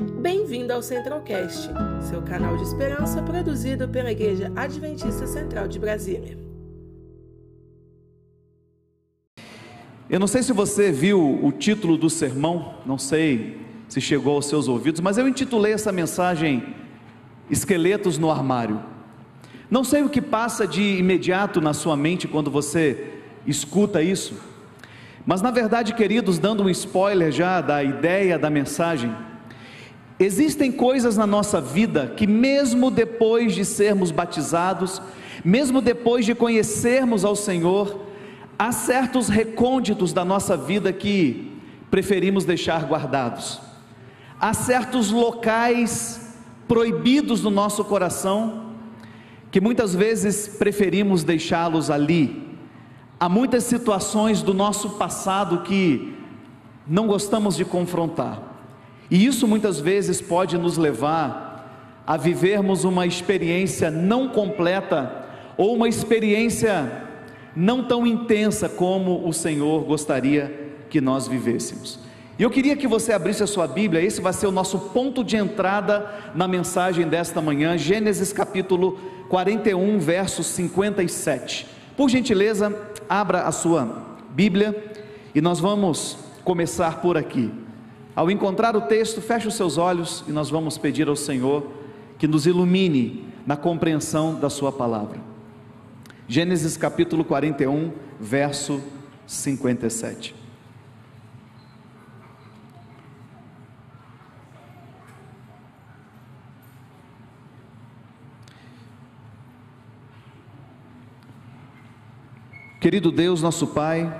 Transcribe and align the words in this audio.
Bem-vindo 0.00 0.72
ao 0.72 0.80
Centralcast, 0.80 1.68
seu 2.08 2.22
canal 2.22 2.56
de 2.56 2.62
esperança 2.62 3.22
produzido 3.22 3.86
pela 3.86 4.10
Igreja 4.10 4.50
Adventista 4.56 5.26
Central 5.26 5.68
de 5.68 5.78
Brasília. 5.78 6.38
Eu 10.08 10.18
não 10.18 10.26
sei 10.26 10.42
se 10.42 10.54
você 10.54 10.90
viu 10.90 11.44
o 11.44 11.52
título 11.52 11.98
do 11.98 12.08
sermão, 12.08 12.76
não 12.86 12.96
sei 12.96 13.60
se 13.88 14.00
chegou 14.00 14.36
aos 14.36 14.46
seus 14.46 14.68
ouvidos, 14.68 15.02
mas 15.02 15.18
eu 15.18 15.28
intitulei 15.28 15.74
essa 15.74 15.92
mensagem 15.92 16.74
Esqueletos 17.50 18.16
no 18.16 18.30
Armário. 18.30 18.80
Não 19.70 19.84
sei 19.84 20.02
o 20.02 20.08
que 20.08 20.22
passa 20.22 20.66
de 20.66 20.82
imediato 20.82 21.60
na 21.60 21.74
sua 21.74 21.94
mente 21.94 22.26
quando 22.26 22.50
você 22.50 23.18
escuta 23.46 24.02
isso, 24.02 24.34
mas 25.26 25.42
na 25.42 25.50
verdade, 25.50 25.92
queridos, 25.92 26.38
dando 26.38 26.62
um 26.62 26.70
spoiler 26.70 27.30
já 27.30 27.60
da 27.60 27.84
ideia 27.84 28.38
da 28.38 28.48
mensagem, 28.48 29.14
existem 30.20 30.70
coisas 30.70 31.16
na 31.16 31.26
nossa 31.26 31.62
vida 31.62 32.12
que, 32.14 32.26
mesmo 32.26 32.90
depois 32.90 33.54
de 33.54 33.64
sermos 33.64 34.10
batizados, 34.10 35.00
mesmo 35.42 35.80
depois 35.80 36.26
de 36.26 36.34
conhecermos 36.34 37.24
ao 37.24 37.34
Senhor, 37.34 37.98
há 38.58 38.70
certos 38.70 39.28
recônditos 39.28 40.12
da 40.12 40.22
nossa 40.22 40.58
vida 40.58 40.92
que 40.92 41.50
preferimos 41.90 42.44
deixar 42.44 42.84
guardados, 42.84 43.60
há 44.38 44.52
certos 44.52 45.10
locais 45.10 46.36
proibidos 46.68 47.42
no 47.42 47.50
nosso 47.50 47.82
coração 47.82 48.74
que 49.50 49.60
muitas 49.60 49.94
vezes 49.94 50.46
preferimos 50.46 51.24
deixá-los 51.24 51.90
ali. 51.90 52.48
Há 53.18 53.28
muitas 53.28 53.64
situações 53.64 54.42
do 54.42 54.54
nosso 54.54 54.90
passado 54.90 55.62
que 55.62 56.14
não 56.86 57.06
gostamos 57.06 57.56
de 57.56 57.64
confrontar, 57.64 58.49
e 59.10 59.26
isso 59.26 59.48
muitas 59.48 59.80
vezes 59.80 60.20
pode 60.20 60.56
nos 60.56 60.76
levar 60.76 61.50
a 62.06 62.16
vivermos 62.16 62.84
uma 62.84 63.06
experiência 63.06 63.90
não 63.90 64.28
completa 64.28 65.26
ou 65.56 65.74
uma 65.74 65.88
experiência 65.88 67.08
não 67.54 67.84
tão 67.84 68.06
intensa 68.06 68.68
como 68.68 69.26
o 69.26 69.32
Senhor 69.32 69.84
gostaria 69.84 70.72
que 70.88 71.00
nós 71.00 71.26
vivêssemos. 71.26 71.98
E 72.38 72.42
eu 72.42 72.50
queria 72.50 72.74
que 72.74 72.88
você 72.88 73.12
abrisse 73.12 73.42
a 73.42 73.46
sua 73.46 73.66
Bíblia, 73.66 74.00
esse 74.00 74.20
vai 74.20 74.32
ser 74.32 74.46
o 74.46 74.52
nosso 74.52 74.78
ponto 74.78 75.22
de 75.22 75.36
entrada 75.36 76.10
na 76.34 76.48
mensagem 76.48 77.06
desta 77.06 77.40
manhã, 77.40 77.76
Gênesis 77.76 78.32
capítulo 78.32 78.98
41, 79.28 79.98
verso 79.98 80.42
57. 80.42 81.66
Por 81.96 82.08
gentileza, 82.08 82.74
abra 83.08 83.42
a 83.42 83.52
sua 83.52 84.16
Bíblia 84.30 84.74
e 85.34 85.40
nós 85.40 85.60
vamos 85.60 86.16
começar 86.42 87.02
por 87.02 87.18
aqui. 87.18 87.52
Ao 88.20 88.30
encontrar 88.30 88.76
o 88.76 88.82
texto, 88.82 89.22
feche 89.22 89.48
os 89.48 89.54
seus 89.54 89.78
olhos 89.78 90.22
e 90.28 90.30
nós 90.30 90.50
vamos 90.50 90.76
pedir 90.76 91.08
ao 91.08 91.16
Senhor 91.16 91.66
que 92.18 92.28
nos 92.28 92.44
ilumine 92.44 93.26
na 93.46 93.56
compreensão 93.56 94.38
da 94.38 94.50
Sua 94.50 94.70
palavra. 94.70 95.18
Gênesis 96.28 96.76
capítulo 96.76 97.24
41, 97.24 97.90
verso 98.20 98.82
57. 99.26 100.34
Querido 112.82 113.10
Deus, 113.10 113.40
nosso 113.40 113.66
Pai, 113.68 114.14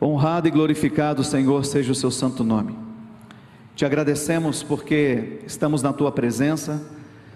honrado 0.00 0.48
e 0.48 0.50
glorificado, 0.50 1.22
Senhor, 1.22 1.66
seja 1.66 1.92
o 1.92 1.94
seu 1.94 2.10
santo 2.10 2.42
nome. 2.42 2.83
Te 3.74 3.84
agradecemos 3.84 4.62
porque 4.62 5.40
estamos 5.44 5.82
na 5.82 5.92
tua 5.92 6.12
presença, 6.12 6.80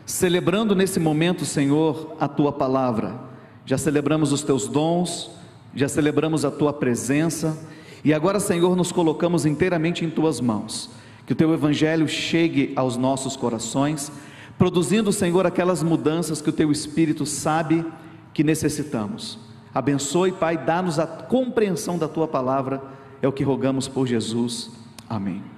celebrando 0.06 0.74
nesse 0.74 1.00
momento, 1.00 1.44
Senhor, 1.44 2.14
a 2.20 2.28
tua 2.28 2.52
palavra. 2.52 3.18
Já 3.66 3.76
celebramos 3.76 4.32
os 4.32 4.42
teus 4.42 4.68
dons, 4.68 5.32
já 5.74 5.88
celebramos 5.88 6.44
a 6.44 6.50
tua 6.50 6.72
presença 6.72 7.58
e 8.04 8.14
agora, 8.14 8.38
Senhor, 8.38 8.76
nos 8.76 8.92
colocamos 8.92 9.44
inteiramente 9.44 10.04
em 10.04 10.10
tuas 10.10 10.40
mãos. 10.40 10.88
Que 11.26 11.32
o 11.32 11.36
teu 11.36 11.52
evangelho 11.52 12.06
chegue 12.06 12.72
aos 12.76 12.96
nossos 12.96 13.36
corações, 13.36 14.10
produzindo, 14.56 15.12
Senhor, 15.12 15.44
aquelas 15.44 15.82
mudanças 15.82 16.40
que 16.40 16.50
o 16.50 16.52
teu 16.52 16.70
espírito 16.70 17.26
sabe 17.26 17.84
que 18.32 18.44
necessitamos. 18.44 19.40
Abençoe, 19.74 20.30
Pai, 20.30 20.56
dá-nos 20.56 21.00
a 21.00 21.06
compreensão 21.06 21.98
da 21.98 22.06
tua 22.06 22.28
palavra, 22.28 22.80
é 23.20 23.26
o 23.26 23.32
que 23.32 23.42
rogamos 23.42 23.88
por 23.88 24.06
Jesus. 24.06 24.70
Amém. 25.08 25.57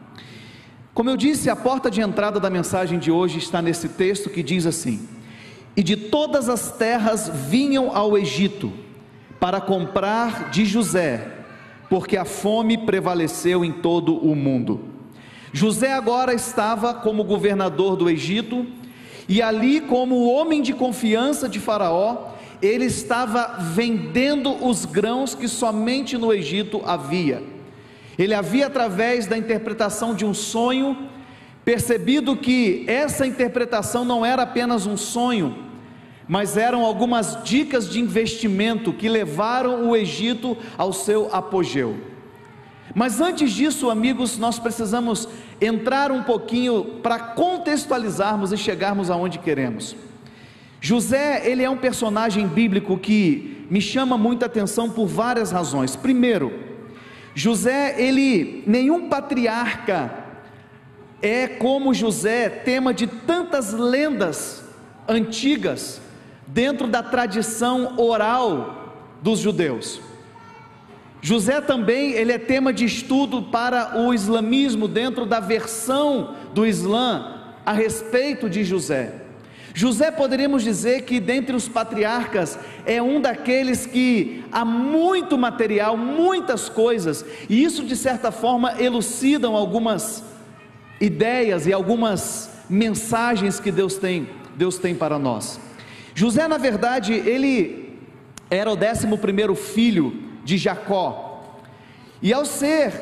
Como 1.00 1.08
eu 1.08 1.16
disse, 1.16 1.48
a 1.48 1.56
porta 1.56 1.90
de 1.90 2.02
entrada 2.02 2.38
da 2.38 2.50
mensagem 2.50 2.98
de 2.98 3.10
hoje 3.10 3.38
está 3.38 3.62
nesse 3.62 3.88
texto 3.88 4.28
que 4.28 4.42
diz 4.42 4.66
assim: 4.66 5.08
E 5.74 5.82
de 5.82 5.96
todas 5.96 6.46
as 6.46 6.72
terras 6.72 7.26
vinham 7.48 7.96
ao 7.96 8.18
Egito 8.18 8.70
para 9.40 9.62
comprar 9.62 10.50
de 10.50 10.66
José, 10.66 11.26
porque 11.88 12.18
a 12.18 12.26
fome 12.26 12.76
prevaleceu 12.76 13.64
em 13.64 13.72
todo 13.72 14.14
o 14.14 14.36
mundo. 14.36 14.78
José 15.54 15.90
agora 15.90 16.34
estava 16.34 16.92
como 16.92 17.24
governador 17.24 17.96
do 17.96 18.10
Egito, 18.10 18.66
e 19.26 19.40
ali, 19.40 19.80
como 19.80 20.30
homem 20.30 20.60
de 20.60 20.74
confiança 20.74 21.48
de 21.48 21.58
Faraó, 21.58 22.34
ele 22.60 22.84
estava 22.84 23.56
vendendo 23.58 24.52
os 24.62 24.84
grãos 24.84 25.34
que 25.34 25.48
somente 25.48 26.18
no 26.18 26.30
Egito 26.30 26.82
havia. 26.84 27.42
Ele 28.22 28.34
havia, 28.34 28.66
através 28.66 29.26
da 29.26 29.38
interpretação 29.38 30.14
de 30.14 30.26
um 30.26 30.34
sonho, 30.34 31.08
percebido 31.64 32.36
que 32.36 32.84
essa 32.86 33.26
interpretação 33.26 34.04
não 34.04 34.26
era 34.26 34.42
apenas 34.42 34.84
um 34.84 34.94
sonho, 34.94 35.56
mas 36.28 36.54
eram 36.59 36.84
algumas 36.84 37.42
dicas 37.42 37.88
de 37.88 37.98
investimento 37.98 38.92
que 38.92 39.09
levaram 39.09 39.88
o 39.88 39.97
Egito 39.97 40.54
ao 40.76 40.92
seu 40.92 41.34
apogeu. 41.34 41.97
Mas 42.94 43.22
antes 43.22 43.53
disso, 43.53 43.88
amigos, 43.88 44.36
nós 44.36 44.59
precisamos 44.59 45.26
entrar 45.59 46.12
um 46.12 46.22
pouquinho 46.22 47.00
para 47.03 47.19
contextualizarmos 47.19 48.53
e 48.53 48.59
chegarmos 48.59 49.09
aonde 49.09 49.38
queremos. 49.38 49.97
José, 50.78 51.48
ele 51.48 51.62
é 51.62 51.70
um 51.70 51.76
personagem 51.78 52.47
bíblico 52.47 52.98
que 52.98 53.66
me 53.70 53.80
chama 53.80 54.19
muita 54.19 54.44
atenção 54.44 54.91
por 54.91 55.06
várias 55.06 55.50
razões. 55.50 55.97
Primeiro, 55.97 56.69
José, 57.34 57.94
ele, 58.00 58.62
nenhum 58.66 59.08
patriarca 59.08 60.12
é 61.22 61.46
como 61.46 61.94
José, 61.94 62.48
tema 62.48 62.94
de 62.94 63.06
tantas 63.06 63.72
lendas 63.72 64.64
antigas 65.06 66.00
dentro 66.46 66.86
da 66.86 67.02
tradição 67.02 67.98
oral 67.98 68.94
dos 69.22 69.38
judeus. 69.38 70.00
José 71.22 71.60
também, 71.60 72.12
ele 72.12 72.32
é 72.32 72.38
tema 72.38 72.72
de 72.72 72.86
estudo 72.86 73.42
para 73.42 74.00
o 74.00 74.14
islamismo 74.14 74.88
dentro 74.88 75.26
da 75.26 75.38
versão 75.38 76.34
do 76.54 76.66
Islã 76.66 77.41
a 77.64 77.72
respeito 77.72 78.48
de 78.48 78.64
José. 78.64 79.29
José 79.75 80.10
poderíamos 80.10 80.62
dizer 80.62 81.03
que 81.03 81.20
dentre 81.20 81.54
os 81.54 81.69
patriarcas 81.69 82.58
é 82.84 83.00
um 83.00 83.20
daqueles 83.20 83.86
que 83.86 84.44
há 84.50 84.64
muito 84.64 85.38
material, 85.38 85.97
muitas 85.97 86.69
coisas, 86.69 87.25
e 87.48 87.62
isso 87.62 87.84
de 87.84 87.97
certa 87.97 88.30
forma 88.30 88.80
elucidam 88.80 89.54
algumas 89.54 90.25
ideias 91.00 91.66
e 91.66 91.72
algumas 91.72 92.50
mensagens 92.69 93.59
que 93.60 93.70
Deus 93.70 93.97
tem, 93.97 94.28
Deus 94.56 94.78
tem 94.78 94.94
para 94.94 95.19
nós. 95.19 95.60
José, 96.14 96.47
na 96.48 96.59
verdade, 96.59 97.12
ele 97.12 97.98
era 98.50 98.70
o 98.70 98.76
décimo 98.76 99.19
primeiro 99.19 99.54
filho 99.54 100.12
de 100.44 100.59
Jacó, 100.59 101.59
e 102.20 102.32
ao 102.32 102.44
ser 102.44 102.92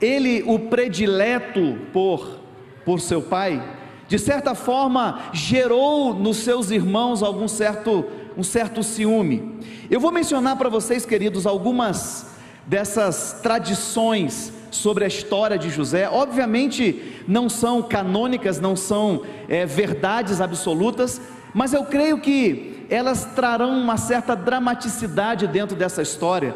ele 0.00 0.42
o 0.46 0.58
predileto 0.58 1.78
por, 1.92 2.38
por 2.84 3.00
seu 3.00 3.20
pai, 3.20 3.62
de 4.08 4.18
certa 4.18 4.54
forma 4.54 5.20
gerou 5.32 6.14
nos 6.14 6.38
seus 6.38 6.70
irmãos 6.70 7.22
algum 7.22 7.48
certo 7.48 8.04
um 8.36 8.42
certo 8.42 8.82
ciúme. 8.82 9.60
Eu 9.88 10.00
vou 10.00 10.10
mencionar 10.10 10.56
para 10.56 10.68
vocês, 10.68 11.06
queridos, 11.06 11.46
algumas 11.46 12.26
dessas 12.66 13.38
tradições 13.42 14.52
sobre 14.70 15.04
a 15.04 15.08
história 15.08 15.56
de 15.56 15.70
José. 15.70 16.08
Obviamente 16.08 17.22
não 17.28 17.48
são 17.48 17.82
canônicas, 17.82 18.60
não 18.60 18.74
são 18.74 19.22
é, 19.48 19.64
verdades 19.64 20.40
absolutas, 20.40 21.20
mas 21.52 21.72
eu 21.72 21.84
creio 21.84 22.18
que 22.18 22.84
elas 22.90 23.24
trarão 23.36 23.78
uma 23.78 23.96
certa 23.96 24.34
dramaticidade 24.34 25.46
dentro 25.46 25.76
dessa 25.76 26.02
história. 26.02 26.54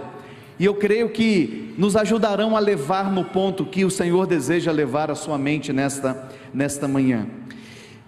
E 0.59 0.65
eu 0.65 0.75
creio 0.75 1.11
que 1.11 1.73
nos 1.79 1.95
ajudarão 1.95 2.57
a 2.57 2.59
levar 2.59 3.13
no 3.13 3.25
ponto 3.25 3.65
que 3.65 3.85
o 3.85 3.91
Senhor 3.91 4.27
deseja 4.27 4.73
levar 4.73 5.11
a 5.11 5.15
sua 5.15 5.39
mente 5.39 5.73
nesta, 5.73 6.29
nesta 6.53 6.89
manhã. 6.89 7.27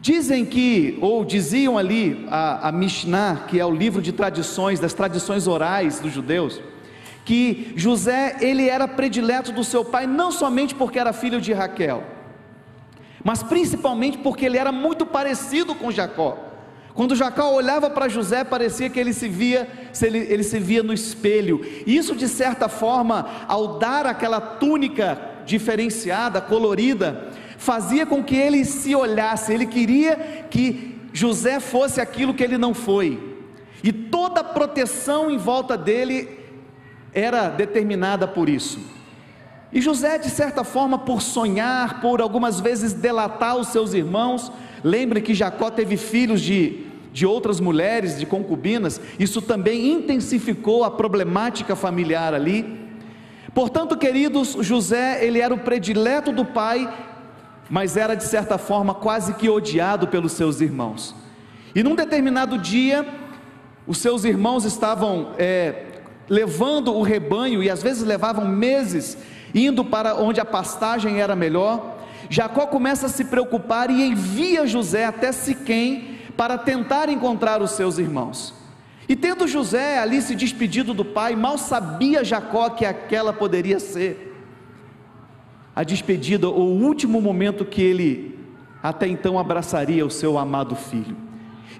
Dizem 0.00 0.46
que, 0.46 0.96
ou 1.00 1.24
diziam 1.24 1.76
ali 1.76 2.26
a, 2.30 2.68
a 2.68 2.72
Mishnah, 2.72 3.44
que 3.46 3.60
é 3.60 3.66
o 3.66 3.70
livro 3.70 4.00
de 4.00 4.12
tradições, 4.12 4.80
das 4.80 4.94
tradições 4.94 5.46
orais 5.46 6.00
dos 6.00 6.12
judeus, 6.12 6.60
que 7.24 7.72
José 7.76 8.38
ele 8.40 8.68
era 8.68 8.88
predileto 8.88 9.52
do 9.52 9.62
seu 9.62 9.84
pai 9.84 10.06
não 10.06 10.32
somente 10.32 10.74
porque 10.74 10.98
era 10.98 11.12
filho 11.12 11.40
de 11.40 11.52
Raquel, 11.52 12.02
mas 13.22 13.42
principalmente 13.42 14.16
porque 14.18 14.46
ele 14.46 14.56
era 14.56 14.72
muito 14.72 15.04
parecido 15.04 15.74
com 15.74 15.90
Jacó. 15.90 16.50
Quando 16.94 17.14
Jacó 17.14 17.52
olhava 17.52 17.88
para 17.88 18.08
José, 18.08 18.42
parecia 18.42 18.90
que 18.90 18.98
ele 18.98 19.12
se 19.12 19.28
via, 19.28 19.68
ele, 20.02 20.18
ele 20.18 20.42
se 20.42 20.58
via 20.58 20.82
no 20.82 20.92
espelho. 20.92 21.64
E 21.86 21.96
isso, 21.96 22.16
de 22.16 22.26
certa 22.26 22.68
forma, 22.68 23.28
ao 23.46 23.78
dar 23.78 24.06
aquela 24.06 24.40
túnica 24.40 25.18
diferenciada, 25.46 26.40
colorida, 26.40 27.29
fazia 27.60 28.06
com 28.06 28.24
que 28.24 28.34
ele 28.34 28.64
se 28.64 28.94
olhasse. 28.96 29.52
Ele 29.52 29.66
queria 29.66 30.16
que 30.50 30.98
José 31.12 31.60
fosse 31.60 32.00
aquilo 32.00 32.32
que 32.32 32.42
ele 32.42 32.56
não 32.56 32.72
foi. 32.72 33.36
E 33.84 33.92
toda 33.92 34.40
a 34.40 34.44
proteção 34.44 35.30
em 35.30 35.36
volta 35.36 35.76
dele 35.76 36.40
era 37.12 37.50
determinada 37.50 38.26
por 38.26 38.48
isso. 38.48 38.80
E 39.70 39.80
José, 39.80 40.16
de 40.16 40.30
certa 40.30 40.64
forma, 40.64 40.98
por 40.98 41.20
sonhar, 41.20 42.00
por 42.00 42.22
algumas 42.22 42.58
vezes 42.58 42.94
delatar 42.94 43.56
os 43.56 43.68
seus 43.68 43.92
irmãos, 43.92 44.50
lembre 44.82 45.20
que 45.20 45.34
Jacó 45.34 45.70
teve 45.70 45.98
filhos 45.98 46.40
de, 46.40 46.86
de 47.12 47.26
outras 47.26 47.60
mulheres, 47.60 48.18
de 48.18 48.24
concubinas, 48.24 49.00
isso 49.18 49.42
também 49.42 49.92
intensificou 49.92 50.82
a 50.82 50.90
problemática 50.90 51.76
familiar 51.76 52.32
ali. 52.32 52.80
Portanto, 53.54 53.98
queridos, 53.98 54.56
José, 54.60 55.24
ele 55.24 55.40
era 55.40 55.52
o 55.52 55.58
predileto 55.58 56.32
do 56.32 56.44
pai, 56.44 56.88
mas 57.70 57.96
era 57.96 58.16
de 58.16 58.24
certa 58.24 58.58
forma 58.58 58.92
quase 58.92 59.34
que 59.34 59.48
odiado 59.48 60.08
pelos 60.08 60.32
seus 60.32 60.60
irmãos. 60.60 61.14
E 61.72 61.84
num 61.84 61.94
determinado 61.94 62.58
dia, 62.58 63.06
os 63.86 63.98
seus 63.98 64.24
irmãos 64.24 64.64
estavam 64.64 65.34
é, 65.38 66.00
levando 66.28 66.92
o 66.92 67.02
rebanho, 67.02 67.62
e 67.62 67.70
às 67.70 67.80
vezes 67.80 68.02
levavam 68.02 68.44
meses 68.44 69.16
indo 69.54 69.84
para 69.84 70.16
onde 70.16 70.40
a 70.40 70.44
pastagem 70.44 71.20
era 71.20 71.36
melhor, 71.36 71.98
Jacó 72.28 72.66
começa 72.66 73.06
a 73.06 73.08
se 73.08 73.24
preocupar 73.24 73.88
e 73.90 74.02
envia 74.02 74.66
José 74.66 75.04
até 75.04 75.30
Siquém 75.32 76.18
para 76.36 76.58
tentar 76.58 77.08
encontrar 77.08 77.62
os 77.62 77.72
seus 77.72 77.98
irmãos. 77.98 78.54
E 79.08 79.16
tendo 79.16 79.48
José 79.48 79.98
ali 79.98 80.22
se 80.22 80.36
despedido 80.36 80.94
do 80.94 81.04
pai, 81.04 81.34
mal 81.34 81.58
sabia 81.58 82.24
Jacó 82.24 82.70
que 82.70 82.84
aquela 82.84 83.32
poderia 83.32 83.80
ser 83.80 84.29
a 85.80 85.82
despedida 85.82 86.46
ou 86.46 86.60
o 86.60 86.82
último 86.82 87.22
momento 87.22 87.64
que 87.64 87.80
ele 87.80 88.38
até 88.82 89.08
então 89.08 89.38
abraçaria 89.38 90.04
o 90.04 90.10
seu 90.10 90.36
amado 90.36 90.76
filho. 90.76 91.16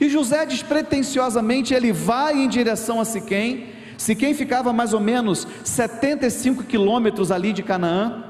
E 0.00 0.08
José 0.08 0.46
despretensiosamente 0.46 1.74
ele 1.74 1.92
vai 1.92 2.32
em 2.32 2.48
direção 2.48 2.98
a 2.98 3.04
Siquém, 3.04 3.66
Siquém 3.98 4.32
ficava 4.32 4.72
mais 4.72 4.94
ou 4.94 5.00
menos 5.00 5.46
75 5.64 6.64
quilômetros 6.64 7.30
ali 7.30 7.52
de 7.52 7.62
Canaã. 7.62 8.24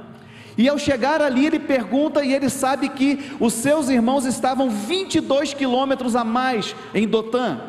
E 0.58 0.68
ao 0.68 0.76
chegar 0.76 1.22
ali, 1.22 1.46
ele 1.46 1.60
pergunta 1.60 2.24
e 2.24 2.34
ele 2.34 2.50
sabe 2.50 2.88
que 2.88 3.30
os 3.38 3.52
seus 3.52 3.88
irmãos 3.88 4.24
estavam 4.24 4.68
22 4.70 5.54
quilômetros 5.54 6.16
a 6.16 6.24
mais 6.24 6.74
em 6.92 7.06
Dotã. 7.06 7.60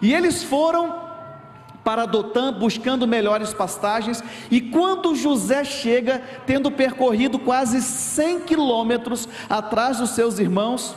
E 0.00 0.14
eles 0.14 0.42
foram 0.42 1.05
para 1.86 2.04
Dotã 2.04 2.52
buscando 2.52 3.06
melhores 3.06 3.54
pastagens. 3.54 4.20
E 4.50 4.60
quando 4.60 5.14
José 5.14 5.62
chega, 5.62 6.20
tendo 6.44 6.68
percorrido 6.68 7.38
quase 7.38 7.80
100 7.80 8.40
quilômetros 8.40 9.28
atrás 9.48 9.98
dos 9.98 10.10
seus 10.10 10.40
irmãos, 10.40 10.96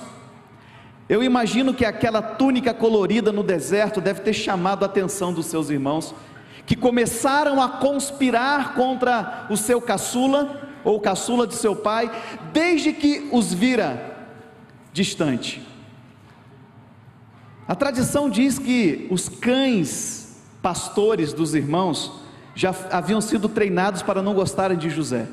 eu 1.08 1.22
imagino 1.22 1.76
que 1.76 1.86
aquela 1.86 2.24
túnica 2.24 2.74
colorida 2.74 3.32
no 3.32 3.44
deserto 3.44 4.02
deve 4.02 4.22
ter 4.22 4.34
chamado 4.34 4.82
a 4.82 4.88
atenção 4.88 5.32
dos 5.32 5.46
seus 5.46 5.70
irmãos, 5.70 6.16
que 6.66 6.76
começaram 6.76 7.62
a 7.62 7.70
conspirar 7.70 8.74
contra 8.74 9.46
o 9.48 9.56
seu 9.56 9.80
caçula, 9.80 10.72
ou 10.84 11.00
caçula 11.00 11.46
de 11.46 11.54
seu 11.54 11.76
pai, 11.76 12.10
desde 12.52 12.94
que 12.94 13.30
os 13.32 13.54
vira 13.54 14.28
distante. 14.92 15.62
A 17.68 17.76
tradição 17.76 18.28
diz 18.28 18.58
que 18.58 19.08
os 19.12 19.30
cães 19.30 20.19
pastores 20.62 21.34
dos 21.34 21.56
irmãos 21.56 22.12
já 22.56 22.76
haviam 22.92 23.22
sido 23.22 23.48
treinados 23.48 24.02
para 24.02 24.22
não 24.22 24.34
gostarem 24.34 24.78
de 24.78 24.90
José. 24.90 25.28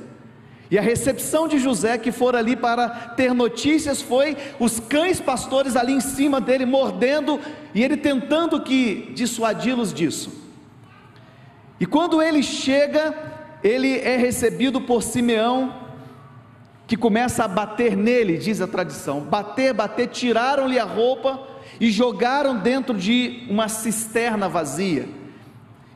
E 0.70 0.78
a 0.78 0.82
recepção 0.82 1.46
de 1.46 1.58
José, 1.58 1.96
que 1.96 2.10
for 2.10 2.34
ali 2.34 2.56
para 2.56 2.88
ter 2.88 3.32
notícias, 3.32 4.02
foi 4.02 4.36
os 4.58 4.80
cães 4.80 5.20
pastores 5.20 5.76
ali 5.76 5.92
em 5.92 6.00
cima 6.00 6.40
dele, 6.40 6.66
mordendo, 6.66 7.40
e 7.74 7.82
ele 7.82 7.96
tentando 7.96 8.60
que 8.60 9.12
dissuadi-los 9.14 9.94
disso. 9.94 10.32
E 11.78 11.86
quando 11.86 12.20
ele 12.20 12.42
chega, 12.42 13.14
ele 13.62 13.98
é 13.98 14.16
recebido 14.16 14.80
por 14.80 15.02
Simeão, 15.02 15.86
que 16.86 16.96
começa 16.96 17.44
a 17.44 17.48
bater 17.48 17.96
nele, 17.96 18.38
diz 18.38 18.60
a 18.60 18.66
tradição. 18.66 19.20
Bater, 19.20 19.72
bater, 19.72 20.08
tiraram-lhe 20.08 20.78
a 20.78 20.84
roupa 20.84 21.55
e 21.80 21.90
jogaram 21.90 22.58
dentro 22.58 22.96
de 22.96 23.44
uma 23.48 23.68
cisterna 23.68 24.48
vazia. 24.48 25.08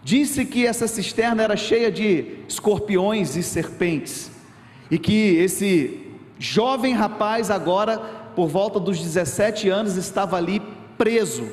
Disse 0.02 0.44
que 0.44 0.66
essa 0.66 0.86
cisterna 0.86 1.42
era 1.42 1.56
cheia 1.56 1.90
de 1.90 2.38
escorpiões 2.48 3.36
e 3.36 3.42
serpentes 3.42 4.30
e 4.90 4.98
que 4.98 5.36
esse 5.36 6.00
jovem 6.38 6.94
rapaz, 6.94 7.50
agora 7.50 7.98
por 8.34 8.48
volta 8.48 8.80
dos 8.80 8.98
17 8.98 9.68
anos, 9.68 9.96
estava 9.96 10.36
ali 10.36 10.62
preso. 10.96 11.46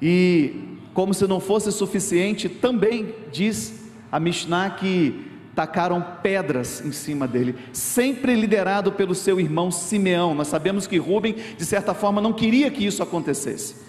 E, 0.00 0.78
como 0.92 1.14
se 1.14 1.26
não 1.26 1.40
fosse 1.40 1.72
suficiente, 1.72 2.48
também 2.48 3.14
diz 3.32 3.86
a 4.10 4.20
Mishnah 4.20 4.70
que 4.70 5.25
tacaram 5.56 6.04
pedras 6.22 6.80
em 6.84 6.92
cima 6.92 7.26
dele, 7.26 7.56
sempre 7.72 8.34
liderado 8.34 8.92
pelo 8.92 9.14
seu 9.14 9.40
irmão 9.40 9.70
Simeão. 9.70 10.34
Nós 10.34 10.48
sabemos 10.48 10.86
que 10.86 10.98
Rubem, 10.98 11.34
de 11.56 11.64
certa 11.64 11.94
forma, 11.94 12.20
não 12.20 12.32
queria 12.32 12.70
que 12.70 12.86
isso 12.86 13.02
acontecesse. 13.02 13.86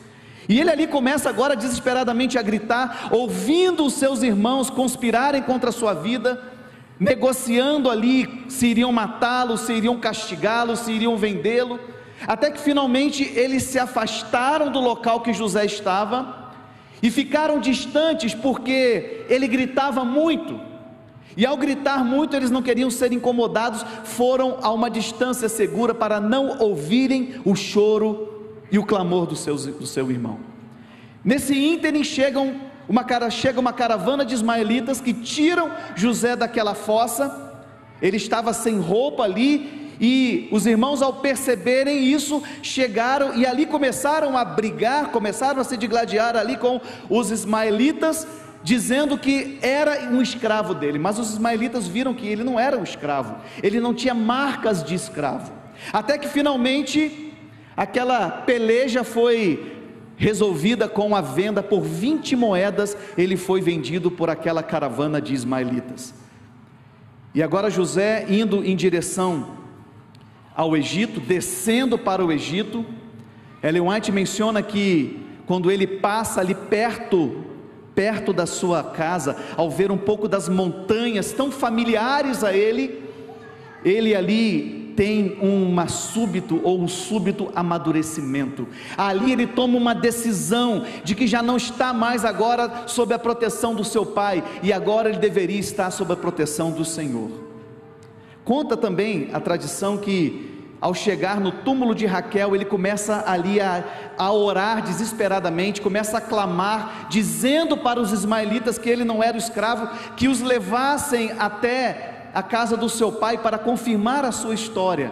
E 0.50 0.60
ele 0.60 0.72
ali 0.72 0.88
começa 0.88 1.30
agora 1.30 1.56
desesperadamente 1.56 2.40
a 2.40 2.42
gritar, 2.42 3.10
ouvindo 3.12 3.86
os 3.86 3.94
seus 3.94 4.24
irmãos 4.24 4.70
conspirarem 4.70 5.44
contra 5.44 5.70
a 5.70 5.74
sua 5.74 5.94
vida 5.94 6.42
negociando 7.00 7.90
ali 7.90 8.46
se 8.50 8.68
iriam 8.68 8.92
matá-lo, 8.92 9.58
se 9.58 9.74
iriam 9.74 10.00
castigá-lo, 10.00 10.76
se 10.76 10.92
iriam 10.92 11.16
vendê-lo, 11.16 11.80
até 12.26 12.50
que 12.50 12.60
finalmente 12.60 13.24
eles 13.24 13.64
se 13.64 13.78
afastaram 13.78 14.72
do 14.72 14.80
local 14.80 15.22
que 15.22 15.34
José 15.34 15.66
estava 15.66 16.52
e 17.02 17.12
ficaram 17.12 17.60
distantes 17.60 18.34
porque 18.34 19.26
ele 19.30 19.48
gritava 19.48 20.04
muito. 20.04 20.60
E 21.38 21.46
ao 21.46 21.56
gritar 21.56 22.04
muito, 22.04 22.36
eles 22.36 22.50
não 22.50 22.64
queriam 22.64 22.90
ser 22.90 23.14
incomodados, 23.14 23.86
foram 24.04 24.58
a 24.64 24.72
uma 24.72 24.90
distância 24.90 25.48
segura 25.48 25.94
para 25.94 26.20
não 26.20 26.58
ouvirem 26.58 27.36
o 27.46 27.56
choro 27.56 28.52
e 28.72 28.80
o 28.80 28.84
clamor 28.84 29.28
do 29.28 29.36
seu, 29.36 29.56
do 29.56 29.86
seu 29.86 30.10
irmão. 30.10 30.40
Nesse 31.24 31.56
ínterim 31.56 32.04
chegam 32.04 32.56
uma 32.90 33.04
cara, 33.04 33.30
chega 33.30 33.60
uma 33.60 33.72
caravana 33.72 34.26
de 34.26 34.34
ismaelitas 34.34 35.00
que 35.00 35.14
tiram 35.14 35.70
José 35.96 36.36
daquela 36.36 36.74
fossa. 36.74 37.54
Ele 38.02 38.18
estava 38.18 38.52
sem 38.52 38.80
roupa 38.80 39.24
ali 39.24 39.94
e 40.00 40.48
os 40.52 40.66
irmãos, 40.66 41.02
ao 41.02 41.14
perceberem 41.14 42.04
isso, 42.04 42.42
chegaram 42.62 43.36
e 43.36 43.46
ali 43.46 43.66
começaram 43.66 44.38
a 44.38 44.46
brigar, 44.46 45.12
começaram 45.12 45.60
a 45.60 45.64
se 45.64 45.76
digladiar 45.76 46.36
ali 46.36 46.56
com 46.58 46.80
os 47.10 47.32
ismaelitas, 47.32 48.28
dizendo 48.68 49.18
que 49.18 49.58
era 49.62 50.10
um 50.12 50.22
escravo 50.22 50.74
dele. 50.74 51.00
Mas 51.00 51.18
os 51.18 51.30
ismaelitas 51.30 51.88
viram 51.88 52.14
que 52.14 52.28
ele 52.28 52.44
não 52.44 52.60
era 52.60 52.78
um 52.78 52.84
escravo, 52.84 53.38
ele 53.64 53.80
não 53.80 53.94
tinha 53.94 54.14
marcas 54.14 54.84
de 54.84 54.94
escravo. 54.94 55.54
Até 55.94 56.18
que 56.18 56.28
finalmente 56.28 57.34
aquela 57.78 58.30
peleja 58.30 59.06
foi 59.06 59.74
resolvida 60.18 60.86
com 60.90 61.16
a 61.16 61.22
venda 61.22 61.64
por 61.64 61.82
20 61.82 62.36
moedas, 62.36 62.98
ele 63.18 63.38
foi 63.38 63.62
vendido 63.62 64.12
por 64.12 64.30
aquela 64.30 64.62
caravana 64.62 65.22
de 65.22 65.34
ismaelitas. 65.34 66.14
E 67.34 67.42
agora 67.42 67.70
José 67.70 68.26
indo 68.28 68.66
em 68.66 68.76
direção 68.76 69.60
ao 70.54 70.76
Egito, 70.76 71.22
descendo 71.22 71.98
para 71.98 72.26
o 72.26 72.34
Egito, 72.34 72.86
Ellen 73.64 73.88
White 73.88 74.12
menciona 74.12 74.62
que 74.62 75.26
quando 75.46 75.72
ele 75.72 75.88
passa 75.88 76.42
ali 76.42 76.54
perto, 76.54 77.47
perto 77.98 78.32
da 78.32 78.46
sua 78.46 78.84
casa, 78.84 79.36
ao 79.56 79.72
ver 79.72 79.92
um 79.92 79.98
pouco 79.98 80.28
das 80.28 80.48
montanhas 80.48 81.32
tão 81.32 81.50
familiares 81.50 82.44
a 82.44 82.56
ele, 82.56 83.02
ele 83.84 84.14
ali 84.14 84.94
tem 84.96 85.36
um 85.42 85.88
súbito 85.88 86.62
ou 86.64 86.80
um 86.80 86.88
súbito 86.88 87.52
amadurecimento. 87.56 88.68
Ali 88.96 89.32
ele 89.32 89.48
toma 89.48 89.78
uma 89.78 89.96
decisão 89.96 90.86
de 91.04 91.16
que 91.16 91.26
já 91.26 91.42
não 91.42 91.58
está 91.58 91.92
mais 91.92 92.24
agora 92.24 92.84
sob 92.86 93.16
a 93.16 93.20
proteção 93.20 93.74
do 93.74 93.84
seu 93.84 94.06
pai 94.06 94.44
e 94.62 94.72
agora 94.72 95.10
ele 95.10 95.18
deveria 95.18 95.60
estar 95.60 95.90
sob 95.90 96.14
a 96.14 96.16
proteção 96.16 96.70
do 96.70 96.86
Senhor. 96.86 97.32
Conta 98.46 98.78
também 98.78 99.30
a 99.34 99.40
tradição 99.40 99.98
que 99.98 100.57
ao 100.80 100.94
chegar 100.94 101.40
no 101.40 101.52
túmulo 101.52 101.96
de 101.96 102.06
Raquel, 102.06 102.56
ele 102.56 102.66
começa 102.66 103.24
ali 103.26 103.60
a, 103.60 103.84
a, 104.18 104.32
orar 104.32 104.82
desesperadamente, 104.84 105.82
começa 105.82 106.20
a 106.20 106.22
clamar, 106.22 107.08
dizendo 107.10 107.78
para 107.78 108.00
os 108.00 108.12
ismaelitas 108.12 108.78
que 108.78 108.90
ele 108.90 109.04
não 109.04 109.24
era 109.24 109.38
escravo, 109.38 109.88
que 110.16 110.28
os 110.28 110.42
levassem 110.42 111.32
até 111.40 112.30
a 112.34 112.44
casa 112.44 112.78
do 112.78 112.88
seu 112.90 113.12
pai 113.12 113.40
para 113.40 113.58
confirmar 113.58 114.24
a 114.24 114.32
sua 114.32 114.54
história. 114.54 115.12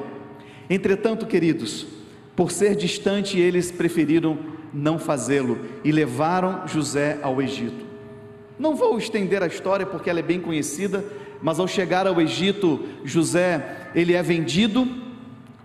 Entretanto, 0.70 1.26
queridos, 1.26 1.88
por 2.36 2.52
ser 2.52 2.76
distante, 2.76 3.40
eles 3.40 3.72
preferiram 3.72 4.38
não 4.74 5.00
fazê-lo 5.00 5.58
e 5.84 5.92
levaram 5.92 6.68
José 6.68 7.18
ao 7.24 7.42
Egito. 7.42 7.86
Não 8.60 8.76
vou 8.76 8.98
estender 8.98 9.42
a 9.42 9.48
história 9.48 9.86
porque 9.86 10.10
ela 10.10 10.20
é 10.20 10.24
bem 10.24 10.40
conhecida, 10.40 11.04
mas 11.42 11.60
ao 11.60 11.68
chegar 11.68 12.08
ao 12.08 12.22
Egito, 12.22 12.84
José, 13.04 13.90
ele 13.96 14.14
é 14.14 14.22
vendido. 14.22 15.05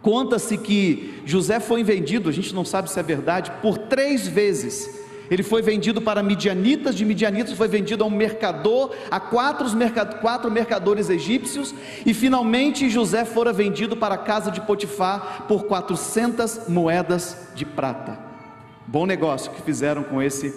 Conta-se 0.03 0.57
que 0.57 1.23
José 1.27 1.61
foi 1.61 1.83
vendido, 1.85 2.29
a 2.29 2.33
gente 2.33 2.55
não 2.55 2.65
sabe 2.65 2.91
se 2.91 2.99
é 2.99 3.03
verdade, 3.03 3.53
por 3.61 3.77
três 3.77 4.27
vezes 4.27 5.01
ele 5.31 5.45
foi 5.45 5.63
vendido 5.63 6.03
para 6.03 6.25
midianitas, 6.25 6.97
de 6.97 7.05
midianitas 7.05 7.53
foi 7.53 7.69
vendido 7.69 8.03
a 8.03 8.07
um 8.07 8.11
mercador, 8.11 8.91
a 9.09 9.21
quatro, 9.21 9.67
quatro 10.21 10.51
mercadores 10.51 11.09
egípcios, 11.09 11.73
e 12.05 12.13
finalmente 12.13 12.91
José 12.91 13.25
fora 13.25 13.53
vendido 13.53 13.97
para 13.97 14.17
a 14.17 14.19
casa 14.19 14.51
de 14.51 14.61
Potifar 14.61 15.45
por 15.47 15.65
400 15.65 16.69
moedas 16.69 17.49
de 17.55 17.65
prata. 17.65 18.19
Bom 18.89 19.07
negócio 19.07 19.53
que 19.53 19.63
fizeram 19.63 20.03
com 20.03 20.21
esse, 20.21 20.53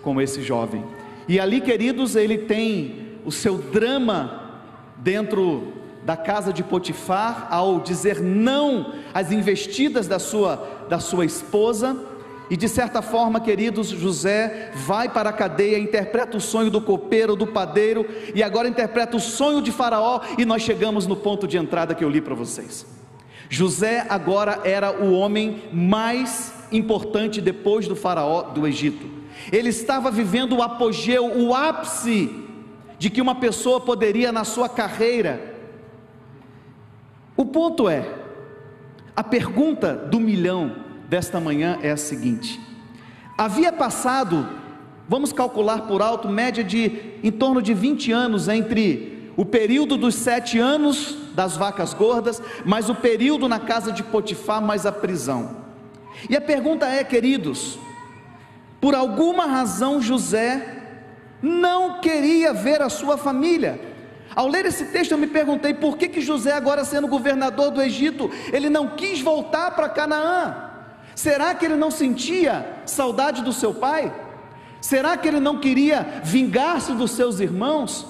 com 0.00 0.18
esse 0.18 0.42
jovem. 0.42 0.82
E 1.28 1.38
ali, 1.38 1.60
queridos, 1.60 2.16
ele 2.16 2.38
tem 2.38 3.18
o 3.26 3.32
seu 3.32 3.58
drama 3.58 4.62
dentro 4.96 5.83
da 6.04 6.16
casa 6.16 6.52
de 6.52 6.62
Potifar 6.62 7.48
ao 7.50 7.80
dizer 7.80 8.20
não 8.20 8.94
às 9.12 9.32
investidas 9.32 10.06
da 10.06 10.18
sua, 10.18 10.84
da 10.88 10.98
sua 10.98 11.24
esposa 11.24 11.96
e 12.50 12.56
de 12.56 12.68
certa 12.68 13.00
forma, 13.00 13.40
queridos, 13.40 13.88
José 13.88 14.70
vai 14.74 15.08
para 15.08 15.30
a 15.30 15.32
cadeia, 15.32 15.78
interpreta 15.78 16.36
o 16.36 16.40
sonho 16.40 16.70
do 16.70 16.80
copeiro, 16.80 17.34
do 17.34 17.46
padeiro, 17.46 18.06
e 18.34 18.42
agora 18.42 18.68
interpreta 18.68 19.16
o 19.16 19.20
sonho 19.20 19.62
de 19.62 19.72
Faraó, 19.72 20.20
e 20.36 20.44
nós 20.44 20.62
chegamos 20.62 21.06
no 21.06 21.16
ponto 21.16 21.48
de 21.48 21.56
entrada 21.56 21.94
que 21.94 22.04
eu 22.04 22.10
li 22.10 22.20
para 22.20 22.34
vocês. 22.34 22.86
José 23.48 24.06
agora 24.08 24.60
era 24.62 24.92
o 24.92 25.14
homem 25.14 25.62
mais 25.72 26.52
importante 26.70 27.40
depois 27.40 27.88
do 27.88 27.96
Faraó 27.96 28.42
do 28.42 28.66
Egito. 28.66 29.06
Ele 29.50 29.70
estava 29.70 30.10
vivendo 30.10 30.56
o 30.56 30.62
apogeu, 30.62 31.26
o 31.26 31.54
ápice 31.54 32.30
de 32.98 33.08
que 33.10 33.22
uma 33.22 33.34
pessoa 33.34 33.80
poderia 33.80 34.30
na 34.30 34.44
sua 34.44 34.68
carreira. 34.68 35.53
O 37.36 37.44
ponto 37.44 37.88
é, 37.88 38.06
a 39.16 39.24
pergunta 39.24 39.94
do 39.94 40.20
milhão 40.20 40.76
desta 41.08 41.40
manhã 41.40 41.78
é 41.82 41.90
a 41.90 41.96
seguinte: 41.96 42.60
havia 43.36 43.72
passado, 43.72 44.48
vamos 45.08 45.32
calcular 45.32 45.82
por 45.82 46.00
alto, 46.00 46.28
média 46.28 46.62
de 46.62 47.18
em 47.22 47.32
torno 47.32 47.60
de 47.60 47.74
20 47.74 48.12
anos 48.12 48.48
entre 48.48 49.32
o 49.36 49.44
período 49.44 49.96
dos 49.96 50.14
sete 50.14 50.58
anos 50.58 51.16
das 51.34 51.56
vacas 51.56 51.92
gordas, 51.92 52.40
mais 52.64 52.88
o 52.88 52.94
período 52.94 53.48
na 53.48 53.58
casa 53.58 53.90
de 53.90 54.02
Potifar, 54.04 54.62
mais 54.62 54.86
a 54.86 54.92
prisão. 54.92 55.64
E 56.30 56.36
a 56.36 56.40
pergunta 56.40 56.86
é, 56.86 57.02
queridos, 57.02 57.78
por 58.80 58.94
alguma 58.94 59.46
razão 59.46 60.00
José 60.00 60.82
não 61.42 62.00
queria 62.00 62.52
ver 62.52 62.80
a 62.80 62.88
sua 62.88 63.18
família. 63.18 63.93
Ao 64.34 64.48
ler 64.48 64.66
esse 64.66 64.86
texto, 64.86 65.12
eu 65.12 65.18
me 65.18 65.26
perguntei 65.26 65.72
por 65.74 65.96
que, 65.96 66.08
que 66.08 66.20
José, 66.20 66.52
agora 66.52 66.84
sendo 66.84 67.06
governador 67.06 67.70
do 67.70 67.80
Egito, 67.80 68.30
ele 68.52 68.68
não 68.68 68.88
quis 68.88 69.20
voltar 69.20 69.70
para 69.72 69.88
Canaã. 69.88 70.56
Será 71.14 71.54
que 71.54 71.64
ele 71.64 71.76
não 71.76 71.90
sentia 71.90 72.82
saudade 72.84 73.42
do 73.42 73.52
seu 73.52 73.72
pai? 73.74 74.12
Será 74.80 75.16
que 75.16 75.28
ele 75.28 75.40
não 75.40 75.58
queria 75.58 76.20
vingar-se 76.24 76.92
dos 76.92 77.12
seus 77.12 77.38
irmãos? 77.38 78.06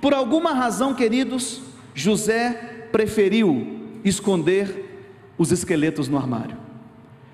Por 0.00 0.14
alguma 0.14 0.52
razão, 0.52 0.94
queridos, 0.94 1.60
José 1.94 2.88
preferiu 2.92 3.98
esconder 4.04 5.34
os 5.36 5.50
esqueletos 5.50 6.08
no 6.08 6.16
armário. 6.16 6.56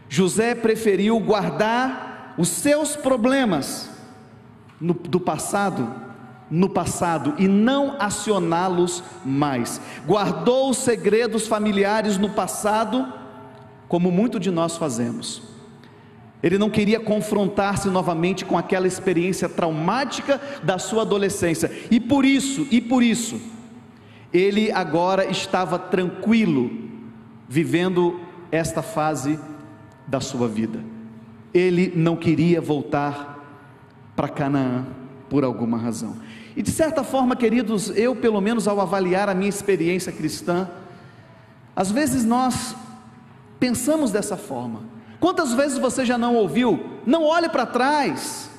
José 0.08 0.54
preferiu 0.54 1.18
guardar 1.20 2.34
os 2.38 2.48
seus 2.48 2.96
problemas 2.96 3.90
no, 4.80 4.94
do 4.94 5.20
passado 5.20 6.03
no 6.50 6.68
passado 6.68 7.34
e 7.38 7.48
não 7.48 7.96
acioná-los 7.98 9.02
mais. 9.24 9.80
Guardou 10.06 10.70
os 10.70 10.78
segredos 10.78 11.46
familiares 11.46 12.18
no 12.18 12.30
passado 12.30 13.06
como 13.88 14.10
muito 14.10 14.38
de 14.40 14.50
nós 14.50 14.76
fazemos. 14.76 15.42
Ele 16.42 16.58
não 16.58 16.68
queria 16.68 17.00
confrontar-se 17.00 17.88
novamente 17.88 18.44
com 18.44 18.58
aquela 18.58 18.86
experiência 18.86 19.48
traumática 19.48 20.40
da 20.62 20.78
sua 20.78 21.02
adolescência. 21.02 21.72
E 21.90 21.98
por 21.98 22.24
isso, 22.24 22.66
e 22.70 22.82
por 22.82 23.02
isso, 23.02 23.40
ele 24.32 24.70
agora 24.70 25.24
estava 25.24 25.78
tranquilo 25.78 26.70
vivendo 27.48 28.20
esta 28.52 28.82
fase 28.82 29.38
da 30.06 30.20
sua 30.20 30.46
vida. 30.46 30.80
Ele 31.52 31.92
não 31.94 32.14
queria 32.14 32.60
voltar 32.60 33.34
para 34.14 34.28
Canaã 34.28 34.84
por 35.30 35.44
alguma 35.44 35.78
razão. 35.78 36.16
E 36.56 36.62
de 36.62 36.70
certa 36.70 37.02
forma, 37.02 37.34
queridos, 37.34 37.90
eu, 37.96 38.14
pelo 38.14 38.40
menos 38.40 38.68
ao 38.68 38.80
avaliar 38.80 39.28
a 39.28 39.34
minha 39.34 39.48
experiência 39.48 40.12
cristã, 40.12 40.68
às 41.74 41.90
vezes 41.90 42.24
nós 42.24 42.76
pensamos 43.58 44.10
dessa 44.10 44.36
forma. 44.36 44.82
Quantas 45.18 45.52
vezes 45.52 45.78
você 45.78 46.04
já 46.04 46.16
não 46.16 46.36
ouviu? 46.36 47.00
Não 47.04 47.24
olhe 47.24 47.48
para 47.48 47.66
trás. 47.66 48.50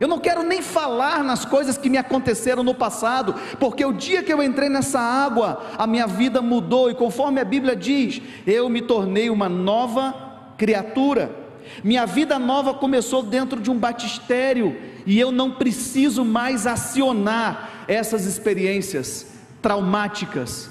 Eu 0.00 0.08
não 0.08 0.18
quero 0.18 0.42
nem 0.42 0.62
falar 0.62 1.22
nas 1.22 1.44
coisas 1.44 1.76
que 1.76 1.90
me 1.90 1.98
aconteceram 1.98 2.62
no 2.64 2.74
passado, 2.74 3.34
porque 3.60 3.84
o 3.84 3.92
dia 3.92 4.22
que 4.22 4.32
eu 4.32 4.42
entrei 4.42 4.68
nessa 4.68 4.98
água, 4.98 5.62
a 5.78 5.86
minha 5.86 6.06
vida 6.06 6.42
mudou, 6.42 6.90
e 6.90 6.94
conforme 6.94 7.40
a 7.40 7.44
Bíblia 7.44 7.76
diz, 7.76 8.20
eu 8.46 8.68
me 8.68 8.82
tornei 8.82 9.30
uma 9.30 9.48
nova 9.48 10.14
criatura. 10.56 11.41
Minha 11.82 12.06
vida 12.06 12.38
nova 12.38 12.74
começou 12.74 13.22
dentro 13.22 13.60
de 13.60 13.70
um 13.70 13.78
batistério, 13.78 14.76
e 15.06 15.18
eu 15.18 15.32
não 15.32 15.52
preciso 15.52 16.24
mais 16.24 16.66
acionar 16.66 17.84
essas 17.88 18.24
experiências 18.26 19.38
traumáticas, 19.60 20.70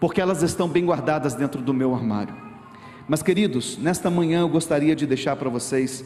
porque 0.00 0.20
elas 0.20 0.42
estão 0.42 0.68
bem 0.68 0.84
guardadas 0.84 1.34
dentro 1.34 1.60
do 1.62 1.74
meu 1.74 1.94
armário. 1.94 2.34
Mas, 3.08 3.22
queridos, 3.22 3.76
nesta 3.78 4.10
manhã 4.10 4.40
eu 4.40 4.48
gostaria 4.48 4.96
de 4.96 5.06
deixar 5.06 5.36
para 5.36 5.50
vocês 5.50 6.04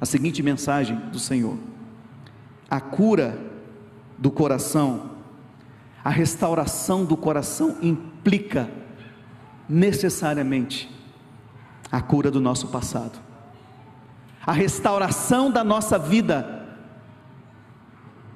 a 0.00 0.06
seguinte 0.06 0.42
mensagem 0.42 0.96
do 1.12 1.18
Senhor: 1.18 1.56
a 2.68 2.80
cura 2.80 3.38
do 4.18 4.30
coração, 4.30 5.12
a 6.02 6.10
restauração 6.10 7.04
do 7.04 7.16
coração 7.16 7.76
implica 7.80 8.68
necessariamente 9.68 10.99
a 11.90 12.00
cura 12.00 12.30
do 12.30 12.40
nosso 12.40 12.68
passado, 12.68 13.18
a 14.46 14.52
restauração 14.52 15.50
da 15.50 15.62
nossa 15.62 15.98
vida, 15.98 16.66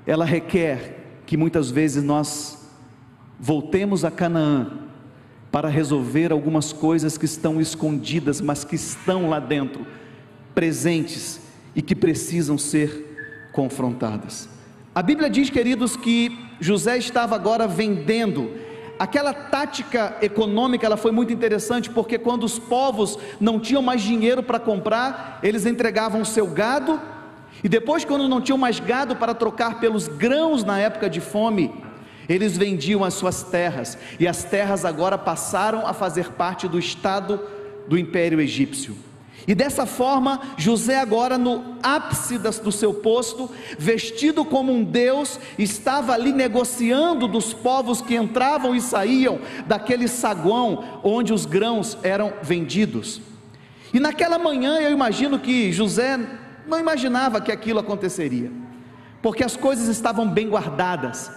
ela 0.06 0.24
requer 0.24 1.22
que 1.26 1.36
muitas 1.36 1.70
vezes 1.70 2.02
nós 2.02 2.68
voltemos 3.38 4.04
a 4.04 4.10
Canaã 4.10 4.84
para 5.50 5.68
resolver 5.68 6.32
algumas 6.32 6.72
coisas 6.72 7.16
que 7.16 7.24
estão 7.24 7.60
escondidas, 7.60 8.40
mas 8.40 8.64
que 8.64 8.74
estão 8.74 9.28
lá 9.28 9.38
dentro, 9.38 9.86
presentes 10.54 11.40
e 11.74 11.80
que 11.80 11.94
precisam 11.94 12.58
ser 12.58 13.50
confrontadas. 13.52 14.48
A 14.94 15.02
Bíblia 15.02 15.30
diz, 15.30 15.50
queridos, 15.50 15.96
que 15.96 16.36
José 16.60 16.98
estava 16.98 17.34
agora 17.34 17.66
vendendo. 17.66 18.50
Aquela 18.98 19.32
tática 19.34 20.16
econômica 20.22 20.86
ela 20.86 20.96
foi 20.96 21.10
muito 21.10 21.32
interessante 21.32 21.90
porque 21.90 22.18
quando 22.18 22.44
os 22.44 22.58
povos 22.58 23.18
não 23.40 23.58
tinham 23.58 23.82
mais 23.82 24.02
dinheiro 24.02 24.42
para 24.42 24.60
comprar, 24.60 25.40
eles 25.42 25.66
entregavam 25.66 26.20
o 26.20 26.26
seu 26.26 26.46
gado 26.46 27.00
e 27.62 27.68
depois 27.68 28.04
quando 28.04 28.28
não 28.28 28.40
tinham 28.40 28.58
mais 28.58 28.78
gado 28.78 29.16
para 29.16 29.34
trocar 29.34 29.80
pelos 29.80 30.06
grãos 30.06 30.62
na 30.62 30.78
época 30.78 31.08
de 31.08 31.20
fome, 31.20 31.72
eles 32.28 32.56
vendiam 32.56 33.04
as 33.04 33.14
suas 33.14 33.42
terras, 33.42 33.98
e 34.18 34.26
as 34.26 34.44
terras 34.44 34.84
agora 34.84 35.18
passaram 35.18 35.86
a 35.86 35.92
fazer 35.92 36.30
parte 36.30 36.66
do 36.66 36.78
Estado 36.78 37.40
do 37.86 37.98
Império 37.98 38.40
Egípcio. 38.40 38.96
E 39.46 39.54
dessa 39.54 39.84
forma, 39.84 40.40
José, 40.56 40.98
agora 40.98 41.36
no 41.36 41.76
ápice 41.82 42.38
do 42.38 42.72
seu 42.72 42.94
posto, 42.94 43.50
vestido 43.78 44.44
como 44.44 44.72
um 44.72 44.82
Deus, 44.82 45.38
estava 45.58 46.14
ali 46.14 46.32
negociando 46.32 47.28
dos 47.28 47.52
povos 47.52 48.00
que 48.00 48.16
entravam 48.16 48.74
e 48.74 48.80
saíam 48.80 49.38
daquele 49.66 50.08
saguão 50.08 51.00
onde 51.02 51.32
os 51.32 51.44
grãos 51.44 51.98
eram 52.02 52.32
vendidos. 52.42 53.20
E 53.92 54.00
naquela 54.00 54.38
manhã 54.38 54.78
eu 54.78 54.90
imagino 54.90 55.38
que 55.38 55.70
José 55.72 56.18
não 56.66 56.80
imaginava 56.80 57.40
que 57.40 57.52
aquilo 57.52 57.80
aconteceria, 57.80 58.50
porque 59.20 59.44
as 59.44 59.56
coisas 59.56 59.88
estavam 59.88 60.26
bem 60.26 60.48
guardadas, 60.48 61.30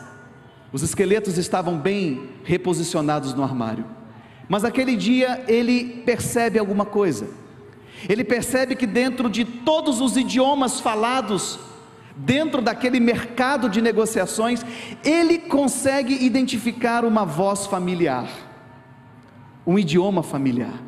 os 0.72 0.82
esqueletos 0.82 1.38
estavam 1.38 1.78
bem 1.78 2.30
reposicionados 2.44 3.34
no 3.34 3.44
armário. 3.44 3.86
Mas 4.48 4.64
aquele 4.64 4.96
dia 4.96 5.44
ele 5.46 6.04
percebe 6.06 6.58
alguma 6.58 6.86
coisa. 6.86 7.28
Ele 8.08 8.24
percebe 8.24 8.76
que 8.76 8.86
dentro 8.86 9.30
de 9.30 9.44
todos 9.46 10.02
os 10.02 10.18
idiomas 10.18 10.80
falados, 10.80 11.60
dentro 12.16 12.62
daquele 12.62 13.00
mercado 13.00 13.70
de 13.70 13.82
negociações, 13.82 14.66
ele 15.04 15.38
consegue 15.38 16.24
identificar 16.26 17.06
uma 17.06 17.26
voz 17.26 17.66
familiar. 17.66 18.28
um 19.66 19.78
idioma 19.78 20.24
familiar. 20.24 20.82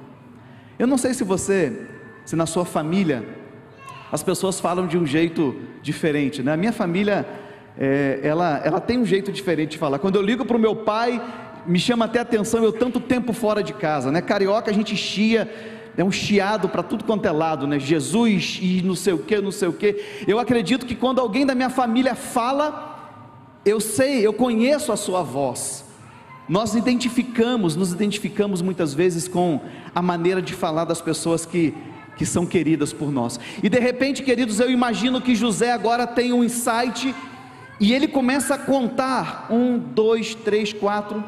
Eu 0.79 0.87
não 0.87 0.97
sei 0.97 1.13
se 1.13 1.23
você, 1.25 1.85
se 2.23 2.33
na 2.33 2.45
sua 2.45 2.63
família, 2.63 3.27
as 4.09 4.23
pessoas 4.23 4.57
falam 4.59 4.87
de 4.87 4.97
um 4.97 5.05
jeito 5.05 5.53
diferente, 5.81 6.41
né? 6.41 6.53
A 6.53 6.57
minha 6.57 6.71
família, 6.71 7.27
é, 7.77 8.21
ela, 8.23 8.61
ela 8.63 8.79
tem 8.79 8.97
um 8.97 9.05
jeito 9.05 9.31
diferente 9.33 9.71
de 9.71 9.77
falar. 9.77 9.99
Quando 9.99 10.15
eu 10.15 10.21
ligo 10.21 10.45
para 10.45 10.55
o 10.55 10.59
meu 10.59 10.77
pai, 10.77 11.21
me 11.67 11.77
chama 11.77 12.05
até 12.05 12.19
atenção 12.19 12.63
eu 12.63 12.71
tanto 12.71 12.99
tempo 13.01 13.33
fora 13.33 13.61
de 13.61 13.73
casa, 13.73 14.11
né? 14.11 14.21
Carioca 14.21 14.71
a 14.71 14.73
gente 14.73 14.95
chia, 14.95 15.51
é 15.99 16.03
um 16.03 16.11
chiado 16.11 16.69
para 16.69 16.81
tudo 16.81 17.03
quanto 17.03 17.25
é 17.25 17.31
lado, 17.31 17.67
né? 17.67 17.77
Jesus 17.77 18.57
e 18.61 18.81
não 18.81 18.95
sei 18.95 19.11
o 19.11 19.17
que, 19.17 19.41
não 19.41 19.51
sei 19.51 19.67
o 19.67 19.73
que. 19.73 20.01
Eu 20.25 20.39
acredito 20.39 20.85
que 20.85 20.95
quando 20.95 21.19
alguém 21.19 21.45
da 21.45 21.53
minha 21.53 21.69
família 21.69 22.15
fala, 22.15 23.19
eu 23.65 23.81
sei, 23.81 24.25
eu 24.25 24.31
conheço 24.31 24.93
a 24.93 24.95
sua 24.95 25.23
voz. 25.23 25.83
Nós 26.47 26.73
identificamos, 26.73 27.75
nos 27.75 27.91
identificamos 27.91 28.61
muitas 28.61 28.93
vezes 28.93 29.27
com 29.27 29.59
a 29.93 30.01
maneira 30.01 30.41
de 30.41 30.53
falar 30.53 30.85
das 30.85 31.01
pessoas 31.01 31.45
que, 31.45 31.73
que 32.15 32.25
são 32.25 32.45
queridas 32.45 32.93
por 32.93 33.11
nós. 33.11 33.37
E 33.61 33.67
de 33.67 33.79
repente, 33.79 34.23
queridos, 34.23 34.61
eu 34.61 34.71
imagino 34.71 35.19
que 35.19 35.35
José 35.35 35.73
agora 35.73 36.07
tem 36.07 36.31
um 36.31 36.45
insight 36.45 37.13
e 37.77 37.91
ele 37.93 38.07
começa 38.07 38.55
a 38.55 38.57
contar: 38.57 39.47
um, 39.51 39.77
dois, 39.77 40.33
três, 40.33 40.71
quatro. 40.71 41.21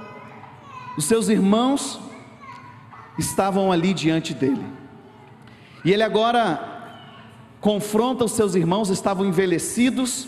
Os 0.98 1.04
seus 1.04 1.28
irmãos 1.28 2.00
estavam 3.18 3.72
ali 3.72 3.94
diante 3.94 4.34
dele. 4.34 4.66
E 5.84 5.92
ele 5.92 6.04
agora 6.04 6.70
confronta 7.60 8.26
os 8.26 8.32
seus 8.32 8.56
irmãos, 8.56 8.90
estavam 8.90 9.26
envelhecidos, 9.26 10.28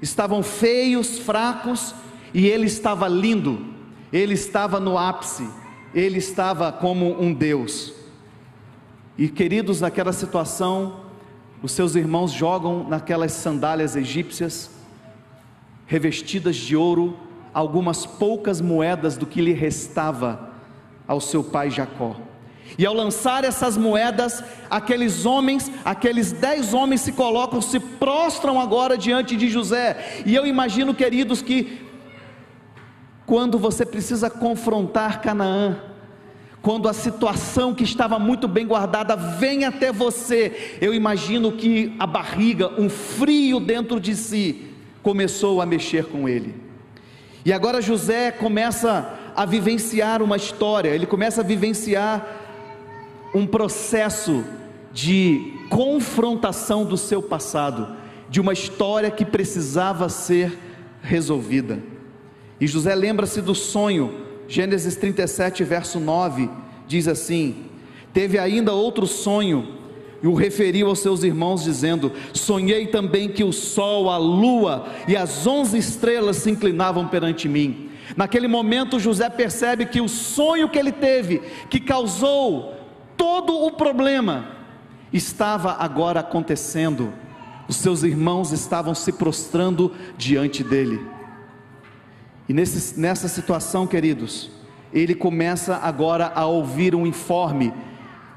estavam 0.00 0.42
feios, 0.42 1.18
fracos, 1.18 1.94
e 2.32 2.46
ele 2.46 2.66
estava 2.66 3.08
lindo 3.08 3.72
ele 4.12 4.34
estava 4.34 4.78
no 4.78 4.98
ápice, 4.98 5.48
ele 5.94 6.18
estava 6.18 6.70
como 6.70 7.20
um 7.20 7.32
Deus. 7.32 7.94
E 9.16 9.28
queridos, 9.28 9.80
naquela 9.80 10.12
situação, 10.12 11.00
os 11.62 11.72
seus 11.72 11.94
irmãos 11.94 12.30
jogam 12.30 12.86
naquelas 12.88 13.32
sandálias 13.32 13.96
egípcias, 13.96 14.70
revestidas 15.86 16.56
de 16.56 16.76
ouro, 16.76 17.16
algumas 17.54 18.04
poucas 18.04 18.60
moedas 18.60 19.16
do 19.16 19.26
que 19.26 19.40
lhe 19.40 19.52
restava 19.52 20.51
ao 21.06 21.20
seu 21.20 21.42
pai 21.42 21.70
Jacó. 21.70 22.16
E 22.78 22.86
ao 22.86 22.94
lançar 22.94 23.44
essas 23.44 23.76
moedas, 23.76 24.42
aqueles 24.70 25.26
homens, 25.26 25.70
aqueles 25.84 26.32
dez 26.32 26.72
homens 26.72 27.02
se 27.02 27.12
colocam, 27.12 27.60
se 27.60 27.78
prostram 27.78 28.58
agora 28.58 28.96
diante 28.96 29.36
de 29.36 29.48
José. 29.48 30.22
E 30.24 30.34
eu 30.34 30.46
imagino, 30.46 30.94
queridos, 30.94 31.42
que 31.42 31.80
quando 33.26 33.58
você 33.58 33.84
precisa 33.84 34.30
confrontar 34.30 35.20
Canaã, 35.20 35.76
quando 36.62 36.88
a 36.88 36.92
situação 36.92 37.74
que 37.74 37.82
estava 37.82 38.18
muito 38.18 38.46
bem 38.46 38.66
guardada 38.66 39.16
vem 39.16 39.64
até 39.64 39.92
você, 39.92 40.76
eu 40.80 40.94
imagino 40.94 41.52
que 41.52 41.94
a 41.98 42.06
barriga, 42.06 42.70
um 42.80 42.88
frio 42.88 43.58
dentro 43.58 43.98
de 43.98 44.14
si, 44.14 44.70
começou 45.02 45.60
a 45.60 45.66
mexer 45.66 46.06
com 46.06 46.28
ele. 46.28 46.54
E 47.44 47.52
agora 47.52 47.82
José 47.82 48.30
começa 48.30 49.18
a 49.34 49.44
vivenciar 49.44 50.22
uma 50.22 50.36
história, 50.36 50.90
ele 50.90 51.06
começa 51.06 51.40
a 51.40 51.44
vivenciar 51.44 52.40
um 53.34 53.46
processo 53.46 54.44
de 54.92 55.54
confrontação 55.70 56.84
do 56.84 56.96
seu 56.96 57.22
passado, 57.22 57.96
de 58.28 58.40
uma 58.40 58.52
história 58.52 59.10
que 59.10 59.24
precisava 59.24 60.08
ser 60.08 60.58
resolvida. 61.02 61.78
E 62.60 62.66
José 62.66 62.94
lembra-se 62.94 63.40
do 63.40 63.54
sonho, 63.54 64.22
Gênesis 64.46 64.96
37, 64.96 65.64
verso 65.64 65.98
9, 65.98 66.48
diz 66.86 67.08
assim: 67.08 67.56
Teve 68.12 68.38
ainda 68.38 68.72
outro 68.72 69.06
sonho, 69.06 69.80
e 70.22 70.26
o 70.26 70.34
referiu 70.34 70.88
aos 70.88 70.98
seus 70.98 71.22
irmãos, 71.22 71.64
dizendo: 71.64 72.12
Sonhei 72.32 72.86
também 72.86 73.28
que 73.28 73.42
o 73.42 73.52
sol, 73.52 74.10
a 74.10 74.18
lua 74.18 74.86
e 75.08 75.16
as 75.16 75.46
onze 75.46 75.78
estrelas 75.78 76.36
se 76.36 76.50
inclinavam 76.50 77.08
perante 77.08 77.48
mim. 77.48 77.91
Naquele 78.16 78.48
momento, 78.48 78.98
José 78.98 79.28
percebe 79.30 79.86
que 79.86 80.00
o 80.00 80.08
sonho 80.08 80.68
que 80.68 80.78
ele 80.78 80.92
teve, 80.92 81.40
que 81.70 81.80
causou 81.80 82.74
todo 83.16 83.54
o 83.64 83.70
problema, 83.70 84.46
estava 85.12 85.72
agora 85.78 86.20
acontecendo. 86.20 87.12
Os 87.68 87.76
seus 87.76 88.02
irmãos 88.02 88.52
estavam 88.52 88.94
se 88.94 89.12
prostrando 89.12 89.92
diante 90.16 90.64
dele. 90.64 91.00
E 92.48 92.52
nesse, 92.52 92.98
nessa 92.98 93.28
situação, 93.28 93.86
queridos, 93.86 94.50
ele 94.92 95.14
começa 95.14 95.76
agora 95.76 96.32
a 96.34 96.44
ouvir 96.44 96.94
um 96.94 97.06
informe 97.06 97.72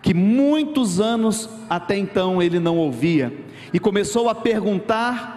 que 0.02 0.14
muitos 0.14 1.00
anos 1.00 1.50
até 1.68 1.98
então 1.98 2.40
ele 2.40 2.60
não 2.60 2.78
ouvia, 2.78 3.36
e 3.74 3.80
começou 3.80 4.30
a 4.30 4.36
perguntar 4.36 5.36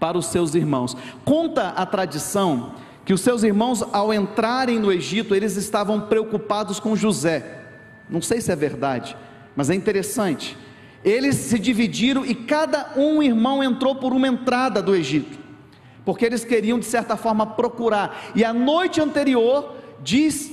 para 0.00 0.16
os 0.16 0.26
seus 0.26 0.54
irmãos. 0.54 0.96
Conta 1.26 1.68
a 1.68 1.84
tradição 1.84 2.72
que 3.10 3.14
os 3.14 3.22
seus 3.22 3.42
irmãos, 3.42 3.82
ao 3.92 4.14
entrarem 4.14 4.78
no 4.78 4.92
Egito, 4.92 5.34
eles 5.34 5.56
estavam 5.56 6.02
preocupados 6.02 6.78
com 6.78 6.94
José. 6.94 7.58
Não 8.08 8.22
sei 8.22 8.40
se 8.40 8.52
é 8.52 8.54
verdade, 8.54 9.16
mas 9.56 9.68
é 9.68 9.74
interessante. 9.74 10.56
Eles 11.04 11.34
se 11.34 11.58
dividiram 11.58 12.24
e 12.24 12.36
cada 12.36 12.92
um 12.96 13.20
irmão 13.20 13.64
entrou 13.64 13.96
por 13.96 14.12
uma 14.12 14.28
entrada 14.28 14.80
do 14.80 14.94
Egito 14.94 15.40
porque 16.04 16.24
eles 16.24 16.44
queriam 16.44 16.78
de 16.78 16.86
certa 16.86 17.16
forma 17.16 17.44
procurar. 17.44 18.30
E 18.32 18.44
a 18.44 18.52
noite 18.52 19.00
anterior, 19.00 19.74
diz 20.00 20.52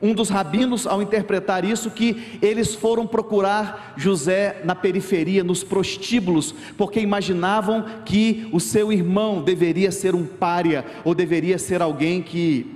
um 0.00 0.12
dos 0.12 0.28
rabinos 0.28 0.86
ao 0.86 1.00
interpretar 1.00 1.64
isso 1.64 1.90
que 1.90 2.38
eles 2.42 2.74
foram 2.74 3.06
procurar 3.06 3.94
José 3.96 4.60
na 4.64 4.74
periferia, 4.74 5.42
nos 5.42 5.64
prostíbulos, 5.64 6.54
porque 6.76 7.00
imaginavam 7.00 7.84
que 8.04 8.48
o 8.52 8.60
seu 8.60 8.92
irmão 8.92 9.42
deveria 9.42 9.90
ser 9.90 10.14
um 10.14 10.26
pária 10.26 10.84
ou 11.04 11.14
deveria 11.14 11.58
ser 11.58 11.80
alguém 11.80 12.22
que 12.22 12.74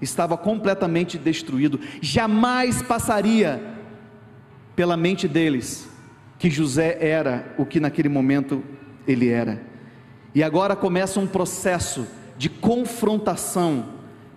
estava 0.00 0.36
completamente 0.36 1.18
destruído. 1.18 1.78
Jamais 2.00 2.82
passaria 2.82 3.62
pela 4.74 4.96
mente 4.96 5.28
deles 5.28 5.88
que 6.38 6.50
José 6.50 6.96
era 7.00 7.54
o 7.58 7.66
que 7.66 7.78
naquele 7.78 8.08
momento 8.08 8.64
ele 9.06 9.28
era. 9.28 9.62
E 10.34 10.42
agora 10.42 10.74
começa 10.74 11.20
um 11.20 11.26
processo 11.26 12.06
de 12.38 12.48
confrontação 12.48 13.84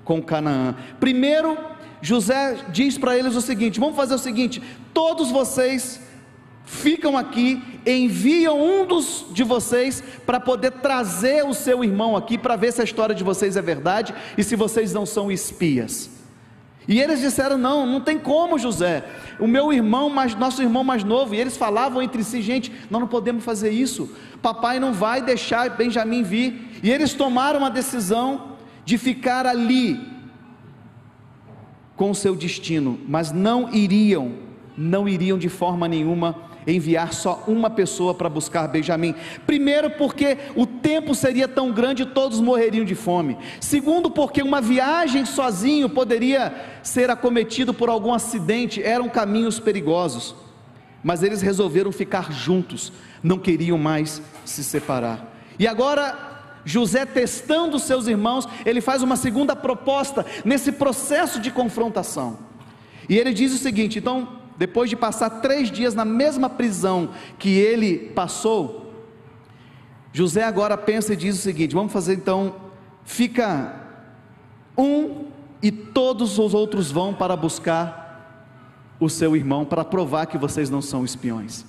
com 0.04 0.22
Canaã. 0.22 0.76
Primeiro, 1.00 1.58
José 2.02 2.58
diz 2.70 2.98
para 2.98 3.18
eles 3.18 3.36
o 3.36 3.42
seguinte: 3.42 3.80
vamos 3.80 3.96
fazer 3.96 4.16
o 4.16 4.20
seguinte, 4.20 4.62
todos 4.94 5.32
vocês 5.32 6.02
ficam 6.66 7.16
aqui, 7.18 7.62
enviam 7.86 8.60
um 8.60 8.86
dos 8.86 9.26
de 9.32 9.44
vocês 9.44 10.04
para 10.26 10.40
poder 10.40 10.72
trazer 10.72 11.46
o 11.46 11.54
seu 11.54 11.84
irmão 11.84 12.16
aqui 12.16 12.38
para 12.38 12.56
ver 12.56 12.74
se 12.74 12.82
a 12.82 12.84
história 12.84 13.14
de 13.14 13.24
vocês 13.24 13.56
é 13.56 13.62
verdade 13.62 14.14
e 14.38 14.44
se 14.44 14.56
vocês 14.56 14.94
não 14.94 15.06
são 15.06 15.32
espias. 15.32 16.10
E 16.88 17.00
eles 17.00 17.20
disseram: 17.20 17.58
Não, 17.58 17.86
não 17.86 18.02
tem 18.02 18.18
como, 18.18 18.60
José. 18.60 19.04
O 19.40 19.48
meu 19.48 19.74
irmão, 19.74 20.12
nosso 20.38 20.62
irmão 20.62 20.84
mais 20.84 21.04
novo, 21.04 21.34
e 21.34 21.40
eles 21.40 21.58
falavam 21.58 22.02
entre 22.02 22.24
si: 22.24 22.42
Gente, 22.42 22.72
nós 22.90 23.00
não 23.00 23.08
podemos 23.08 23.44
fazer 23.44 23.72
isso. 23.72 24.10
Papai 24.42 24.80
não 24.80 24.94
vai 24.94 25.22
deixar 25.22 25.70
Benjamim 25.72 26.24
vir. 26.24 26.80
E 26.84 26.92
eles 26.92 27.14
tomaram 27.14 27.66
a 27.66 27.70
decisão 27.70 28.56
de 28.84 28.98
ficar 28.98 29.48
ali 29.48 30.15
com 31.96 32.14
seu 32.14 32.36
destino, 32.36 33.00
mas 33.08 33.32
não 33.32 33.74
iriam, 33.74 34.34
não 34.78 35.08
iriam 35.08 35.38
de 35.38 35.50
forma 35.50 35.88
nenhuma 35.88 36.36
enviar 36.68 37.14
só 37.14 37.44
uma 37.48 37.70
pessoa 37.70 38.14
para 38.14 38.30
buscar 38.30 38.68
Benjamim. 38.68 39.14
Primeiro, 39.46 39.92
porque 39.92 40.38
o 40.56 40.66
tempo 40.66 41.14
seria 41.14 41.48
tão 41.48 41.72
grande 41.72 42.04
e 42.04 42.08
todos 42.08 42.40
morreriam 42.42 42.84
de 42.84 42.96
fome. 42.96 43.38
Segundo, 43.60 44.10
porque 44.10 44.42
uma 44.42 44.62
viagem 44.62 45.26
sozinho 45.26 45.90
poderia 45.90 46.54
ser 46.82 47.10
acometido 47.10 47.74
por 47.74 47.90
algum 47.90 48.14
acidente, 48.14 48.82
eram 48.82 49.08
caminhos 49.08 49.60
perigosos. 49.60 50.36
Mas 51.04 51.22
eles 51.22 51.42
resolveram 51.42 51.92
ficar 51.92 52.32
juntos, 52.32 52.92
não 53.22 53.38
queriam 53.38 53.78
mais 53.78 54.22
se 54.44 54.64
separar. 54.64 55.34
E 55.60 55.68
agora 55.68 56.35
José 56.66 57.06
testando 57.06 57.80
seus 57.80 58.08
irmãos, 58.08 58.48
ele 58.66 58.82
faz 58.82 59.04
uma 59.04 59.16
segunda 59.16 59.56
proposta 59.56 60.26
nesse 60.44 60.72
processo 60.72 61.40
de 61.40 61.52
confrontação. 61.52 62.40
E 63.08 63.18
ele 63.18 63.34
diz 63.34 63.54
o 63.54 63.58
seguinte: 63.58 64.00
então 64.00 64.28
depois 64.58 64.90
de 64.90 64.96
passar 64.96 65.30
três 65.30 65.70
dias 65.70 65.94
na 65.94 66.04
mesma 66.04 66.50
prisão 66.50 67.10
que 67.38 67.50
ele 67.50 67.98
passou, 68.16 68.94
José 70.12 70.44
agora 70.44 70.78
pensa 70.78 71.14
e 71.14 71.16
diz 71.16 71.38
o 71.38 71.42
seguinte: 71.42 71.76
vamos 71.76 71.94
fazer 71.94 72.16
então, 72.16 72.56
fica 73.04 73.76
um 74.78 75.26
e 75.62 75.72
todos 75.72 76.40
os 76.40 76.54
outros 76.54 76.92
vão 76.92 77.14
para 77.14 77.36
buscar 77.36 78.04
o 79.00 79.10
seu 79.10 79.36
irmão 79.36 79.66
para 79.66 79.84
provar 79.84 80.26
que 80.26 80.38
vocês 80.38 80.70
não 80.70 80.82
são 80.82 81.04
espiões. 81.04 81.66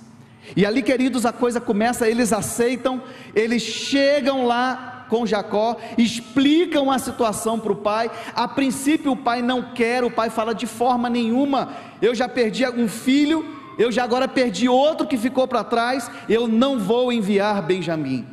E 0.55 0.65
ali, 0.65 0.81
queridos, 0.81 1.25
a 1.25 1.33
coisa 1.33 1.59
começa, 1.59 2.09
eles 2.09 2.31
aceitam, 2.31 3.01
eles 3.35 3.61
chegam 3.61 4.45
lá 4.45 5.05
com 5.09 5.25
Jacó, 5.25 5.77
explicam 5.97 6.91
a 6.91 6.99
situação 6.99 7.59
para 7.59 7.71
o 7.71 7.77
pai. 7.77 8.11
A 8.35 8.47
princípio, 8.47 9.11
o 9.11 9.17
pai 9.17 9.41
não 9.41 9.73
quer, 9.73 10.03
o 10.03 10.11
pai 10.11 10.29
fala 10.29 10.53
de 10.53 10.67
forma 10.67 11.09
nenhuma: 11.09 11.73
eu 12.01 12.13
já 12.13 12.27
perdi 12.27 12.65
um 12.67 12.87
filho, 12.87 13.45
eu 13.77 13.91
já 13.91 14.03
agora 14.03 14.27
perdi 14.27 14.67
outro 14.67 15.07
que 15.07 15.17
ficou 15.17 15.47
para 15.47 15.63
trás, 15.63 16.09
eu 16.27 16.47
não 16.47 16.79
vou 16.79 17.11
enviar 17.11 17.61
Benjamim. 17.61 18.25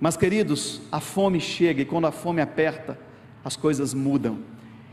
Mas, 0.00 0.16
queridos, 0.16 0.80
a 0.92 1.00
fome 1.00 1.40
chega 1.40 1.82
e 1.82 1.84
quando 1.84 2.06
a 2.06 2.12
fome 2.12 2.40
aperta, 2.40 2.98
as 3.44 3.56
coisas 3.56 3.92
mudam. 3.92 4.38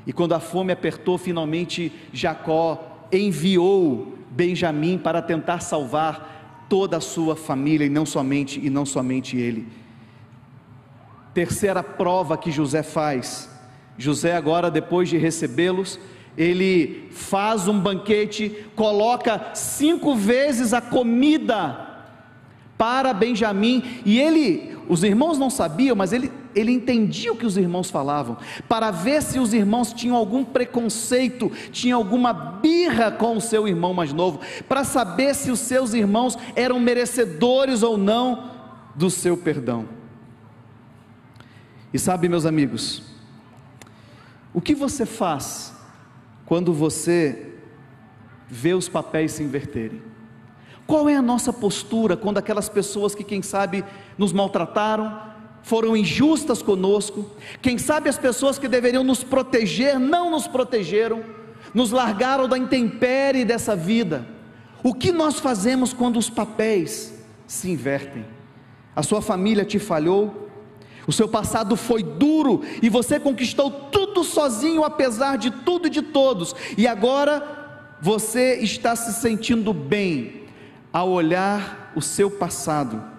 E 0.08 0.14
quando 0.14 0.34
a 0.34 0.40
fome 0.40 0.72
apertou, 0.72 1.18
finalmente 1.18 1.92
Jacó 2.12 3.08
enviou 3.12 4.16
Benjamim 4.36 4.98
para 4.98 5.22
tentar 5.22 5.62
salvar 5.62 6.66
toda 6.68 6.98
a 6.98 7.02
sua 7.02 7.36
família 7.36 7.86
e 7.86 7.90
não 7.90 8.06
somente 8.06 8.60
e 8.64 8.70
não 8.70 8.86
somente 8.86 9.38
ele. 9.38 9.68
Terceira 11.34 11.82
prova 11.82 12.38
que 12.38 12.52
José 12.52 12.84
faz. 12.84 13.50
José 13.98 14.36
agora 14.36 14.70
depois 14.70 15.08
de 15.08 15.18
recebê-los, 15.18 16.00
ele 16.38 17.08
faz 17.12 17.68
um 17.68 17.80
banquete, 17.80 18.66
coloca 18.76 19.52
cinco 19.54 20.16
vezes 20.16 20.74
a 20.74 20.82
comida 20.82 22.04
para 22.78 23.14
Benjamim 23.14 24.02
e 24.06 24.20
ele 24.20 24.76
os 24.88 25.04
irmãos 25.04 25.38
não 25.38 25.50
sabiam, 25.50 25.96
mas 25.96 26.12
ele, 26.12 26.32
ele 26.56 26.72
entendia 26.72 27.34
o 27.34 27.36
que 27.36 27.46
os 27.46 27.58
irmãos 27.58 27.92
falavam, 27.92 28.38
para 28.68 28.90
ver 28.90 29.22
se 29.22 29.38
os 29.38 29.54
irmãos 29.54 29.92
tinham 29.92 30.16
algum 30.16 30.44
preconceito, 30.44 31.52
tinham 31.72 32.00
alguma 32.00 32.34
birra 32.34 33.12
com 33.12 33.36
o 33.36 33.42
seu 33.42 33.68
irmão 33.68 33.94
mais 33.94 34.14
novo, 34.14 34.40
para 34.68 34.84
saber 34.84 35.36
se 35.36 35.52
os 35.52 35.60
seus 35.60 35.94
irmãos 35.94 36.38
eram 36.56 36.80
merecedores 36.80 37.84
ou 37.84 37.98
não 37.98 38.52
do 38.96 39.10
seu 39.10 39.36
perdão. 39.36 39.88
E 41.94 42.00
sabe, 42.00 42.30
meus 42.30 42.46
amigos, 42.46 43.04
o 44.54 44.62
que 44.62 44.74
você 44.74 45.06
faz 45.06 45.74
quando 46.46 46.74
você 46.74 47.54
vê 48.48 48.74
os 48.74 48.88
papéis 48.88 49.34
se 49.34 49.44
inverterem? 49.44 50.02
Qual 50.88 51.10
é 51.10 51.16
a 51.16 51.22
nossa 51.22 51.52
postura 51.52 52.16
quando 52.16 52.38
aquelas 52.38 52.70
pessoas 52.70 53.16
que, 53.16 53.24
quem 53.24 53.42
sabe, 53.42 53.84
nos 54.18 54.32
maltrataram, 54.32 55.35
foram 55.66 55.98
injustas 55.98 56.62
conosco, 56.62 57.26
quem 57.60 57.80
sabe 57.80 58.08
as 58.08 58.20
pessoas 58.20 58.60
que 58.60 58.68
deveriam 58.68 59.04
nos 59.04 59.24
proteger 59.24 60.00
não 60.00 60.30
nos 60.30 60.46
protegeram, 60.48 61.24
nos 61.74 61.90
largaram 61.90 62.48
da 62.48 62.56
intempérie 62.56 63.44
dessa 63.44 63.76
vida. 63.76 64.28
O 64.84 64.94
que 64.94 65.12
nós 65.12 65.40
fazemos 65.40 65.92
quando 65.92 66.18
os 66.18 66.30
papéis 66.30 67.16
se 67.48 67.72
invertem? 67.72 68.24
A 68.96 69.02
sua 69.02 69.24
família 69.24 69.66
te 69.66 69.80
falhou, 69.80 70.52
o 71.08 71.12
seu 71.12 71.28
passado 71.28 71.76
foi 71.76 72.04
duro 72.04 72.62
e 72.80 72.88
você 72.88 73.20
conquistou 73.20 73.72
tudo 73.72 74.24
sozinho, 74.24 74.84
apesar 74.84 75.36
de 75.36 75.50
tudo 75.50 75.88
e 75.88 75.90
de 75.90 76.04
todos, 76.04 76.56
e 76.78 76.88
agora 76.88 77.96
você 78.00 78.60
está 78.60 78.96
se 78.96 79.20
sentindo 79.20 79.74
bem 79.74 80.44
ao 80.94 81.10
olhar 81.10 81.92
o 81.96 82.04
seu 82.04 82.30
passado, 82.30 83.15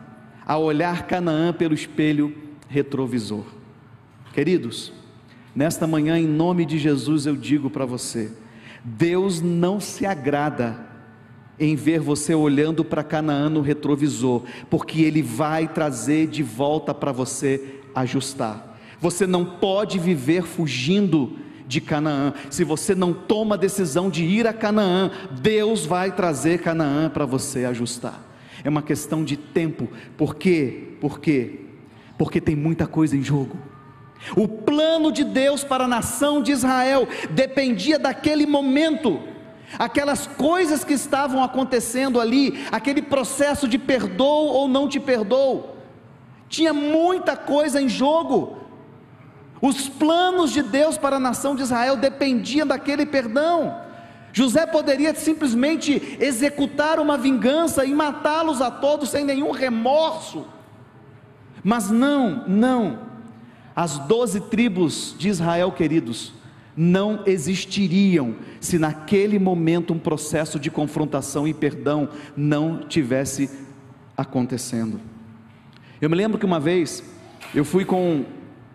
a 0.47 0.57
olhar 0.57 1.07
Canaã 1.07 1.53
pelo 1.53 1.75
espelho 1.75 2.33
retrovisor. 2.69 3.45
Queridos, 4.33 4.93
nesta 5.55 5.87
manhã, 5.87 6.19
em 6.19 6.27
nome 6.27 6.65
de 6.65 6.79
Jesus, 6.79 7.27
eu 7.27 7.35
digo 7.35 7.69
para 7.69 7.85
você: 7.85 8.31
Deus 8.85 9.41
não 9.41 9.81
se 9.81 10.07
agrada 10.07 10.87
em 11.59 11.75
ver 11.75 12.01
você 12.01 12.35
olhando 12.35 12.85
para 12.85 13.03
Canaã 13.03 13.49
no 13.49 13.61
retrovisor, 13.61 14.43
porque 14.71 15.03
Ele 15.03 15.23
vai 15.23 15.67
trazer 15.67 16.29
de 16.29 16.43
volta 16.43 16.95
para 16.95 17.11
você 17.11 17.81
ajustar. 17.95 18.79
Você 19.01 19.27
não 19.27 19.45
pode 19.45 19.99
viver 19.99 20.43
fugindo 20.43 21.39
de 21.67 21.81
Canaã. 21.81 22.33
Se 22.51 22.63
você 22.63 22.95
não 22.95 23.13
toma 23.13 23.55
a 23.57 23.59
decisão 23.59 24.09
de 24.09 24.25
ir 24.25 24.47
a 24.47 24.53
Canaã, 24.53 25.11
Deus 25.41 25.85
vai 25.85 26.13
trazer 26.13 26.61
Canaã 26.61 27.11
para 27.11 27.27
você 27.27 27.65
ajustar. 27.65 28.26
É 28.67 28.69
uma 28.69 28.83
questão 28.83 29.23
de 29.23 29.37
tempo. 29.37 29.89
Por 30.17 30.35
quê? 30.35 30.89
Por 31.01 31.21
quê? 31.21 31.61
Porque 32.19 32.41
tem 32.41 32.57
muita 32.57 32.85
coisa 32.85 33.17
em 33.17 33.23
jogo. 33.23 33.57
O 34.37 34.49
plano 34.49 35.13
de 35.13 35.23
Deus 35.23 35.63
para 35.63 35.85
a 35.85 35.89
nação 35.89 36.43
de 36.43 36.51
Israel 36.51 37.07
dependia 37.31 37.97
daquele 37.97 38.45
momento. 38.45 39.21
Aquelas 39.79 40.27
coisas 40.27 40.83
que 40.83 40.95
estavam 40.95 41.45
acontecendo 41.45 42.21
ali, 42.21 42.67
aquele 42.73 43.03
processo 43.03 43.69
de 43.69 43.79
perdoo 43.79 44.49
ou 44.49 44.67
não 44.67 44.89
te 44.89 44.99
perdoo, 44.99 45.77
tinha 46.49 46.73
muita 46.73 47.37
coisa 47.37 47.81
em 47.81 47.89
jogo. 47.89 48.57
Os 49.63 49.89
planos 49.89 50.51
de 50.51 50.65
Deus 50.65 50.99
para 50.99 51.19
a 51.19 51.21
nação 51.21 51.55
de 51.55 51.63
Israel 51.63 51.97
dependiam 51.97 52.67
daquele 52.67 53.07
perdão. 53.07 53.86
José 54.37 54.67
poderia 54.67 55.15
simplesmente 55.15 56.19
executar 56.21 57.01
uma 57.01 57.17
vingança 57.17 57.87
e 57.87 57.95
matá-los 57.95 58.61
a 58.61 58.71
todos 58.71 59.09
sem 59.09 59.25
nenhum 59.25 59.51
remorso. 59.51 60.45
Mas 61.65 61.89
não, 61.89 62.47
não. 62.47 62.99
As 63.75 63.99
doze 64.01 64.41
tribos 64.41 65.17
de 65.19 65.31
Israel, 65.31 65.73
queridos, 65.73 66.35
não 66.77 67.23
existiriam 67.25 68.37
se 68.61 68.79
naquele 68.79 69.39
momento 69.39 69.95
um 69.95 69.99
processo 69.99 70.61
de 70.61 70.71
confrontação 70.71 71.49
e 71.49 71.55
perdão 71.55 72.07
não 72.37 72.81
tivesse 72.81 73.49
acontecendo. 74.15 75.01
Eu 75.99 76.11
me 76.11 76.15
lembro 76.15 76.39
que 76.39 76.45
uma 76.45 76.61
vez 76.61 77.03
eu 77.55 77.65
fui 77.65 77.87
com 77.87 78.27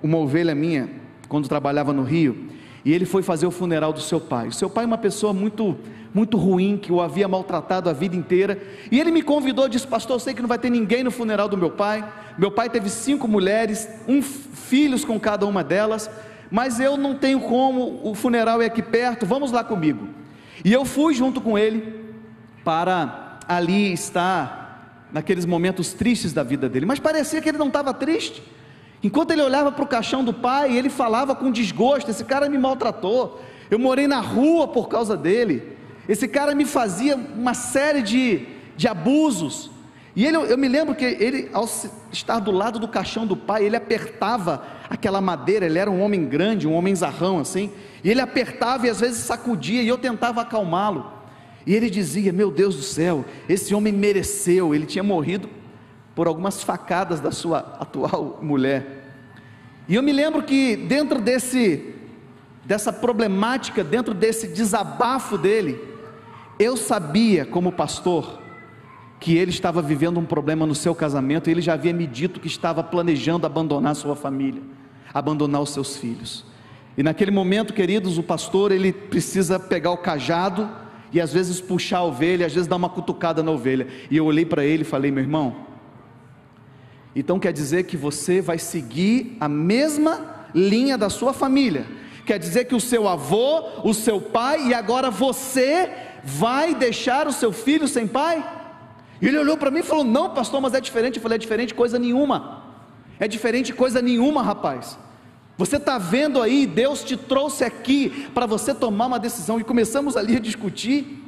uma 0.01 0.17
ovelha 0.17 0.55
minha, 0.55 0.89
quando 1.29 1.47
trabalhava 1.47 1.93
no 1.93 2.01
Rio, 2.01 2.49
e 2.83 2.91
ele 2.91 3.05
foi 3.05 3.21
fazer 3.21 3.45
o 3.45 3.51
funeral 3.51 3.93
do 3.93 4.01
seu 4.01 4.19
pai. 4.19 4.47
O 4.47 4.53
seu 4.53 4.69
pai 4.69 4.83
é 4.83 4.87
uma 4.87 4.97
pessoa 4.97 5.33
muito, 5.33 5.77
muito 6.13 6.37
ruim, 6.37 6.77
que 6.77 6.91
o 6.91 7.01
havia 7.01 7.27
maltratado 7.27 7.89
a 7.89 7.93
vida 7.93 8.15
inteira. 8.15 8.61
E 8.91 8.99
ele 8.99 9.11
me 9.11 9.21
convidou, 9.21 9.69
disse: 9.69 9.85
Pastor, 9.85 10.15
eu 10.15 10.19
sei 10.19 10.33
que 10.33 10.41
não 10.41 10.49
vai 10.49 10.57
ter 10.57 10.69
ninguém 10.69 11.03
no 11.03 11.11
funeral 11.11 11.47
do 11.47 11.57
meu 11.57 11.71
pai. 11.71 12.03
Meu 12.37 12.51
pai 12.51 12.69
teve 12.69 12.89
cinco 12.89 13.27
mulheres, 13.27 13.87
um 14.07 14.21
filhos 14.21 15.05
com 15.05 15.19
cada 15.19 15.45
uma 15.45 15.63
delas, 15.63 16.09
mas 16.49 16.79
eu 16.79 16.97
não 16.97 17.15
tenho 17.15 17.41
como, 17.41 18.01
o 18.03 18.15
funeral 18.15 18.61
é 18.61 18.65
aqui 18.65 18.81
perto, 18.81 19.25
vamos 19.25 19.51
lá 19.51 19.63
comigo. 19.63 20.07
E 20.63 20.71
eu 20.71 20.85
fui 20.85 21.13
junto 21.13 21.41
com 21.41 21.57
ele 21.57 22.01
para 22.63 23.39
ali 23.47 23.91
estar 23.91 25.07
naqueles 25.11 25.45
momentos 25.45 25.93
tristes 25.93 26.31
da 26.31 26.41
vida 26.41 26.69
dele, 26.69 26.85
mas 26.85 26.99
parecia 26.99 27.41
que 27.41 27.49
ele 27.49 27.57
não 27.57 27.67
estava 27.67 27.93
triste. 27.93 28.41
Enquanto 29.03 29.31
ele 29.31 29.41
olhava 29.41 29.71
para 29.71 29.83
o 29.83 29.87
caixão 29.87 30.23
do 30.23 30.33
pai, 30.33 30.75
ele 30.77 30.89
falava 30.89 31.35
com 31.35 31.51
desgosto: 31.51 32.11
esse 32.11 32.23
cara 32.23 32.47
me 32.47 32.57
maltratou, 32.57 33.41
eu 33.69 33.79
morei 33.79 34.07
na 34.07 34.19
rua 34.19 34.67
por 34.67 34.87
causa 34.87 35.17
dele, 35.17 35.75
esse 36.07 36.27
cara 36.27 36.53
me 36.53 36.65
fazia 36.65 37.15
uma 37.15 37.53
série 37.53 38.01
de, 38.01 38.45
de 38.77 38.87
abusos. 38.87 39.71
E 40.15 40.25
ele, 40.25 40.35
eu 40.35 40.57
me 40.57 40.67
lembro 40.67 40.93
que 40.93 41.05
ele, 41.05 41.49
ao 41.53 41.65
estar 42.11 42.39
do 42.39 42.51
lado 42.51 42.77
do 42.77 42.87
caixão 42.87 43.25
do 43.25 43.37
pai, 43.37 43.63
ele 43.63 43.77
apertava 43.77 44.61
aquela 44.89 45.21
madeira, 45.21 45.65
ele 45.65 45.79
era 45.79 45.89
um 45.89 46.01
homem 46.01 46.25
grande, 46.25 46.67
um 46.67 46.73
homem 46.73 46.93
zarrão 46.93 47.39
assim, 47.39 47.71
e 48.03 48.09
ele 48.11 48.19
apertava 48.19 48.85
e 48.85 48.89
às 48.89 48.99
vezes 48.99 49.19
sacudia, 49.19 49.81
e 49.81 49.87
eu 49.87 49.97
tentava 49.97 50.41
acalmá-lo. 50.41 51.11
E 51.65 51.73
ele 51.73 51.89
dizia: 51.89 52.31
Meu 52.31 52.51
Deus 52.51 52.75
do 52.75 52.83
céu, 52.83 53.25
esse 53.49 53.73
homem 53.73 53.93
mereceu, 53.93 54.75
ele 54.75 54.85
tinha 54.85 55.03
morrido 55.03 55.49
por 56.15 56.27
algumas 56.27 56.63
facadas 56.63 57.19
da 57.19 57.31
sua 57.31 57.59
atual 57.79 58.39
mulher. 58.41 59.01
E 59.87 59.95
eu 59.95 60.03
me 60.03 60.11
lembro 60.11 60.43
que 60.43 60.75
dentro 60.75 61.19
desse 61.19 61.95
dessa 62.63 62.93
problemática, 62.93 63.83
dentro 63.83 64.13
desse 64.13 64.47
desabafo 64.47 65.37
dele, 65.37 65.79
eu 66.59 66.77
sabia 66.77 67.45
como 67.45 67.71
pastor 67.71 68.39
que 69.19 69.35
ele 69.35 69.51
estava 69.51 69.81
vivendo 69.81 70.19
um 70.19 70.25
problema 70.25 70.65
no 70.65 70.73
seu 70.73 70.95
casamento, 70.95 71.47
e 71.47 71.51
ele 71.51 71.61
já 71.61 71.73
havia 71.73 71.93
me 71.93 72.07
dito 72.07 72.39
que 72.39 72.47
estava 72.47 72.83
planejando 72.83 73.45
abandonar 73.45 73.95
sua 73.95 74.15
família, 74.15 74.61
abandonar 75.13 75.61
os 75.61 75.69
seus 75.71 75.97
filhos. 75.97 76.45
E 76.97 77.03
naquele 77.03 77.31
momento, 77.31 77.73
queridos, 77.73 78.17
o 78.17 78.23
pastor 78.23 78.71
ele 78.71 78.91
precisa 78.91 79.59
pegar 79.59 79.91
o 79.91 79.97
cajado 79.97 80.69
e 81.13 81.21
às 81.21 81.31
vezes 81.31 81.61
puxar 81.61 81.99
a 81.99 82.03
ovelha, 82.03 82.45
às 82.45 82.53
vezes 82.53 82.67
dar 82.67 82.75
uma 82.75 82.89
cutucada 82.89 83.43
na 83.43 83.51
ovelha. 83.51 83.87
E 84.09 84.17
eu 84.17 84.25
olhei 84.25 84.45
para 84.45 84.65
ele 84.65 84.81
e 84.81 84.85
falei: 84.85 85.11
"Meu 85.11 85.23
irmão, 85.23 85.67
então 87.15 87.39
quer 87.39 87.51
dizer 87.51 87.83
que 87.83 87.97
você 87.97 88.41
vai 88.41 88.57
seguir 88.57 89.35
a 89.39 89.49
mesma 89.49 90.47
linha 90.53 90.97
da 90.97 91.09
sua 91.09 91.33
família. 91.33 91.85
Quer 92.25 92.39
dizer 92.39 92.65
que 92.65 92.75
o 92.75 92.79
seu 92.79 93.07
avô, 93.07 93.63
o 93.83 93.93
seu 93.93 94.21
pai 94.21 94.67
e 94.67 94.73
agora 94.73 95.09
você 95.09 95.89
vai 96.23 96.73
deixar 96.75 97.27
o 97.27 97.33
seu 97.33 97.51
filho 97.51 97.87
sem 97.87 98.07
pai? 98.07 98.59
E 99.21 99.27
ele 99.27 99.37
olhou 99.37 99.57
para 99.57 99.71
mim 99.71 99.79
e 99.79 99.83
falou: 99.83 100.03
Não, 100.03 100.29
pastor, 100.29 100.61
mas 100.61 100.73
é 100.73 100.79
diferente. 100.79 101.17
Eu 101.17 101.21
falei: 101.21 101.35
É 101.35 101.39
diferente 101.39 101.73
coisa 101.73 101.99
nenhuma. 101.99 102.63
É 103.19 103.27
diferente 103.27 103.73
coisa 103.73 104.01
nenhuma, 104.01 104.41
rapaz. 104.41 104.97
Você 105.57 105.75
está 105.75 105.97
vendo 105.97 106.41
aí, 106.41 106.65
Deus 106.65 107.03
te 107.03 107.15
trouxe 107.15 107.63
aqui 107.63 108.27
para 108.33 108.45
você 108.45 108.73
tomar 108.73 109.07
uma 109.07 109.19
decisão. 109.19 109.59
E 109.59 109.63
começamos 109.63 110.17
ali 110.17 110.37
a 110.37 110.39
discutir. 110.39 111.23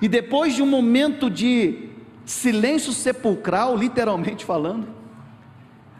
E 0.00 0.08
depois 0.08 0.54
de 0.54 0.62
um 0.62 0.66
momento 0.66 1.28
de 1.28 1.90
silêncio 2.24 2.92
sepulcral, 2.92 3.76
literalmente 3.76 4.44
falando, 4.44 4.95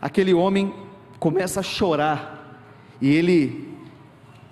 aquele 0.07 0.33
homem 0.33 0.73
começa 1.19 1.59
a 1.59 1.63
chorar, 1.65 2.63
e 3.01 3.13
ele 3.13 3.75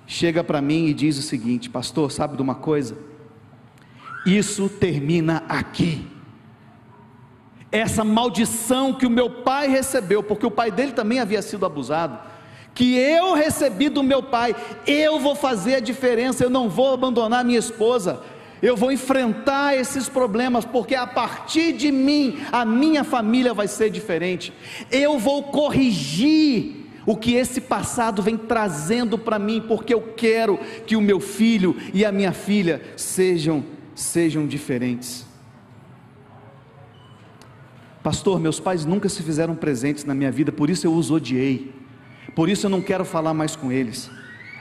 chega 0.04 0.42
para 0.42 0.60
mim 0.60 0.86
e 0.86 0.94
diz 0.94 1.16
o 1.16 1.22
seguinte: 1.22 1.70
Pastor, 1.70 2.10
sabe 2.10 2.36
de 2.36 2.42
uma 2.42 2.56
coisa? 2.56 2.98
Isso 4.26 4.68
termina 4.68 5.44
aqui. 5.48 6.06
Essa 7.70 8.02
maldição 8.02 8.92
que 8.92 9.06
o 9.06 9.10
meu 9.10 9.30
pai 9.30 9.68
recebeu, 9.68 10.24
porque 10.24 10.44
o 10.44 10.50
pai 10.50 10.72
dele 10.72 10.90
também 10.90 11.20
havia 11.20 11.40
sido 11.40 11.64
abusado, 11.64 12.18
que 12.74 12.96
eu 12.96 13.34
recebi 13.34 13.88
do 13.88 14.02
meu 14.02 14.24
pai, 14.24 14.56
eu 14.88 15.20
vou 15.20 15.36
fazer 15.36 15.76
a 15.76 15.80
diferença, 15.80 16.42
eu 16.42 16.50
não 16.50 16.68
vou 16.68 16.92
abandonar 16.92 17.44
minha 17.44 17.58
esposa, 17.58 18.20
eu 18.64 18.74
vou 18.74 18.90
enfrentar 18.90 19.76
esses 19.76 20.08
problemas, 20.08 20.64
porque 20.64 20.94
a 20.94 21.06
partir 21.06 21.74
de 21.74 21.92
mim, 21.92 22.38
a 22.50 22.64
minha 22.64 23.04
família 23.04 23.52
vai 23.52 23.68
ser 23.68 23.90
diferente. 23.90 24.54
Eu 24.90 25.18
vou 25.18 25.42
corrigir 25.42 26.86
o 27.04 27.14
que 27.14 27.34
esse 27.34 27.60
passado 27.60 28.22
vem 28.22 28.38
trazendo 28.38 29.18
para 29.18 29.38
mim, 29.38 29.62
porque 29.68 29.92
eu 29.92 30.00
quero 30.00 30.58
que 30.86 30.96
o 30.96 31.00
meu 31.02 31.20
filho 31.20 31.76
e 31.92 32.06
a 32.06 32.10
minha 32.10 32.32
filha 32.32 32.80
sejam 32.96 33.62
sejam 33.94 34.46
diferentes. 34.46 35.26
Pastor, 38.02 38.40
meus 38.40 38.58
pais 38.58 38.86
nunca 38.86 39.10
se 39.10 39.22
fizeram 39.22 39.54
presentes 39.54 40.06
na 40.06 40.14
minha 40.14 40.32
vida, 40.32 40.50
por 40.50 40.70
isso 40.70 40.86
eu 40.86 40.94
os 40.94 41.10
odiei. 41.10 41.70
Por 42.34 42.48
isso 42.48 42.64
eu 42.64 42.70
não 42.70 42.80
quero 42.80 43.04
falar 43.04 43.34
mais 43.34 43.54
com 43.54 43.70
eles. 43.70 44.10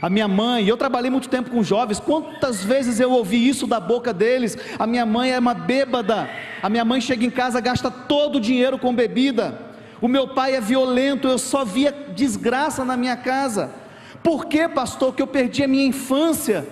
A 0.03 0.09
minha 0.09 0.27
mãe, 0.27 0.67
eu 0.67 0.75
trabalhei 0.75 1.09
muito 1.09 1.29
tempo 1.29 1.49
com 1.49 1.63
jovens, 1.63 1.97
quantas 1.97 2.61
vezes 2.61 2.99
eu 2.99 3.09
ouvi 3.09 3.47
isso 3.47 3.65
da 3.65 3.79
boca 3.79 4.11
deles? 4.11 4.57
A 4.77 4.85
minha 4.85 5.05
mãe 5.05 5.31
é 5.31 5.39
uma 5.39 5.53
bêbada. 5.53 6.29
A 6.61 6.67
minha 6.67 6.83
mãe 6.83 6.99
chega 6.99 7.23
em 7.23 7.29
casa, 7.29 7.61
gasta 7.61 7.89
todo 7.89 8.35
o 8.35 8.41
dinheiro 8.41 8.77
com 8.77 8.93
bebida. 8.93 9.57
O 10.01 10.09
meu 10.09 10.27
pai 10.27 10.55
é 10.55 10.59
violento, 10.59 11.25
eu 11.25 11.37
só 11.37 11.63
via 11.63 11.89
desgraça 12.13 12.83
na 12.83 12.97
minha 12.97 13.15
casa. 13.15 13.73
Por 14.21 14.47
que, 14.47 14.67
pastor, 14.67 15.15
que 15.15 15.21
eu 15.21 15.27
perdi 15.27 15.63
a 15.63 15.69
minha 15.69 15.85
infância? 15.85 16.67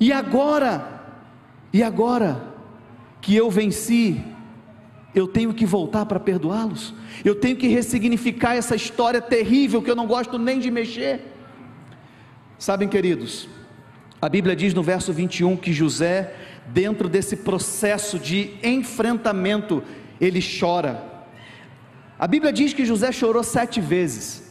E 0.00 0.12
agora 0.12 1.02
e 1.72 1.82
agora 1.82 2.44
que 3.20 3.34
eu 3.34 3.50
venci, 3.50 4.20
eu 5.12 5.26
tenho 5.26 5.52
que 5.52 5.66
voltar 5.66 6.06
para 6.06 6.20
perdoá-los, 6.20 6.94
eu 7.24 7.34
tenho 7.34 7.56
que 7.56 7.66
ressignificar 7.66 8.54
essa 8.54 8.76
história 8.76 9.20
terrível 9.20 9.82
que 9.82 9.90
eu 9.90 9.96
não 9.96 10.06
gosto 10.06 10.38
nem 10.38 10.60
de 10.60 10.70
mexer. 10.70 11.31
Sabem, 12.62 12.86
queridos, 12.86 13.48
a 14.20 14.28
Bíblia 14.28 14.54
diz 14.54 14.72
no 14.72 14.84
verso 14.84 15.12
21 15.12 15.56
que 15.56 15.72
José, 15.72 16.32
dentro 16.68 17.08
desse 17.08 17.38
processo 17.38 18.20
de 18.20 18.52
enfrentamento, 18.62 19.82
ele 20.20 20.38
chora. 20.40 21.02
A 22.16 22.24
Bíblia 22.28 22.52
diz 22.52 22.72
que 22.72 22.84
José 22.84 23.10
chorou 23.10 23.42
sete 23.42 23.80
vezes. 23.80 24.48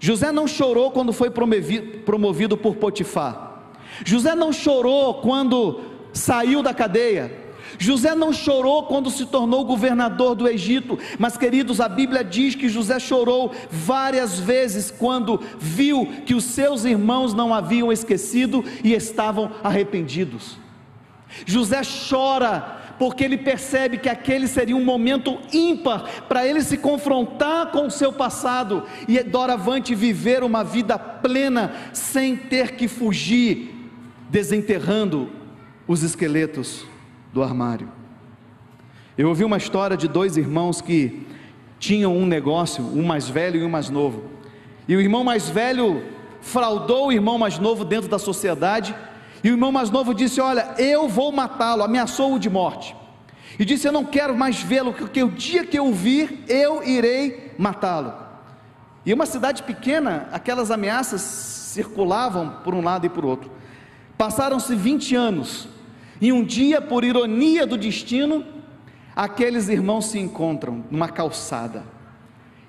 José 0.00 0.32
não 0.32 0.48
chorou 0.48 0.90
quando 0.90 1.12
foi 1.12 1.30
promovido 1.30 2.56
por 2.56 2.76
Potifar. 2.76 3.74
José 4.06 4.34
não 4.34 4.50
chorou 4.50 5.20
quando 5.20 5.82
saiu 6.14 6.62
da 6.62 6.72
cadeia. 6.72 7.30
José 7.78 8.14
não 8.14 8.32
chorou 8.32 8.84
quando 8.84 9.10
se 9.10 9.26
tornou 9.26 9.64
governador 9.64 10.34
do 10.34 10.48
Egito, 10.48 10.98
mas 11.18 11.36
queridos, 11.36 11.80
a 11.80 11.88
Bíblia 11.88 12.24
diz 12.24 12.54
que 12.54 12.68
José 12.68 12.98
chorou 12.98 13.52
várias 13.70 14.38
vezes 14.38 14.90
quando 14.90 15.40
viu 15.58 16.06
que 16.24 16.34
os 16.34 16.44
seus 16.44 16.84
irmãos 16.84 17.34
não 17.34 17.52
haviam 17.52 17.92
esquecido 17.92 18.64
e 18.82 18.94
estavam 18.94 19.50
arrependidos. 19.62 20.56
José 21.44 21.82
chora 22.08 22.76
porque 22.98 23.22
ele 23.22 23.38
percebe 23.38 23.98
que 23.98 24.08
aquele 24.08 24.48
seria 24.48 24.76
um 24.76 24.84
momento 24.84 25.38
ímpar 25.52 26.24
para 26.28 26.44
ele 26.44 26.60
se 26.62 26.76
confrontar 26.76 27.70
com 27.70 27.86
o 27.86 27.90
seu 27.90 28.12
passado 28.12 28.82
e 29.06 29.22
doravante 29.22 29.94
viver 29.94 30.42
uma 30.42 30.64
vida 30.64 30.98
plena 30.98 31.72
sem 31.92 32.34
ter 32.34 32.72
que 32.72 32.88
fugir, 32.88 33.72
desenterrando 34.28 35.30
os 35.86 36.02
esqueletos 36.02 36.84
do 37.32 37.42
armário. 37.42 37.88
Eu 39.16 39.28
ouvi 39.28 39.44
uma 39.44 39.56
história 39.56 39.96
de 39.96 40.06
dois 40.06 40.36
irmãos 40.36 40.80
que 40.80 41.26
tinham 41.78 42.16
um 42.16 42.26
negócio, 42.26 42.84
um 42.84 43.04
mais 43.04 43.28
velho 43.28 43.60
e 43.60 43.64
um 43.64 43.68
mais 43.68 43.90
novo. 43.90 44.24
E 44.86 44.96
o 44.96 45.00
irmão 45.00 45.24
mais 45.24 45.48
velho 45.48 46.02
fraudou 46.40 47.08
o 47.08 47.12
irmão 47.12 47.38
mais 47.38 47.58
novo 47.58 47.84
dentro 47.84 48.08
da 48.08 48.18
sociedade, 48.18 48.94
e 49.42 49.50
o 49.50 49.52
irmão 49.52 49.70
mais 49.70 49.90
novo 49.90 50.14
disse: 50.14 50.40
Olha, 50.40 50.74
eu 50.78 51.08
vou 51.08 51.30
matá-lo, 51.30 51.82
ameaçou-o 51.82 52.38
de 52.38 52.48
morte. 52.48 52.96
E 53.58 53.64
disse: 53.64 53.86
Eu 53.86 53.92
não 53.92 54.04
quero 54.04 54.36
mais 54.36 54.62
vê-lo, 54.62 54.92
porque 54.92 55.22
o 55.22 55.30
dia 55.30 55.64
que 55.64 55.78
eu 55.78 55.92
vir, 55.92 56.44
eu 56.48 56.82
irei 56.82 57.52
matá-lo. 57.58 58.12
E 59.04 59.12
uma 59.12 59.26
cidade 59.26 59.62
pequena, 59.62 60.28
aquelas 60.32 60.70
ameaças 60.70 61.20
circulavam 61.20 62.56
por 62.64 62.74
um 62.74 62.82
lado 62.82 63.06
e 63.06 63.08
por 63.08 63.24
outro. 63.24 63.50
Passaram-se 64.16 64.74
20 64.74 65.14
anos, 65.14 65.68
e 66.20 66.32
um 66.32 66.42
dia, 66.42 66.80
por 66.80 67.04
ironia 67.04 67.66
do 67.66 67.76
destino, 67.76 68.44
aqueles 69.14 69.68
irmãos 69.68 70.06
se 70.06 70.18
encontram 70.18 70.84
numa 70.90 71.08
calçada. 71.08 71.84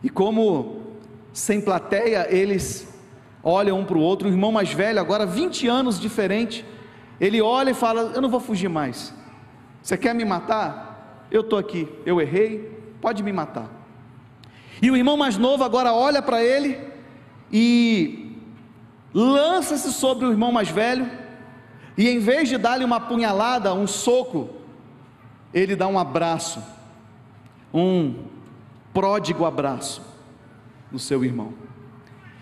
E 0.03 0.09
como 0.09 0.93
sem 1.33 1.59
plateia, 1.59 2.27
eles 2.29 2.88
olham 3.43 3.79
um 3.79 3.85
para 3.85 3.97
o 3.97 4.01
outro. 4.01 4.27
O 4.27 4.31
irmão 4.31 4.51
mais 4.51 4.71
velho, 4.71 4.99
agora 4.99 5.25
20 5.25 5.67
anos 5.67 5.99
diferente, 5.99 6.63
ele 7.19 7.41
olha 7.41 7.71
e 7.71 7.73
fala: 7.73 8.12
Eu 8.13 8.21
não 8.21 8.29
vou 8.29 8.39
fugir 8.39 8.69
mais. 8.69 9.13
Você 9.81 9.97
quer 9.97 10.13
me 10.13 10.25
matar? 10.25 11.25
Eu 11.31 11.41
estou 11.41 11.57
aqui, 11.57 11.88
eu 12.05 12.19
errei, 12.21 12.71
pode 13.01 13.23
me 13.23 13.31
matar. 13.31 13.69
E 14.81 14.89
o 14.89 14.95
irmão 14.95 15.17
mais 15.17 15.38
novo 15.38 15.63
agora 15.63 15.93
olha 15.93 16.21
para 16.21 16.43
ele 16.43 16.79
e 17.51 18.35
lança-se 19.13 19.91
sobre 19.91 20.25
o 20.25 20.31
irmão 20.31 20.51
mais 20.51 20.69
velho 20.69 21.18
e 21.99 22.07
em 22.07 22.17
vez 22.17 22.47
de 22.47 22.57
dar-lhe 22.57 22.85
uma 22.85 23.01
punhalada, 23.01 23.73
um 23.73 23.85
soco, 23.85 24.49
ele 25.53 25.75
dá 25.75 25.85
um 25.85 25.99
abraço, 25.99 26.63
um 27.73 28.23
pródigo 28.93 29.43
abraço 29.43 30.01
no 30.89 30.97
seu 30.97 31.25
irmão. 31.25 31.53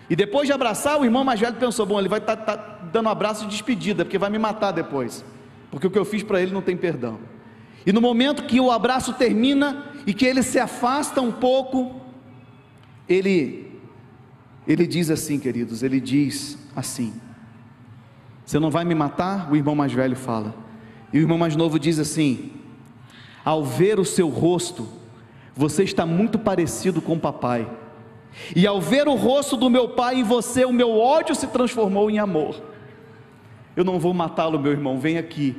E 0.08 0.14
depois 0.14 0.46
de 0.46 0.52
abraçar, 0.52 1.00
o 1.00 1.04
irmão 1.04 1.24
mais 1.24 1.40
velho 1.40 1.56
pensou: 1.56 1.84
bom, 1.84 1.98
ele 1.98 2.08
vai 2.08 2.20
estar 2.20 2.36
tá, 2.36 2.56
tá 2.56 2.78
dando 2.92 3.06
um 3.06 3.10
abraço 3.10 3.46
de 3.46 3.50
despedida, 3.50 4.04
porque 4.04 4.16
vai 4.16 4.30
me 4.30 4.38
matar 4.38 4.70
depois, 4.70 5.24
porque 5.72 5.88
o 5.88 5.90
que 5.90 5.98
eu 5.98 6.04
fiz 6.04 6.22
para 6.22 6.40
ele 6.40 6.52
não 6.52 6.62
tem 6.62 6.76
perdão. 6.76 7.18
E 7.84 7.92
no 7.92 8.00
momento 8.00 8.44
que 8.44 8.60
o 8.60 8.70
abraço 8.70 9.12
termina 9.14 9.86
e 10.06 10.14
que 10.14 10.24
ele 10.24 10.44
se 10.44 10.60
afasta 10.60 11.20
um 11.20 11.32
pouco, 11.32 12.00
ele 13.08 13.76
ele 14.68 14.86
diz 14.86 15.10
assim, 15.10 15.36
queridos, 15.36 15.82
ele 15.82 16.00
diz 16.00 16.56
assim: 16.76 17.12
você 18.48 18.58
não 18.58 18.70
vai 18.70 18.82
me 18.82 18.94
matar? 18.94 19.52
O 19.52 19.56
irmão 19.56 19.74
mais 19.74 19.92
velho 19.92 20.16
fala. 20.16 20.54
E 21.12 21.18
o 21.18 21.20
irmão 21.20 21.36
mais 21.36 21.54
novo 21.54 21.78
diz 21.78 21.98
assim: 21.98 22.50
Ao 23.44 23.62
ver 23.62 24.00
o 24.00 24.06
seu 24.06 24.30
rosto, 24.30 24.88
você 25.54 25.82
está 25.82 26.06
muito 26.06 26.38
parecido 26.38 27.02
com 27.02 27.12
o 27.12 27.20
papai. 27.20 27.70
E 28.56 28.66
ao 28.66 28.80
ver 28.80 29.06
o 29.06 29.14
rosto 29.16 29.54
do 29.54 29.68
meu 29.68 29.90
pai 29.90 30.20
em 30.20 30.22
você, 30.22 30.64
o 30.64 30.72
meu 30.72 30.98
ódio 30.98 31.34
se 31.34 31.46
transformou 31.48 32.10
em 32.10 32.18
amor. 32.18 32.58
Eu 33.76 33.84
não 33.84 33.98
vou 33.98 34.14
matá-lo, 34.14 34.58
meu 34.58 34.72
irmão. 34.72 34.98
Vem 34.98 35.18
aqui, 35.18 35.54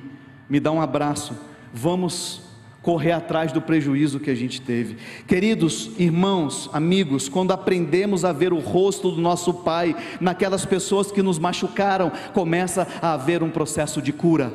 me 0.49 0.59
dá 0.59 0.71
um 0.71 0.81
abraço. 0.81 1.37
Vamos 1.71 2.41
correr 2.89 3.11
atrás 3.11 3.51
do 3.51 3.61
prejuízo 3.61 4.19
que 4.19 4.31
a 4.31 4.35
gente 4.35 4.59
teve. 4.59 4.97
Queridos 5.27 5.91
irmãos, 5.99 6.67
amigos, 6.73 7.29
quando 7.29 7.51
aprendemos 7.51 8.25
a 8.25 8.33
ver 8.33 8.51
o 8.51 8.57
rosto 8.57 9.11
do 9.11 9.21
nosso 9.21 9.53
Pai 9.53 9.95
naquelas 10.19 10.65
pessoas 10.65 11.11
que 11.11 11.21
nos 11.21 11.37
machucaram, 11.37 12.11
começa 12.33 12.87
a 12.99 13.13
haver 13.13 13.43
um 13.43 13.51
processo 13.51 14.01
de 14.01 14.11
cura. 14.11 14.51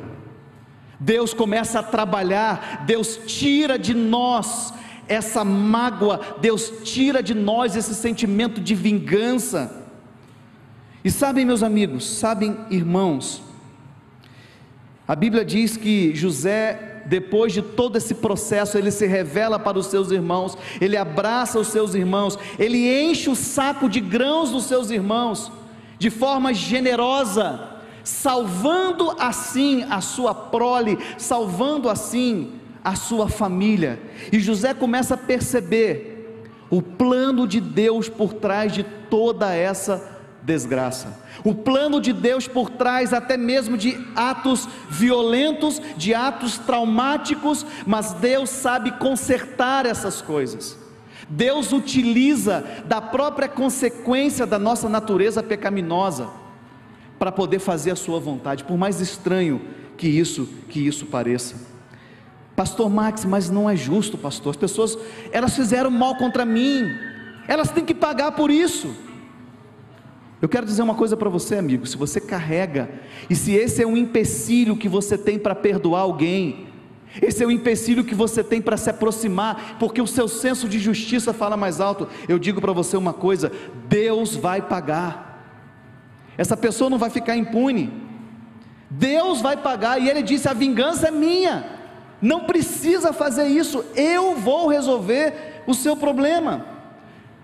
Deus 0.99 1.33
começa 1.33 1.79
a 1.79 1.83
trabalhar, 1.83 2.83
Deus 2.85 3.21
tira 3.25 3.79
de 3.79 3.93
nós 3.93 4.73
essa 5.07 5.45
mágoa, 5.45 6.19
Deus 6.41 6.73
tira 6.83 7.23
de 7.23 7.33
nós 7.33 7.73
esse 7.77 7.95
sentimento 7.95 8.59
de 8.59 8.75
vingança. 8.75 9.87
E 11.05 11.09
sabem, 11.09 11.45
meus 11.45 11.63
amigos, 11.63 12.05
sabem, 12.05 12.57
irmãos, 12.69 13.41
a 15.07 15.15
Bíblia 15.15 15.45
diz 15.45 15.77
que 15.77 16.13
José 16.13 16.94
depois 17.05 17.53
de 17.53 17.61
todo 17.61 17.97
esse 17.97 18.15
processo, 18.15 18.77
ele 18.77 18.91
se 18.91 19.05
revela 19.05 19.59
para 19.59 19.77
os 19.77 19.87
seus 19.87 20.11
irmãos, 20.11 20.57
ele 20.81 20.97
abraça 20.97 21.59
os 21.59 21.67
seus 21.67 21.93
irmãos, 21.93 22.37
ele 22.57 22.87
enche 23.03 23.29
o 23.29 23.35
saco 23.35 23.87
de 23.87 23.99
grãos 23.99 24.51
dos 24.51 24.65
seus 24.65 24.89
irmãos, 24.89 25.51
de 25.99 26.09
forma 26.09 26.53
generosa, 26.53 27.69
salvando 28.03 29.15
assim 29.19 29.85
a 29.89 30.01
sua 30.01 30.33
prole, 30.33 30.97
salvando 31.17 31.89
assim 31.89 32.53
a 32.83 32.95
sua 32.95 33.27
família. 33.27 33.99
E 34.31 34.39
José 34.39 34.73
começa 34.73 35.15
a 35.15 35.17
perceber 35.17 36.15
o 36.69 36.81
plano 36.81 37.47
de 37.47 37.61
Deus 37.61 38.09
por 38.09 38.33
trás 38.33 38.73
de 38.73 38.83
toda 38.83 39.53
essa 39.53 40.14
desgraça. 40.45 41.19
O 41.43 41.53
plano 41.53 41.99
de 41.99 42.13
Deus 42.13 42.47
por 42.47 42.69
trás 42.69 43.11
até 43.11 43.35
mesmo 43.35 43.75
de 43.75 43.97
atos 44.15 44.69
violentos, 44.89 45.81
de 45.97 46.13
atos 46.13 46.57
traumáticos, 46.59 47.65
mas 47.85 48.13
Deus 48.13 48.49
sabe 48.49 48.91
consertar 48.91 49.85
essas 49.85 50.21
coisas. 50.21 50.77
Deus 51.27 51.71
utiliza 51.73 52.63
da 52.85 53.01
própria 53.01 53.49
consequência 53.49 54.45
da 54.45 54.59
nossa 54.59 54.87
natureza 54.87 55.41
pecaminosa 55.41 56.29
para 57.17 57.31
poder 57.31 57.59
fazer 57.59 57.91
a 57.91 57.95
sua 57.95 58.19
vontade, 58.19 58.63
por 58.63 58.77
mais 58.77 59.01
estranho 59.01 59.61
que 59.97 60.07
isso 60.07 60.47
que 60.69 60.85
isso 60.85 61.07
pareça. 61.07 61.55
Pastor 62.55 62.89
Max, 62.89 63.25
mas 63.25 63.49
não 63.49 63.69
é 63.69 63.75
justo, 63.75 64.17
pastor. 64.17 64.51
As 64.51 64.57
pessoas, 64.57 64.97
elas 65.31 65.55
fizeram 65.55 65.89
mal 65.89 66.15
contra 66.15 66.45
mim. 66.45 66.89
Elas 67.47 67.69
têm 67.69 67.83
que 67.83 67.93
pagar 67.93 68.31
por 68.31 68.49
isso. 68.49 68.95
Eu 70.45 70.49
quero 70.49 70.67
dizer 70.67 70.83
uma 70.83 70.93
coisa 70.93 71.17
para 71.17 71.27
você, 71.27 71.55
amigo. 71.55 71.87
Se 71.87 71.97
você 71.97 72.21
carrega, 72.21 72.87
e 73.27 73.35
se 73.35 73.53
esse 73.53 73.81
é 73.81 73.87
um 73.87 73.97
empecilho 73.97 74.77
que 74.77 74.87
você 74.87 75.17
tem 75.17 75.39
para 75.39 75.55
perdoar 75.55 76.01
alguém, 76.01 76.67
esse 77.19 77.43
é 77.43 77.47
o 77.47 77.49
empecilho 77.49 78.03
que 78.03 78.13
você 78.13 78.43
tem 78.43 78.61
para 78.61 78.77
se 78.77 78.87
aproximar, 78.87 79.75
porque 79.79 79.99
o 79.99 80.05
seu 80.05 80.27
senso 80.27 80.69
de 80.69 80.77
justiça 80.77 81.33
fala 81.33 81.57
mais 81.57 81.81
alto. 81.81 82.07
Eu 82.29 82.37
digo 82.37 82.61
para 82.61 82.71
você 82.73 82.95
uma 82.95 83.11
coisa: 83.11 83.51
Deus 83.89 84.35
vai 84.35 84.61
pagar. 84.61 85.49
Essa 86.37 86.55
pessoa 86.55 86.91
não 86.91 86.99
vai 86.99 87.09
ficar 87.09 87.35
impune. 87.35 87.91
Deus 88.87 89.41
vai 89.41 89.57
pagar, 89.57 89.99
e 89.99 90.07
ele 90.07 90.21
disse: 90.21 90.47
a 90.47 90.53
vingança 90.53 91.07
é 91.07 91.11
minha. 91.11 91.65
Não 92.21 92.41
precisa 92.41 93.11
fazer 93.11 93.47
isso, 93.47 93.83
eu 93.95 94.35
vou 94.35 94.67
resolver 94.67 95.63
o 95.65 95.73
seu 95.73 95.97
problema. 95.97 96.74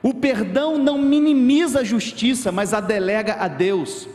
O 0.03 0.13
perdão 0.13 0.77
não 0.77 0.97
minimiza 0.97 1.81
a 1.81 1.83
justiça, 1.83 2.51
mas 2.51 2.73
a 2.73 2.79
delega 2.79 3.35
a 3.35 3.47
Deus. 3.47 4.07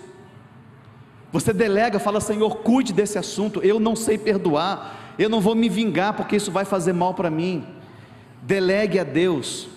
Você 1.32 1.52
delega, 1.52 1.98
fala, 1.98 2.20
Senhor, 2.20 2.56
cuide 2.56 2.92
desse 2.92 3.18
assunto. 3.18 3.60
Eu 3.62 3.78
não 3.78 3.94
sei 3.94 4.18
perdoar, 4.18 5.14
eu 5.18 5.28
não 5.28 5.40
vou 5.40 5.54
me 5.54 5.68
vingar 5.68 6.14
porque 6.14 6.36
isso 6.36 6.50
vai 6.50 6.64
fazer 6.64 6.92
mal 6.92 7.14
para 7.14 7.30
mim. 7.30 7.64
Delegue 8.42 8.98
a 8.98 9.04
Deus. 9.04 9.68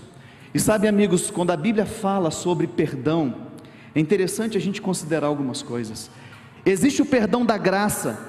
E 0.54 0.60
sabe, 0.60 0.88
amigos, 0.88 1.30
quando 1.30 1.52
a 1.52 1.58
Bíblia 1.58 1.86
fala 1.86 2.32
sobre 2.32 2.66
perdão, 2.66 3.36
é 3.94 4.00
interessante 4.00 4.58
a 4.58 4.62
gente 4.62 4.82
considerar 4.82 5.28
algumas 5.28 5.62
coisas. 5.62 6.10
Existe 6.66 7.02
o 7.02 7.06
perdão 7.06 7.46
da 7.46 7.58
graça 7.58 8.20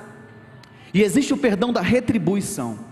e 0.92 1.02
existe 1.02 1.32
o 1.32 1.36
perdão 1.36 1.72
da 1.72 1.80
retribuição. 1.80 2.89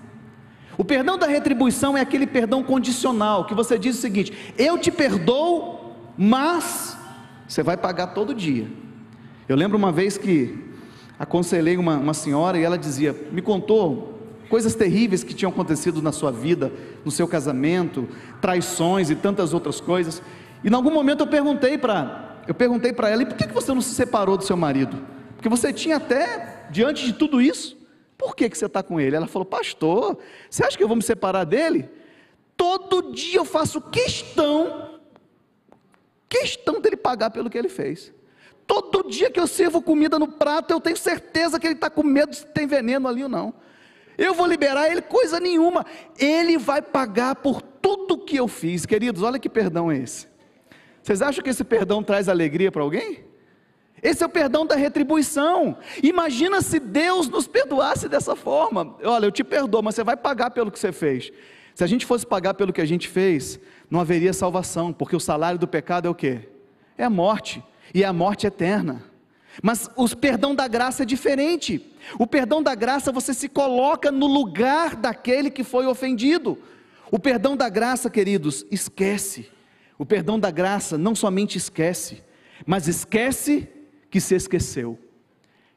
O 0.79 0.85
perdão 0.85 1.19
da 1.19 1.27
retribuição 1.27 1.99
é 1.99 2.01
aquele 2.01 2.25
perdão 2.25 2.63
condicional, 2.63 3.45
que 3.45 3.55
você 3.55 3.77
diz 3.77 3.99
o 3.99 4.01
seguinte: 4.01 4.33
eu 4.57 4.79
te 4.79 4.93
perdoo, 4.93 5.93
mas 6.17 6.97
você 7.47 7.65
vai 7.65 7.77
pagar 7.77 8.09
todo 8.09 8.33
dia. 8.33 8.69
Eu 9.49 9.57
lembro 9.57 9.77
uma 9.77 9.91
vez 9.91 10.17
que 10.17 10.57
aconselhei 11.19 11.77
uma, 11.77 11.97
uma 11.97 12.15
senhora 12.15 12.57
e 12.57 12.63
ela 12.63 12.79
dizia, 12.79 13.15
me 13.33 13.43
contou 13.43 14.21
coisas 14.49 14.75
terríveis 14.77 15.25
que 15.25 15.35
tinham 15.35 15.51
acontecido 15.51 16.01
na 16.01 16.13
sua 16.13 16.31
vida, 16.31 16.73
no 17.05 17.11
seu 17.11 17.27
casamento, 17.27 18.09
traições 18.41 19.11
e 19.11 19.17
tantas 19.17 19.53
outras 19.53 19.81
coisas. 19.81 20.23
E 20.63 20.69
em 20.69 20.75
algum 20.75 20.93
momento 20.93 21.21
eu 21.21 21.27
perguntei 21.27 21.77
para 21.77 22.27
eu 22.47 22.55
perguntei 22.55 22.95
para 22.95 23.11
ela, 23.11 23.23
e 23.23 23.27
por 23.27 23.37
que 23.37 23.47
você 23.49 23.75
não 23.75 23.83
se 23.83 23.95
separou 23.95 24.35
do 24.39 24.43
seu 24.43 24.57
marido? 24.57 24.97
Porque 25.37 25.51
você 25.51 25.71
tinha 25.71 25.97
até, 25.97 26.67
diante 26.71 27.05
de 27.05 27.13
tudo 27.13 27.43
isso, 27.43 27.77
por 28.19 28.35
que, 28.35 28.51
que 28.51 28.59
você 28.59 28.67
está 28.67 28.83
com 28.83 29.01
ele? 29.01 29.15
Ela 29.15 29.29
falou, 29.29 29.47
pastor, 29.47 30.19
você 30.51 30.65
acha 30.65 30.77
que 30.77 30.83
eu 30.83 30.89
vou 30.89 30.97
me 30.97 31.03
separar 31.03 31.45
dele? 31.45 31.89
Todo 32.57 33.13
dia 33.13 33.39
eu 33.39 33.45
faço 33.45 33.81
questão, 33.81 34.99
questão 36.29 36.81
dele 36.81 36.97
pagar 36.97 37.31
pelo 37.31 37.49
que 37.49 37.57
ele 37.57 37.69
fez. 37.69 38.13
Todo 38.67 39.09
dia 39.09 39.31
que 39.31 39.39
eu 39.39 39.47
sirvo 39.47 39.81
comida 39.81 40.19
no 40.19 40.27
prato, 40.27 40.73
eu 40.73 40.81
tenho 40.81 40.97
certeza 40.97 41.61
que 41.61 41.67
ele 41.69 41.75
está 41.75 41.89
com 41.89 42.03
medo 42.03 42.35
se 42.35 42.45
tem 42.45 42.67
veneno 42.67 43.07
ali 43.07 43.23
ou 43.23 43.29
não. 43.29 43.55
Eu 44.19 44.35
vou 44.35 44.47
liberar 44.47 44.91
ele 44.91 45.01
coisa 45.01 45.39
nenhuma. 45.39 45.87
Ele 46.19 46.59
vai 46.59 46.83
pagar 46.83 47.37
por 47.37 47.63
tudo 47.63 48.19
que 48.19 48.37
eu 48.37 48.49
fiz. 48.49 48.85
Queridos, 48.85 49.23
olha 49.23 49.39
que 49.39 49.49
perdão 49.49 49.93
é 49.93 49.99
esse. 49.99 50.27
Vocês 51.01 51.23
acham 51.23 51.43
que 51.43 51.51
esse 51.51 51.63
perdão 51.63 52.03
traz 52.03 52.29
alegria 52.29 52.73
para 52.73 52.83
alguém? 52.83 53.28
Esse 54.03 54.23
é 54.23 54.27
o 54.27 54.29
perdão 54.31 54.67
da 54.67 54.77
retribuição. 54.77 55.77
Imagina 56.03 56.61
se 56.61 56.79
Deus 56.79 57.29
nos 57.29 57.47
perdoasse 57.47 58.09
dessa 58.09 58.37
forma. 58.37 58.97
Olha, 59.03 59.27
eu 59.27 59.33
te 59.33 59.45
perdoo, 59.45 59.83
mas 59.83 59.95
você 59.95 60.05
vai 60.05 60.17
pagar 60.17 60.51
pelo 60.51 60.71
que 60.71 60.79
você 60.79 60.93
fez. 60.93 61.31
Se 61.75 61.85
a 61.85 61.87
gente 61.87 62.07
fosse 62.07 62.27
pagar 62.27 62.55
pelo 62.55 62.73
que 62.73 62.81
a 62.81 62.85
gente 62.87 63.09
fez, 63.09 63.59
não 63.91 64.01
haveria 64.01 64.33
salvação, 64.33 64.93
porque 64.93 65.15
o 65.15 65.21
salário 65.21 65.59
do 65.59 65.69
pecado 65.69 66.07
é 66.07 66.11
o 66.11 66.15
quê? 66.15 66.49
É 66.97 67.05
a 67.05 67.11
morte, 67.11 67.63
e 67.95 68.03
é 68.03 68.07
a 68.07 68.13
morte 68.13 68.47
eterna. 68.47 69.05
Mas 69.63 69.89
o 69.97 70.09
perdão 70.17 70.55
da 70.55 70.69
graça 70.69 71.03
é 71.03 71.07
diferente. 71.07 71.95
O 72.19 72.27
perdão 72.27 72.63
da 72.63 72.75
graça 72.75 73.13
você 73.13 73.35
se 73.35 73.49
coloca 73.49 74.11
no 74.11 74.27
lugar 74.27 74.97
daquele 74.97 75.51
que 75.51 75.65
foi 75.65 75.87
ofendido. 75.87 76.59
O 77.11 77.19
perdão 77.19 77.57
da 77.57 77.69
graça, 77.69 78.09
queridos, 78.09 78.65
esquece 78.71 79.49
o 79.99 80.07
perdão 80.07 80.39
da 80.39 80.51
graça 80.51 80.97
não 80.97 81.15
somente 81.15 81.59
esquece, 81.59 82.23
mas 82.65 82.87
esquece 82.87 83.69
que 84.11 84.21
se 84.21 84.35
esqueceu. 84.35 84.99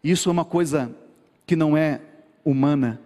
Isso 0.04 0.30
é 0.30 0.32
uma 0.32 0.46
coisa 0.46 0.96
que 1.46 1.56
não 1.56 1.76
é 1.76 2.02
humana. 2.44 3.00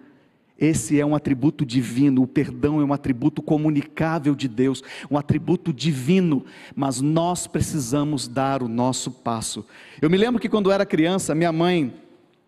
Esse 0.57 0.99
é 0.99 1.05
um 1.05 1.13
atributo 1.13 1.65
divino, 1.65 2.21
o 2.21 2.27
perdão 2.27 2.79
é 2.79 2.85
um 2.85 2.93
atributo 2.93 3.41
comunicável 3.41 4.33
de 4.33 4.47
Deus, 4.47 4.81
um 5.11 5.17
atributo 5.17 5.73
divino, 5.73 6.45
mas 6.73 7.01
nós 7.01 7.45
precisamos 7.45 8.25
dar 8.25 8.63
o 8.63 8.69
nosso 8.69 9.11
passo. 9.11 9.65
Eu 10.01 10.09
me 10.09 10.17
lembro 10.17 10.39
que 10.39 10.47
quando 10.47 10.71
era 10.71 10.85
criança, 10.85 11.35
minha 11.35 11.51
mãe 11.51 11.93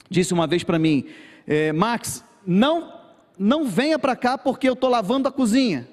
disse 0.09 0.33
uma 0.33 0.47
vez 0.47 0.63
para 0.63 0.79
mim: 0.79 1.05
eh, 1.45 1.73
Max, 1.73 2.23
não, 2.45 2.93
não 3.37 3.65
venha 3.65 3.99
para 3.99 4.15
cá 4.15 4.37
porque 4.37 4.69
eu 4.69 4.73
estou 4.73 4.89
lavando 4.89 5.27
a 5.27 5.31
cozinha. 5.31 5.85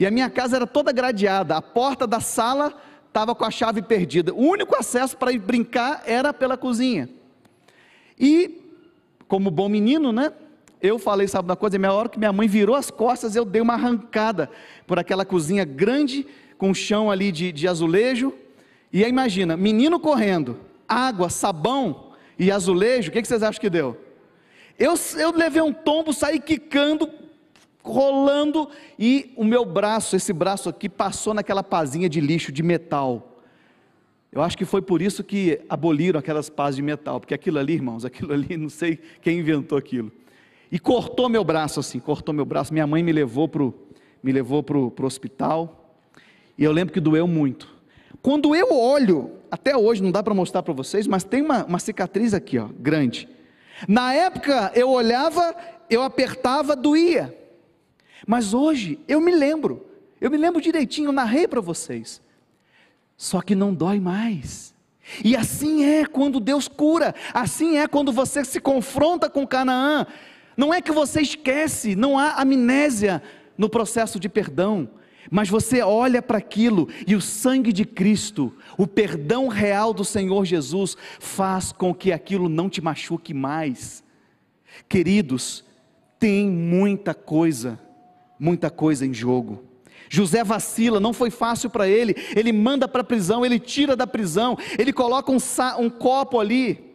E 0.00 0.06
a 0.06 0.10
minha 0.10 0.30
casa 0.30 0.56
era 0.56 0.66
toda 0.66 0.92
gradeada, 0.92 1.56
a 1.56 1.62
porta 1.62 2.06
da 2.06 2.20
sala 2.20 2.74
estava 3.14 3.32
com 3.32 3.44
a 3.44 3.50
chave 3.50 3.80
perdida. 3.80 4.34
O 4.34 4.40
único 4.40 4.74
acesso 4.74 5.16
para 5.16 5.30
ir 5.30 5.38
brincar 5.38 6.02
era 6.04 6.34
pela 6.34 6.56
cozinha. 6.56 7.08
E, 8.18 8.60
como 9.28 9.52
bom 9.52 9.68
menino, 9.68 10.12
né? 10.12 10.32
Eu 10.82 10.98
falei, 10.98 11.28
sabe 11.28 11.48
uma 11.48 11.54
coisa? 11.54 11.78
Na 11.78 11.92
hora 11.92 12.08
que 12.08 12.18
minha 12.18 12.32
mãe 12.32 12.48
virou 12.48 12.74
as 12.74 12.90
costas, 12.90 13.36
eu 13.36 13.44
dei 13.44 13.62
uma 13.62 13.74
arrancada 13.74 14.50
por 14.84 14.98
aquela 14.98 15.24
cozinha 15.24 15.64
grande, 15.64 16.26
com 16.58 16.74
chão 16.74 17.08
ali 17.08 17.30
de, 17.30 17.52
de 17.52 17.68
azulejo. 17.68 18.34
E 18.92 19.04
aí 19.04 19.10
imagina, 19.10 19.56
menino 19.56 20.00
correndo, 20.00 20.58
água, 20.88 21.30
sabão 21.30 22.14
e 22.36 22.50
azulejo, 22.50 23.10
o 23.10 23.12
que, 23.12 23.22
que 23.22 23.28
vocês 23.28 23.44
acham 23.44 23.60
que 23.60 23.70
deu? 23.70 23.96
Eu, 24.76 24.94
eu 25.16 25.30
levei 25.30 25.62
um 25.62 25.72
tombo, 25.72 26.12
saí 26.12 26.40
quicando, 26.40 27.08
rolando 27.84 28.68
e 28.98 29.32
o 29.36 29.44
meu 29.44 29.64
braço, 29.64 30.16
esse 30.16 30.32
braço 30.32 30.68
aqui, 30.68 30.88
passou 30.88 31.34
naquela 31.34 31.62
pazinha 31.62 32.08
de 32.08 32.20
lixo 32.20 32.50
de 32.50 32.62
metal. 32.62 33.42
Eu 34.32 34.42
acho 34.42 34.58
que 34.58 34.64
foi 34.64 34.82
por 34.82 35.02
isso 35.02 35.22
que 35.22 35.60
aboliram 35.68 36.18
aquelas 36.18 36.48
pás 36.48 36.74
de 36.74 36.82
metal, 36.82 37.20
porque 37.20 37.34
aquilo 37.34 37.58
ali, 37.58 37.74
irmãos, 37.74 38.04
aquilo 38.04 38.32
ali, 38.32 38.56
não 38.58 38.70
sei 38.70 38.98
quem 39.20 39.38
inventou 39.38 39.78
aquilo. 39.78 40.10
E 40.72 40.78
cortou 40.78 41.28
meu 41.28 41.44
braço 41.44 41.78
assim, 41.78 42.00
cortou 42.00 42.34
meu 42.34 42.44
braço. 42.44 42.72
Minha 42.72 42.86
mãe 42.86 43.02
me 43.02 43.12
levou 43.12 43.46
para 43.46 43.70
me 44.22 44.32
levou 44.32 44.62
pro, 44.62 44.90
pro 44.90 45.06
hospital. 45.06 46.00
E 46.56 46.64
eu 46.64 46.72
lembro 46.72 46.94
que 46.94 46.98
doeu 46.98 47.26
muito. 47.26 47.68
Quando 48.22 48.56
eu 48.56 48.74
olho, 48.74 49.32
até 49.50 49.76
hoje 49.76 50.02
não 50.02 50.10
dá 50.10 50.22
para 50.22 50.32
mostrar 50.32 50.62
para 50.62 50.72
vocês, 50.72 51.06
mas 51.06 51.22
tem 51.22 51.42
uma, 51.42 51.64
uma 51.66 51.78
cicatriz 51.78 52.32
aqui, 52.32 52.58
ó, 52.58 52.68
grande. 52.78 53.28
Na 53.86 54.14
época 54.14 54.72
eu 54.74 54.88
olhava, 54.90 55.54
eu 55.90 56.02
apertava, 56.02 56.74
doía. 56.74 57.43
Mas 58.26 58.54
hoje 58.54 58.98
eu 59.06 59.20
me 59.20 59.34
lembro, 59.34 59.86
eu 60.20 60.30
me 60.30 60.36
lembro 60.36 60.60
direitinho, 60.60 61.08
eu 61.08 61.12
narrei 61.12 61.46
para 61.46 61.60
vocês. 61.60 62.22
Só 63.16 63.40
que 63.40 63.54
não 63.54 63.74
dói 63.74 64.00
mais. 64.00 64.74
E 65.22 65.36
assim 65.36 65.84
é 65.84 66.06
quando 66.06 66.40
Deus 66.40 66.66
cura, 66.66 67.14
assim 67.32 67.76
é 67.76 67.86
quando 67.86 68.10
você 68.10 68.44
se 68.44 68.58
confronta 68.60 69.28
com 69.28 69.46
Canaã. 69.46 70.06
Não 70.56 70.72
é 70.72 70.80
que 70.80 70.92
você 70.92 71.20
esquece, 71.20 71.94
não 71.94 72.18
há 72.18 72.40
amnésia 72.40 73.22
no 73.56 73.68
processo 73.68 74.18
de 74.18 74.28
perdão, 74.28 74.88
mas 75.30 75.48
você 75.48 75.82
olha 75.82 76.22
para 76.22 76.38
aquilo 76.38 76.88
e 77.06 77.14
o 77.14 77.20
sangue 77.20 77.72
de 77.72 77.84
Cristo, 77.84 78.52
o 78.78 78.86
perdão 78.86 79.48
real 79.48 79.92
do 79.92 80.04
Senhor 80.04 80.44
Jesus, 80.44 80.96
faz 81.18 81.72
com 81.72 81.94
que 81.94 82.12
aquilo 82.12 82.48
não 82.48 82.68
te 82.68 82.80
machuque 82.80 83.34
mais. 83.34 84.02
Queridos, 84.88 85.64
tem 86.18 86.48
muita 86.48 87.14
coisa 87.14 87.78
muita 88.38 88.70
coisa 88.70 89.06
em 89.06 89.14
jogo. 89.14 89.64
José 90.08 90.44
vacila, 90.44 91.00
não 91.00 91.12
foi 91.12 91.30
fácil 91.30 91.70
para 91.70 91.88
ele. 91.88 92.14
Ele 92.36 92.52
manda 92.52 92.86
para 92.86 93.00
a 93.00 93.04
prisão, 93.04 93.44
ele 93.44 93.58
tira 93.58 93.96
da 93.96 94.06
prisão, 94.06 94.56
ele 94.78 94.92
coloca 94.92 95.32
um, 95.32 95.38
um, 95.78 95.90
copo 95.90 96.38
ali. 96.38 96.92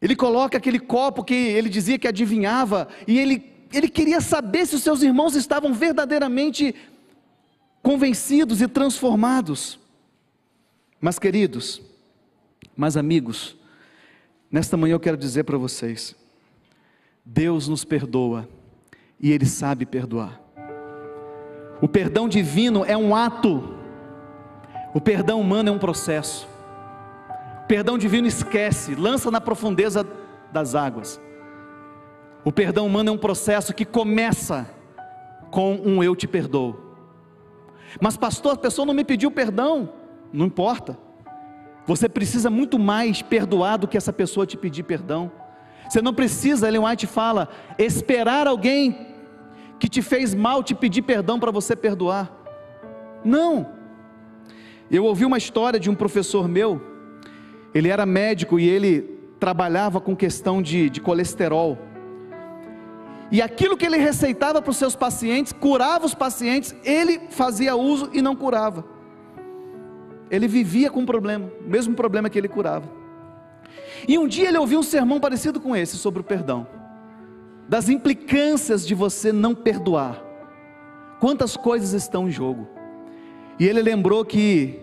Ele 0.00 0.14
coloca 0.14 0.56
aquele 0.56 0.78
copo 0.78 1.24
que 1.24 1.34
ele 1.34 1.68
dizia 1.68 1.98
que 1.98 2.06
adivinhava, 2.06 2.88
e 3.06 3.18
ele, 3.18 3.44
ele 3.72 3.88
queria 3.88 4.20
saber 4.20 4.64
se 4.66 4.76
os 4.76 4.82
seus 4.82 5.02
irmãos 5.02 5.34
estavam 5.34 5.74
verdadeiramente 5.74 6.74
convencidos 7.82 8.60
e 8.62 8.68
transformados. 8.68 9.78
Mas, 11.00 11.18
queridos, 11.18 11.82
mas 12.76 12.96
amigos, 12.96 13.56
nesta 14.50 14.76
manhã 14.76 14.94
eu 14.94 15.00
quero 15.00 15.16
dizer 15.16 15.44
para 15.44 15.58
vocês: 15.58 16.14
Deus 17.24 17.66
nos 17.66 17.84
perdoa 17.84 18.48
e 19.20 19.32
Ele 19.32 19.46
sabe 19.46 19.84
perdoar. 19.86 20.40
O 21.80 21.88
perdão 21.88 22.28
divino 22.28 22.84
é 22.84 22.96
um 22.96 23.14
ato, 23.14 23.76
o 24.94 25.00
perdão 25.00 25.40
humano 25.40 25.68
é 25.68 25.72
um 25.72 25.78
processo. 25.78 26.48
O 27.64 27.66
perdão 27.68 27.98
divino 27.98 28.26
esquece, 28.26 28.94
lança 28.94 29.30
na 29.30 29.40
profundeza 29.40 30.06
das 30.52 30.74
águas. 30.74 31.20
O 32.44 32.50
perdão 32.50 32.86
humano 32.86 33.10
é 33.10 33.12
um 33.12 33.18
processo 33.18 33.74
que 33.74 33.84
começa 33.84 34.68
com 35.50 35.74
um 35.74 36.02
eu 36.02 36.16
te 36.16 36.26
perdoo. 36.26 36.88
Mas, 38.00 38.16
pastor, 38.16 38.54
a 38.54 38.58
pessoa 38.58 38.86
não 38.86 38.94
me 38.94 39.04
pediu 39.04 39.30
perdão. 39.30 39.92
Não 40.32 40.46
importa. 40.46 40.98
Você 41.86 42.08
precisa 42.08 42.50
muito 42.50 42.78
mais 42.78 43.22
perdoar 43.22 43.78
do 43.78 43.88
que 43.88 43.96
essa 43.96 44.12
pessoa 44.12 44.46
te 44.46 44.56
pedir 44.56 44.82
perdão. 44.82 45.30
Você 45.88 46.02
não 46.02 46.12
precisa, 46.12 46.68
Ellen 46.68 46.84
White 46.84 47.06
fala, 47.06 47.48
esperar 47.78 48.46
alguém 48.46 49.06
que 49.78 49.88
te 49.88 50.02
fez 50.02 50.34
mal 50.34 50.62
te 50.62 50.74
pedir 50.74 51.02
perdão 51.02 51.38
para 51.40 51.50
você 51.50 51.74
perdoar. 51.74 52.30
Não. 53.24 53.66
Eu 54.90 55.04
ouvi 55.04 55.24
uma 55.24 55.38
história 55.38 55.78
de 55.78 55.88
um 55.88 55.94
professor 55.94 56.48
meu, 56.48 56.80
ele 57.74 57.88
era 57.88 58.04
médico 58.06 58.58
e 58.58 58.68
ele 58.68 59.18
trabalhava 59.38 60.00
com 60.00 60.16
questão 60.16 60.60
de, 60.60 60.90
de 60.90 61.00
colesterol. 61.00 61.78
E 63.30 63.42
aquilo 63.42 63.76
que 63.76 63.84
ele 63.84 63.98
receitava 63.98 64.60
para 64.62 64.70
os 64.70 64.76
seus 64.76 64.96
pacientes, 64.96 65.52
curava 65.52 66.06
os 66.06 66.14
pacientes, 66.14 66.74
ele 66.82 67.20
fazia 67.30 67.76
uso 67.76 68.08
e 68.12 68.22
não 68.22 68.34
curava. 68.34 68.84
Ele 70.30 70.48
vivia 70.48 70.90
com 70.90 71.00
um 71.00 71.06
problema, 71.06 71.50
o 71.64 71.68
mesmo 71.68 71.94
problema 71.94 72.30
que 72.30 72.38
ele 72.38 72.48
curava. 72.48 72.88
E 74.06 74.18
um 74.18 74.28
dia 74.28 74.48
ele 74.48 74.58
ouviu 74.58 74.78
um 74.78 74.82
sermão 74.82 75.18
parecido 75.18 75.60
com 75.60 75.74
esse 75.74 75.96
sobre 75.96 76.20
o 76.20 76.24
perdão, 76.24 76.66
das 77.68 77.88
implicâncias 77.88 78.86
de 78.86 78.94
você 78.94 79.32
não 79.32 79.54
perdoar. 79.54 80.22
Quantas 81.20 81.56
coisas 81.56 81.92
estão 81.92 82.28
em 82.28 82.30
jogo. 82.30 82.68
E 83.58 83.66
ele 83.66 83.82
lembrou 83.82 84.24
que 84.24 84.80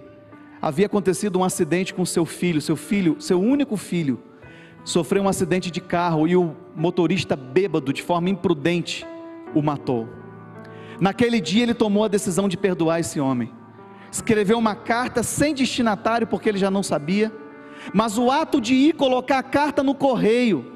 havia 0.61 0.88
acontecido 0.88 1.39
um 1.39 1.43
acidente 1.43 1.93
com 1.93 2.05
seu 2.05 2.26
filho, 2.26 2.61
seu 2.61 2.76
filho, 2.76 3.16
seu 3.20 3.39
único 3.39 3.78
filho, 3.78 4.22
sofreu 4.84 5.24
um 5.24 5.30
acidente 5.30 5.72
de 5.72 5.80
carro 5.80 6.28
e 6.28 6.36
o 6.36 6.55
motorista 6.76 7.36
bêbado, 7.36 7.93
de 7.93 8.01
forma 8.01 8.30
imprudente, 8.30 9.05
o 9.53 9.61
matou. 9.61 10.09
Naquele 10.99 11.41
dia 11.41 11.63
ele 11.63 11.74
tomou 11.74 12.03
a 12.03 12.07
decisão 12.07 12.47
de 12.47 12.57
perdoar 12.57 12.99
esse 12.99 13.20
homem. 13.20 13.51
Escreveu 14.11 14.57
uma 14.57 14.76
carta 14.76 15.24
sem 15.24 15.53
destinatário, 15.53 16.28
porque 16.28 16.47
ele 16.47 16.57
já 16.57 16.72
não 16.72 16.84
sabia, 16.84 17.32
mas 17.93 18.17
o 18.17 18.31
ato 18.31 18.59
de 18.59 18.73
ir 18.73 18.93
colocar 18.93 19.39
a 19.39 19.43
carta 19.43 19.83
no 19.83 19.95
correio 19.95 20.73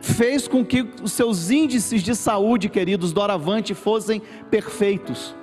fez 0.00 0.46
com 0.46 0.64
que 0.64 0.86
os 1.02 1.12
seus 1.12 1.50
índices 1.50 2.02
de 2.02 2.14
saúde, 2.14 2.68
queridos, 2.68 3.12
doravante, 3.12 3.74
fossem 3.74 4.22
perfeitos 4.50 5.34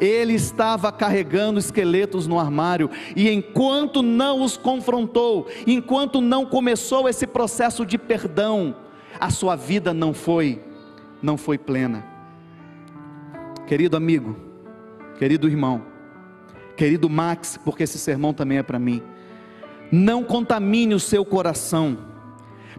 ele 0.00 0.34
estava 0.34 0.90
carregando 0.90 1.58
esqueletos 1.58 2.26
no 2.26 2.38
armário, 2.38 2.90
e 3.14 3.30
enquanto 3.30 4.02
não 4.02 4.42
os 4.42 4.56
confrontou, 4.56 5.46
enquanto 5.66 6.20
não 6.20 6.44
começou 6.44 7.08
esse 7.08 7.26
processo 7.26 7.84
de 7.86 7.96
perdão, 7.96 8.74
a 9.20 9.30
sua 9.30 9.56
vida 9.56 9.94
não 9.94 10.12
foi 10.12 10.60
não 11.22 11.38
foi 11.38 11.56
plena. 11.56 12.04
Querido 13.66 13.96
amigo, 13.96 14.36
querido 15.18 15.48
irmão, 15.48 15.82
querido 16.76 17.08
Max, 17.08 17.58
porque 17.64 17.84
esse 17.84 17.98
sermão 17.98 18.34
também 18.34 18.58
é 18.58 18.62
para 18.62 18.78
mim. 18.78 19.02
Não 19.96 20.24
contamine 20.24 20.92
o 20.92 20.98
seu 20.98 21.24
coração, 21.24 21.96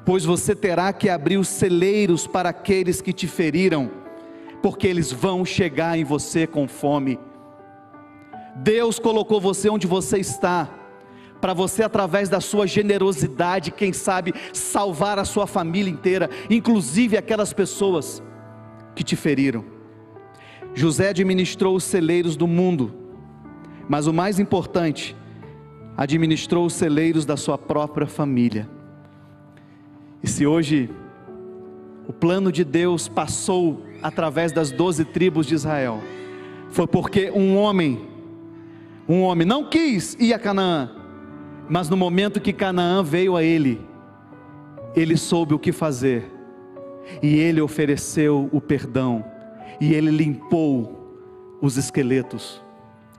pois 0.04 0.26
você 0.26 0.54
terá 0.54 0.92
que 0.92 1.08
abrir 1.08 1.38
os 1.38 1.48
celeiros 1.48 2.28
para 2.28 2.50
aqueles 2.50 3.00
que 3.00 3.14
te 3.14 3.26
feriram 3.26 3.90
porque 4.62 4.86
eles 4.86 5.14
vão 5.14 5.46
chegar 5.46 5.98
em 5.98 6.04
você 6.04 6.46
com 6.46 6.68
fome. 6.68 7.18
Deus 8.58 9.00
colocou 9.00 9.40
você 9.40 9.70
onde 9.70 9.88
você 9.88 10.18
está, 10.18 10.70
para 11.40 11.54
você, 11.54 11.84
através 11.84 12.28
da 12.28 12.42
sua 12.42 12.68
generosidade, 12.68 13.72
quem 13.72 13.94
sabe, 13.94 14.34
salvar 14.52 15.18
a 15.18 15.24
sua 15.24 15.48
família 15.48 15.90
inteira, 15.90 16.30
inclusive 16.50 17.16
aquelas 17.16 17.54
pessoas 17.54 18.22
que 18.94 19.06
te 19.06 19.16
feriram. 19.16 19.64
José 20.74 21.10
administrou 21.10 21.78
os 21.78 21.86
celeiros 21.86 22.36
do 22.36 22.46
mundo, 22.46 22.94
mas 23.88 24.06
o 24.06 24.14
mais 24.14 24.38
importante, 24.38 25.16
administrou 25.98 26.66
os 26.66 26.74
celeiros 26.74 27.26
da 27.26 27.38
sua 27.38 27.58
própria 27.58 28.08
família. 28.08 28.70
E 30.22 30.28
se 30.28 30.46
hoje 30.46 30.90
o 32.08 32.14
plano 32.14 32.52
de 32.52 32.64
Deus 32.64 33.08
passou 33.08 33.84
através 34.02 34.52
das 34.52 34.72
doze 34.72 35.06
tribos 35.06 35.48
de 35.48 35.56
Israel, 35.56 36.02
foi 36.70 36.86
porque 36.86 37.32
um 37.32 37.58
homem, 37.58 38.08
um 39.08 39.22
homem 39.22 39.48
não 39.48 39.70
quis 39.70 40.16
ir 40.20 40.34
a 40.34 40.40
Canaã, 40.40 40.92
mas 41.70 41.90
no 41.90 41.98
momento 41.98 42.42
que 42.42 42.54
Canaã 42.54 43.02
veio 43.02 43.36
a 43.36 43.44
ele, 43.44 43.82
ele 44.96 45.18
soube 45.18 45.54
o 45.54 45.60
que 45.60 45.72
fazer, 45.72 46.32
e 47.22 47.36
ele 47.36 47.62
ofereceu 47.62 48.50
o 48.52 48.60
perdão, 48.60 49.24
e 49.80 49.94
ele 49.94 50.12
limpou 50.12 51.58
os 51.62 51.78
esqueletos 51.78 52.62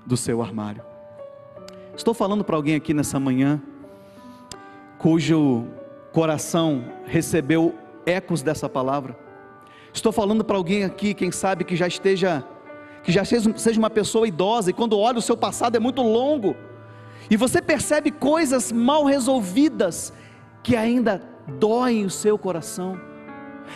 do 0.06 0.16
seu 0.16 0.42
armário. 0.42 0.82
Estou 1.96 2.12
falando 2.12 2.44
para 2.44 2.56
alguém 2.56 2.74
aqui 2.74 2.92
nessa 2.92 3.18
manhã, 3.18 3.60
cujo 4.98 5.66
coração 6.12 6.84
recebeu 7.06 7.74
ecos 8.04 8.42
dessa 8.42 8.68
palavra. 8.68 9.18
Estou 9.94 10.12
falando 10.12 10.44
para 10.44 10.58
alguém 10.58 10.84
aqui, 10.84 11.14
quem 11.14 11.32
sabe 11.32 11.64
que 11.64 11.74
já 11.74 11.86
esteja, 11.86 12.44
que 13.02 13.10
já 13.10 13.24
seja 13.24 13.78
uma 13.78 13.88
pessoa 13.88 14.28
idosa 14.28 14.68
e 14.68 14.74
quando 14.74 14.98
olha 14.98 15.18
o 15.18 15.22
seu 15.22 15.38
passado 15.38 15.76
é 15.76 15.80
muito 15.80 16.02
longo, 16.02 16.54
e 17.30 17.36
você 17.36 17.62
percebe 17.62 18.10
coisas 18.10 18.70
mal 18.70 19.04
resolvidas 19.04 20.12
que 20.62 20.76
ainda 20.76 21.22
doem 21.58 22.04
o 22.04 22.10
seu 22.10 22.36
coração. 22.36 23.00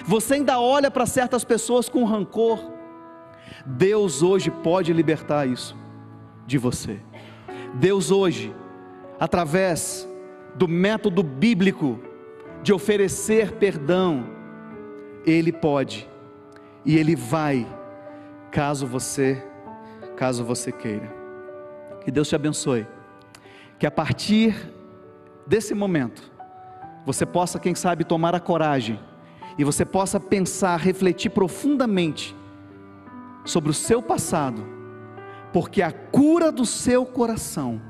Você 0.05 0.35
ainda 0.35 0.61
olha 0.61 0.91
para 0.91 1.07
certas 1.07 1.43
pessoas 1.43 1.89
com 1.89 2.05
rancor. 2.05 2.61
Deus 3.65 4.23
hoje 4.23 4.51
pode 4.51 4.93
libertar 4.93 5.49
isso 5.49 5.75
de 6.47 6.59
você. 6.59 7.01
Deus 7.75 8.11
hoje, 8.11 8.55
através 9.19 10.09
do 10.55 10.67
método 10.67 11.23
bíblico 11.23 12.01
de 12.63 12.73
oferecer 12.73 13.53
perdão, 13.53 14.25
Ele 15.25 15.53
pode 15.53 16.09
e 16.85 16.97
Ele 16.97 17.15
vai, 17.15 17.67
caso 18.51 18.87
você, 18.87 19.43
caso 20.17 20.45
você 20.45 20.73
queira. 20.73 21.15
Que 22.05 22.11
Deus 22.11 22.29
te 22.29 22.35
abençoe. 22.35 22.87
Que 23.79 23.87
a 23.87 23.91
partir 23.91 24.55
desse 25.47 25.75
momento, 25.75 26.31
você 27.07 27.25
possa, 27.25 27.59
quem 27.59 27.75
sabe, 27.75 28.05
tomar 28.05 28.35
a 28.35 28.41
coragem 28.41 28.99
e 29.57 29.65
você 29.65 29.85
possa 29.85 30.19
pensar, 30.19 30.79
refletir 30.79 31.31
profundamente 31.31 32.37
sobre 33.45 33.71
o 33.71 33.75
seu 33.75 34.03
passado, 34.03 34.63
porque 35.53 35.83
a 35.83 35.93
cura 35.93 36.53
do 36.53 36.65
seu 36.65 37.05
coração 37.05 37.81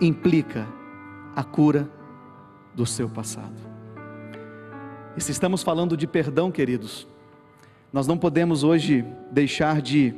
implica 0.00 0.66
a 1.34 1.42
cura 1.42 1.88
do 2.74 2.84
seu 2.86 3.08
passado. 3.08 3.60
E 5.16 5.20
se 5.20 5.32
estamos 5.32 5.62
falando 5.62 5.96
de 5.96 6.06
perdão, 6.06 6.50
queridos, 6.50 7.08
nós 7.92 8.06
não 8.06 8.18
podemos 8.18 8.62
hoje 8.62 9.04
deixar 9.32 9.80
de 9.80 10.14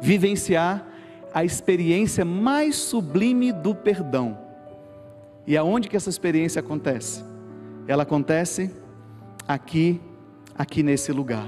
vivenciar 0.00 0.86
a 1.32 1.44
experiência 1.44 2.24
mais 2.24 2.76
sublime 2.76 3.52
do 3.52 3.74
perdão. 3.74 4.38
E 5.46 5.56
aonde 5.56 5.88
que 5.88 5.96
essa 5.96 6.10
experiência 6.10 6.60
acontece? 6.60 7.24
Ela 7.88 8.02
acontece 8.02 8.70
aqui, 9.46 10.00
aqui 10.56 10.82
nesse 10.82 11.12
lugar. 11.12 11.46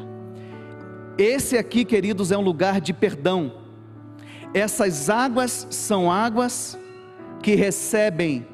Esse 1.17 1.59
aqui, 1.59 1.85
queridos, 1.85 2.31
é 2.31 2.39
um 2.39 2.43
lugar 2.43 2.81
de 2.81 2.93
perdão. 2.93 3.58
Essas 4.55 5.11
águas 5.11 5.67
são 5.71 6.11
águas 6.11 6.79
que 7.43 7.55
recebem 7.55 8.47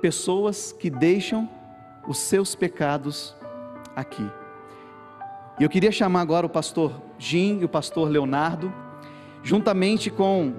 pessoas 0.00 0.72
que 0.72 0.90
deixam 0.90 1.48
os 2.06 2.18
seus 2.18 2.54
pecados 2.54 3.34
aqui. 3.96 4.26
E 5.58 5.64
eu 5.64 5.68
queria 5.68 5.90
chamar 5.90 6.20
agora 6.20 6.46
o 6.46 6.50
pastor 6.50 7.00
Jim 7.18 7.58
e 7.60 7.64
o 7.64 7.68
pastor 7.68 8.08
Leonardo, 8.08 8.72
juntamente 9.42 10.10
com 10.10 10.54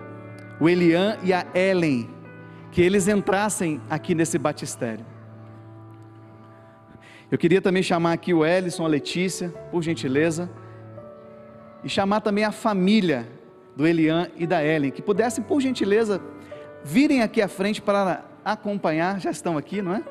o 0.59 0.67
Elian 0.67 1.17
e 1.23 1.31
a 1.31 1.45
Ellen, 1.53 2.09
que 2.71 2.81
eles 2.81 3.07
entrassem 3.07 3.79
aqui 3.89 4.13
nesse 4.13 4.37
batistério. 4.37 5.05
Eu 7.31 7.37
queria 7.37 7.61
também 7.61 7.83
chamar 7.83 8.13
aqui 8.13 8.33
o 8.33 8.43
Ellison, 8.43 8.83
a 8.83 8.87
Letícia, 8.87 9.49
por 9.71 9.83
gentileza, 9.83 10.49
e 11.83 11.89
chamar 11.89 12.21
também 12.21 12.43
a 12.43 12.51
família 12.51 13.27
do 13.75 13.87
Elian 13.87 14.27
e 14.35 14.45
da 14.45 14.63
Ellen, 14.63 14.91
que 14.91 15.01
pudessem, 15.01 15.43
por 15.43 15.61
gentileza, 15.61 16.21
virem 16.83 17.21
aqui 17.21 17.41
à 17.41 17.47
frente 17.47 17.81
para 17.81 18.25
acompanhar, 18.43 19.19
já 19.19 19.31
estão 19.31 19.57
aqui, 19.57 19.81
não 19.81 19.95
é? 19.95 20.03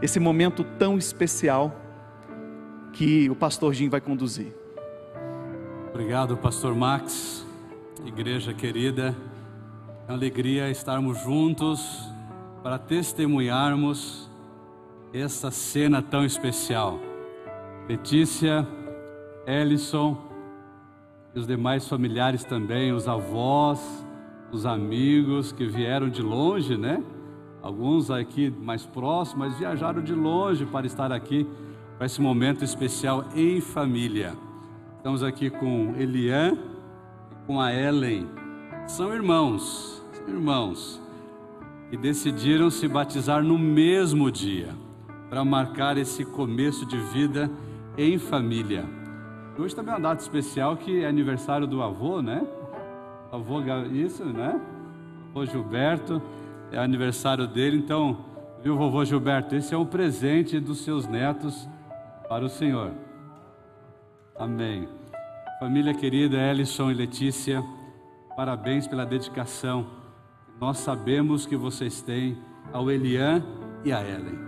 Esse 0.00 0.18
momento 0.18 0.64
tão 0.78 0.96
especial 0.96 1.74
que 2.92 3.28
o 3.28 3.34
pastor 3.34 3.74
Jim 3.74 3.88
vai 3.88 4.00
conduzir. 4.00 4.54
Obrigado, 5.90 6.36
Pastor 6.36 6.74
Max, 6.74 7.46
igreja 8.06 8.54
querida. 8.54 9.14
É 10.08 10.12
uma 10.12 10.16
alegria 10.16 10.70
estarmos 10.70 11.20
juntos 11.22 12.08
para 12.62 12.78
testemunharmos 12.78 14.30
essa 15.12 15.50
cena 15.50 16.00
tão 16.00 16.24
especial. 16.24 16.98
Letícia, 17.88 18.66
Ellison 19.46 20.29
e 21.34 21.38
os 21.38 21.46
demais 21.46 21.86
familiares 21.88 22.44
também, 22.44 22.92
os 22.92 23.06
avós, 23.06 24.04
os 24.50 24.66
amigos 24.66 25.52
que 25.52 25.66
vieram 25.66 26.08
de 26.08 26.22
longe, 26.22 26.76
né? 26.76 27.02
Alguns 27.62 28.10
aqui 28.10 28.50
mais 28.50 28.84
próximos, 28.84 29.48
mas 29.48 29.58
viajaram 29.58 30.02
de 30.02 30.14
longe 30.14 30.64
para 30.66 30.86
estar 30.86 31.12
aqui 31.12 31.46
para 31.96 32.06
esse 32.06 32.20
momento 32.20 32.64
especial 32.64 33.26
em 33.34 33.60
família. 33.60 34.32
Estamos 34.96 35.22
aqui 35.22 35.50
com 35.50 35.94
Elian 35.96 36.54
e 36.54 37.46
com 37.46 37.60
a 37.60 37.72
Ellen. 37.72 38.26
São 38.86 39.12
irmãos, 39.12 40.02
são 40.12 40.28
irmãos, 40.28 41.00
e 41.92 41.96
decidiram 41.96 42.70
se 42.70 42.88
batizar 42.88 43.42
no 43.42 43.58
mesmo 43.58 44.30
dia, 44.30 44.74
para 45.28 45.44
marcar 45.44 45.96
esse 45.96 46.24
começo 46.24 46.84
de 46.86 46.96
vida 46.96 47.50
em 47.96 48.18
família. 48.18 48.99
Hoje 49.60 49.76
também 49.76 49.92
é 49.92 49.96
uma 49.98 50.08
data 50.08 50.22
especial 50.22 50.74
que 50.74 51.04
é 51.04 51.06
aniversário 51.06 51.66
do 51.66 51.82
avô, 51.82 52.22
né? 52.22 52.42
Avô, 53.30 53.60
isso, 53.92 54.24
né? 54.24 54.58
Avô 55.28 55.44
Gilberto, 55.44 56.22
é 56.72 56.78
aniversário 56.78 57.46
dele, 57.46 57.76
então, 57.76 58.24
viu, 58.62 58.74
vovô 58.74 59.04
Gilberto? 59.04 59.54
Esse 59.54 59.74
é 59.74 59.76
um 59.76 59.84
presente 59.84 60.58
dos 60.58 60.78
seus 60.78 61.06
netos 61.06 61.68
para 62.26 62.42
o 62.42 62.48
Senhor. 62.48 62.92
Amém. 64.34 64.88
Família 65.58 65.92
querida 65.92 66.38
Ellison 66.38 66.90
e 66.90 66.94
Letícia, 66.94 67.62
parabéns 68.34 68.86
pela 68.86 69.04
dedicação. 69.04 69.86
Nós 70.58 70.78
sabemos 70.78 71.44
que 71.44 71.54
vocês 71.54 72.00
têm 72.00 72.38
ao 72.72 72.90
Elian 72.90 73.44
e 73.84 73.92
a 73.92 74.00
Ellen. 74.00 74.38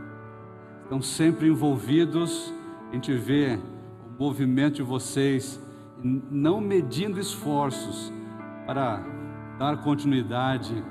Estão 0.85 1.03
sempre 1.03 1.49
envolvidos, 1.49 2.51
a 2.89 2.95
gente 2.95 3.13
vê 3.13 3.59
movimento 4.19 4.77
de 4.77 4.83
vocês, 4.83 5.61
não 6.03 6.61
medindo 6.61 7.19
esforços 7.21 8.13
para 8.67 9.03
dar 9.59 9.77
continuidade, 9.79 10.83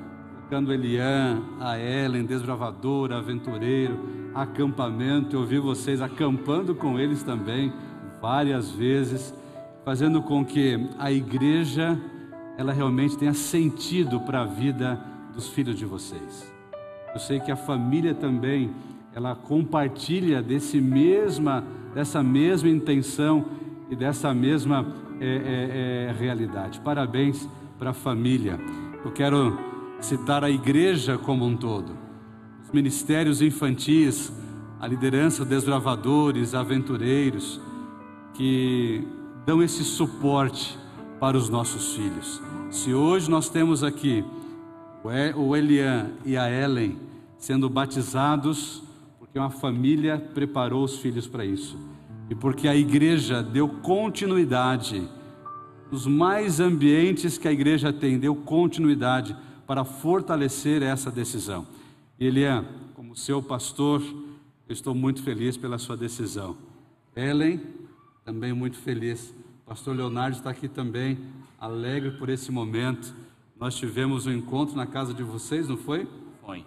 colocando 0.51 0.73
Elian, 0.73 1.41
a 1.61 1.79
Ellen, 1.79 2.25
desbravadora, 2.25 3.19
aventureiro, 3.19 3.97
acampamento. 4.35 5.37
Eu 5.37 5.45
vi 5.45 5.57
vocês 5.57 6.01
acampando 6.01 6.75
com 6.75 6.99
eles 6.99 7.23
também 7.23 7.71
várias 8.21 8.69
vezes, 8.69 9.33
fazendo 9.85 10.21
com 10.21 10.43
que 10.43 10.89
a 10.99 11.09
igreja 11.09 11.97
ela 12.57 12.73
realmente 12.73 13.17
tenha 13.17 13.33
sentido 13.33 14.19
para 14.19 14.41
a 14.41 14.45
vida 14.45 14.99
dos 15.33 15.47
filhos 15.47 15.77
de 15.77 15.85
vocês. 15.85 16.53
Eu 17.13 17.19
sei 17.21 17.39
que 17.39 17.49
a 17.49 17.55
família 17.55 18.13
também 18.13 18.71
ela 19.15 19.33
compartilha 19.33 20.41
desse 20.41 20.81
mesma 20.81 21.63
dessa 21.93 22.23
mesma 22.23 22.69
intenção 22.69 23.45
e 23.89 23.95
dessa 23.95 24.33
mesma 24.33 24.85
é, 25.19 25.25
é, 25.25 26.09
é, 26.09 26.15
realidade. 26.17 26.79
Parabéns 26.79 27.47
para 27.77 27.91
a 27.91 27.93
família. 27.93 28.59
Eu 29.03 29.11
quero 29.11 29.57
citar 29.99 30.43
a 30.43 30.49
igreja 30.49 31.17
como 31.17 31.45
um 31.45 31.55
todo, 31.55 31.95
os 32.63 32.71
ministérios 32.71 33.41
infantis, 33.41 34.31
a 34.79 34.87
liderança 34.87 35.45
desbravadores, 35.45 36.55
aventureiros, 36.55 37.61
que 38.33 39.07
dão 39.45 39.61
esse 39.61 39.83
suporte 39.83 40.77
para 41.19 41.37
os 41.37 41.49
nossos 41.49 41.95
filhos. 41.95 42.41
Se 42.71 42.93
hoje 42.93 43.29
nós 43.29 43.49
temos 43.49 43.83
aqui 43.83 44.23
o 45.35 45.55
Elian 45.55 46.11
e 46.25 46.37
a 46.37 46.49
Ellen 46.49 46.97
sendo 47.37 47.69
batizados, 47.69 48.83
porque 49.31 49.39
uma 49.39 49.49
família 49.49 50.19
preparou 50.33 50.83
os 50.83 50.97
filhos 50.97 51.25
para 51.25 51.45
isso. 51.45 51.79
E 52.29 52.35
porque 52.35 52.67
a 52.67 52.75
igreja 52.75 53.41
deu 53.41 53.65
continuidade, 53.65 55.07
nos 55.89 56.05
mais 56.05 56.59
ambientes 56.59 57.37
que 57.37 57.47
a 57.47 57.51
igreja 57.51 57.93
tem, 57.93 58.19
deu 58.19 58.35
continuidade 58.35 59.33
para 59.65 59.85
fortalecer 59.85 60.83
essa 60.83 61.09
decisão. 61.09 61.65
Elian, 62.19 62.65
como 62.93 63.15
seu 63.15 63.41
pastor, 63.41 64.01
eu 64.67 64.73
estou 64.73 64.93
muito 64.93 65.23
feliz 65.23 65.55
pela 65.55 65.77
sua 65.77 65.95
decisão. 65.95 66.57
Ellen, 67.15 67.61
também 68.25 68.51
muito 68.51 68.77
feliz. 68.79 69.33
Pastor 69.65 69.95
Leonardo 69.95 70.35
está 70.35 70.49
aqui 70.49 70.67
também, 70.67 71.17
alegre 71.57 72.11
por 72.11 72.27
esse 72.27 72.51
momento. 72.51 73.15
Nós 73.57 73.75
tivemos 73.75 74.25
um 74.25 74.33
encontro 74.33 74.75
na 74.75 74.85
casa 74.85 75.13
de 75.13 75.23
vocês, 75.23 75.69
não 75.69 75.77
foi? 75.77 76.05
Foi 76.45 76.65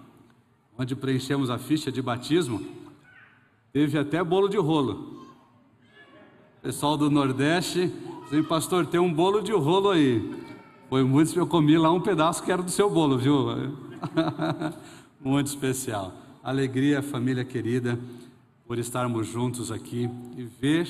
onde 0.77 0.97
preenchemos 0.97 1.51
a 1.51 1.59
ficha 1.59 1.91
de 1.91 2.03
batismo, 2.03 2.61
teve 3.72 3.99
até 3.99 4.22
bolo 4.22 4.49
de 4.49 4.57
rolo. 4.57 5.25
Pessoal 6.62 6.97
do 6.97 7.11
Nordeste, 7.11 7.93
dizem, 8.25 8.43
pastor, 8.43 8.87
tem 8.87 8.99
um 8.99 9.12
bolo 9.12 9.41
de 9.43 9.53
rolo 9.53 9.91
aí. 9.91 10.35
Foi 10.89 11.05
muito, 11.05 11.39
eu 11.39 11.47
comi 11.47 11.77
lá 11.77 11.93
um 11.93 12.01
pedaço 12.01 12.43
que 12.43 12.51
era 12.51 12.62
do 12.62 12.70
seu 12.70 12.91
bolo, 12.91 13.18
viu? 13.18 13.47
muito 15.20 15.47
especial. 15.47 16.12
Alegria, 16.43 17.03
família 17.03 17.45
querida, 17.45 17.99
por 18.66 18.79
estarmos 18.79 19.27
juntos 19.27 19.70
aqui 19.70 20.11
e 20.37 20.45
ver 20.45 20.89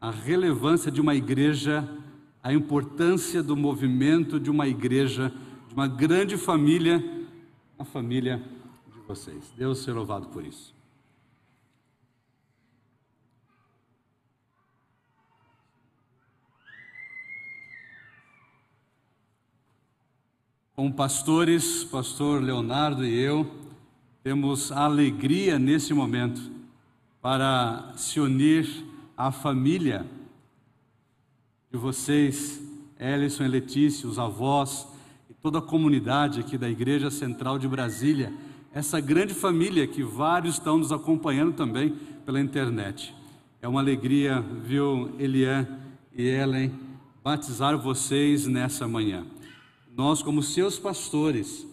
a 0.00 0.10
relevância 0.10 0.90
de 0.90 1.00
uma 1.00 1.14
igreja, 1.14 1.88
a 2.42 2.52
importância 2.52 3.42
do 3.42 3.56
movimento 3.56 4.38
de 4.38 4.50
uma 4.50 4.68
igreja, 4.68 5.32
de 5.68 5.74
uma 5.74 5.88
grande 5.88 6.36
família, 6.36 7.02
a 7.78 7.84
família 7.84 8.42
vocês. 9.06 9.52
Deus 9.56 9.78
seja 9.78 9.94
louvado 9.94 10.28
por 10.28 10.44
isso. 10.44 10.74
Como 20.74 20.92
pastores, 20.92 21.84
pastor 21.84 22.42
Leonardo 22.42 23.04
e 23.04 23.16
eu, 23.16 23.48
temos 24.24 24.72
alegria 24.72 25.56
nesse 25.56 25.94
momento 25.94 26.50
para 27.22 27.92
se 27.96 28.18
unir 28.18 28.84
à 29.16 29.30
família 29.30 30.04
de 31.70 31.78
vocês, 31.78 32.60
Ellison 32.98 33.44
e 33.44 33.48
Letícia, 33.48 34.08
os 34.08 34.18
avós 34.18 34.86
e 35.30 35.34
toda 35.34 35.58
a 35.58 35.62
comunidade 35.62 36.40
aqui 36.40 36.58
da 36.58 36.68
Igreja 36.68 37.10
Central 37.10 37.58
de 37.58 37.68
Brasília 37.68 38.32
essa 38.74 39.00
grande 39.00 39.32
família 39.32 39.86
que 39.86 40.02
vários 40.02 40.56
estão 40.56 40.76
nos 40.76 40.90
acompanhando 40.90 41.52
também 41.52 41.94
pela 42.26 42.40
internet. 42.40 43.14
É 43.62 43.68
uma 43.68 43.78
alegria, 43.78 44.40
viu, 44.40 45.14
Elian 45.16 45.64
e 46.12 46.26
Ellen, 46.26 46.72
batizar 47.22 47.78
vocês 47.78 48.48
nessa 48.48 48.88
manhã. 48.88 49.24
Nós, 49.96 50.22
como 50.22 50.42
seus 50.42 50.76
pastores, 50.76 51.64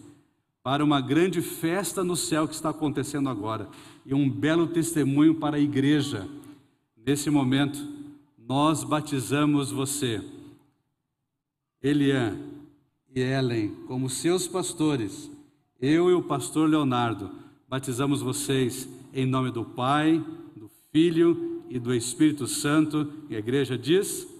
para 0.62 0.84
uma 0.84 1.00
grande 1.00 1.42
festa 1.42 2.04
no 2.04 2.14
céu 2.14 2.46
que 2.46 2.54
está 2.54 2.70
acontecendo 2.70 3.28
agora 3.28 3.68
e 4.06 4.14
um 4.14 4.30
belo 4.30 4.68
testemunho 4.68 5.34
para 5.34 5.56
a 5.56 5.60
igreja. 5.60 6.28
Nesse 7.04 7.28
momento, 7.30 7.84
nós 8.38 8.84
batizamos 8.84 9.72
você, 9.72 10.22
Elian 11.82 12.38
e 13.12 13.20
Ellen, 13.20 13.74
como 13.88 14.08
seus 14.08 14.46
pastores 14.46 15.31
eu 15.82 16.08
e 16.08 16.14
o 16.14 16.22
pastor 16.22 16.70
Leonardo 16.70 17.28
batizamos 17.68 18.22
vocês 18.22 18.88
em 19.12 19.26
nome 19.26 19.50
do 19.50 19.64
Pai, 19.64 20.24
do 20.56 20.70
Filho 20.92 21.64
e 21.68 21.78
do 21.78 21.92
Espírito 21.92 22.46
Santo. 22.46 23.12
E 23.28 23.34
a 23.34 23.40
igreja 23.40 23.76
diz: 23.76 24.32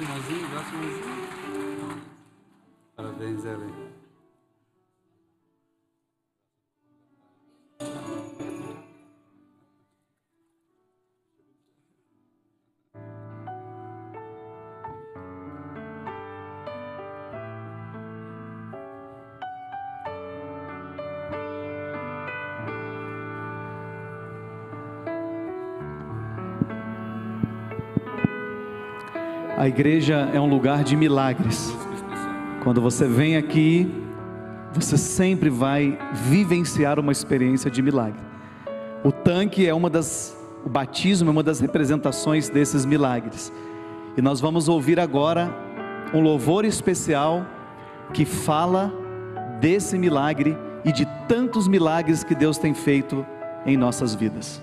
irmãozinho. 0.00 0.46
Parabéns, 2.96 3.44
Ellen. 3.44 3.79
A 29.60 29.68
igreja 29.68 30.30
é 30.32 30.40
um 30.40 30.48
lugar 30.48 30.82
de 30.82 30.96
milagres. 30.96 31.70
Quando 32.64 32.80
você 32.80 33.06
vem 33.06 33.36
aqui, 33.36 33.92
você 34.72 34.96
sempre 34.96 35.50
vai 35.50 35.98
vivenciar 36.14 36.98
uma 36.98 37.12
experiência 37.12 37.70
de 37.70 37.82
milagre. 37.82 38.22
O 39.04 39.12
tanque 39.12 39.68
é 39.68 39.74
uma 39.74 39.90
das, 39.90 40.34
o 40.64 40.68
batismo 40.70 41.28
é 41.28 41.32
uma 41.32 41.42
das 41.42 41.60
representações 41.60 42.48
desses 42.48 42.86
milagres. 42.86 43.52
E 44.16 44.22
nós 44.22 44.40
vamos 44.40 44.66
ouvir 44.66 44.98
agora 44.98 45.54
um 46.14 46.22
louvor 46.22 46.64
especial 46.64 47.44
que 48.14 48.24
fala 48.24 48.90
desse 49.60 49.98
milagre 49.98 50.56
e 50.86 50.90
de 50.90 51.06
tantos 51.28 51.68
milagres 51.68 52.24
que 52.24 52.34
Deus 52.34 52.56
tem 52.56 52.72
feito 52.72 53.26
em 53.66 53.76
nossas 53.76 54.14
vidas. 54.14 54.62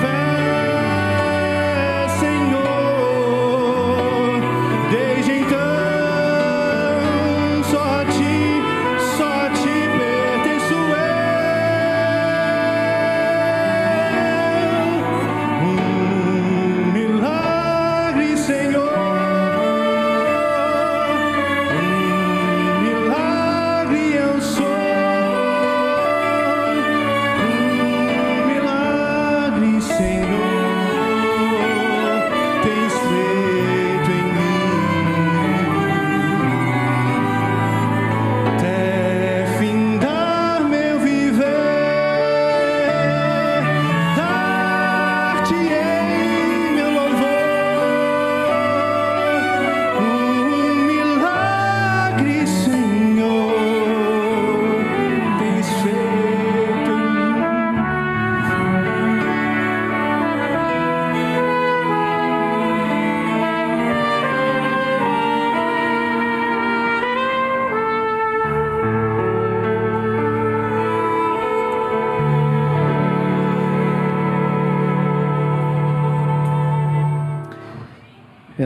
fail. 0.00 0.27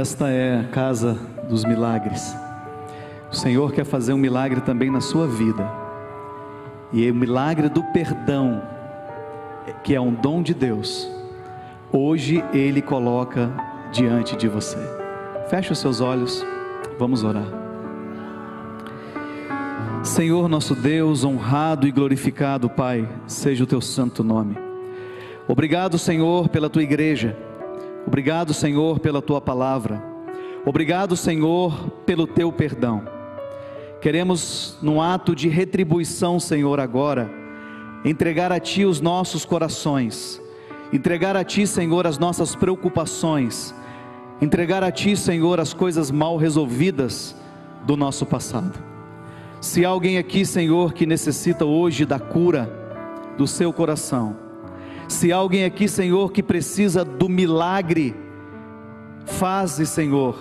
Esta 0.03 0.28
é 0.30 0.59
a 0.59 0.64
casa 0.64 1.16
dos 1.48 1.64
milagres. 1.64 2.36
O 3.30 3.36
Senhor 3.36 3.70
quer 3.70 3.84
fazer 3.84 4.12
um 4.12 4.18
milagre 4.18 4.61
também 4.61 4.90
na 4.90 5.00
sua 5.00 5.28
vida. 5.28 5.64
E 6.92 7.09
o 7.09 7.14
milagre 7.14 7.68
do 7.68 7.84
perdão, 7.92 8.61
que 9.84 9.94
é 9.94 10.00
um 10.00 10.12
dom 10.12 10.42
de 10.42 10.55
Deus, 10.55 11.09
hoje 11.92 12.42
Ele 12.53 12.82
coloca 12.82 13.48
diante 13.92 14.34
de 14.34 14.48
você. 14.48 14.76
Feche 15.48 15.70
os 15.70 15.78
seus 15.78 16.00
olhos, 16.00 16.44
vamos 16.98 17.22
orar. 17.22 17.46
Senhor 20.03 20.48
nosso 20.48 20.74
Deus, 20.74 21.24
honrado 21.24 21.86
e 21.86 21.92
glorificado 21.92 22.68
Pai, 22.68 23.09
seja 23.24 23.62
o 23.62 23.68
teu 23.68 23.80
santo 23.80 24.24
nome. 24.24 24.59
Obrigado, 25.46 25.96
Senhor, 25.96 26.48
pela 26.48 26.68
tua 26.68 26.82
igreja. 26.82 27.36
Obrigado, 28.07 28.53
Senhor, 28.53 28.98
pela 28.98 29.22
tua 29.22 29.40
palavra. 29.40 30.03
Obrigado, 30.64 31.16
Senhor, 31.16 31.90
pelo 32.07 32.26
teu 32.26 32.53
perdão. 32.53 33.03
Queremos, 34.00 34.76
num 34.82 35.00
ato 35.00 35.34
de 35.34 35.48
retribuição, 35.48 36.40
Senhor, 36.40 36.80
agora, 36.80 37.30
entregar 38.05 38.50
a 38.50 38.59
Ti 38.59 38.84
os 38.84 39.00
nossos 39.00 39.44
corações, 39.44 40.40
entregar 40.92 41.36
a 41.36 41.44
Ti, 41.44 41.66
Senhor, 41.66 42.07
as 42.07 42.18
nossas 42.18 42.57
preocupações, 42.57 43.74
entregar 44.40 44.82
a 44.82 44.90
Ti, 44.90 45.16
Senhor, 45.16 45.61
as 45.61 45.72
coisas 45.72 46.11
mal 46.11 46.36
resolvidas 46.36 47.36
do 47.84 47.96
nosso 47.96 48.26
passado. 48.26 48.78
Se 49.61 49.84
há 49.84 49.88
alguém 49.88 50.18
aqui, 50.18 50.44
Senhor, 50.44 50.92
que 50.92 51.07
necessita 51.07 51.64
hoje 51.64 52.05
da 52.05 52.18
cura 52.18 52.68
do 53.38 53.46
seu 53.46 53.72
coração, 53.72 54.36
se 55.13 55.33
há 55.33 55.37
alguém 55.37 55.65
aqui, 55.65 55.87
Senhor, 55.87 56.33
que 56.33 56.43
precisa 56.43 57.05
do 57.05 57.29
milagre, 57.29 58.17
faze, 59.27 59.87
Senhor, 59.87 60.37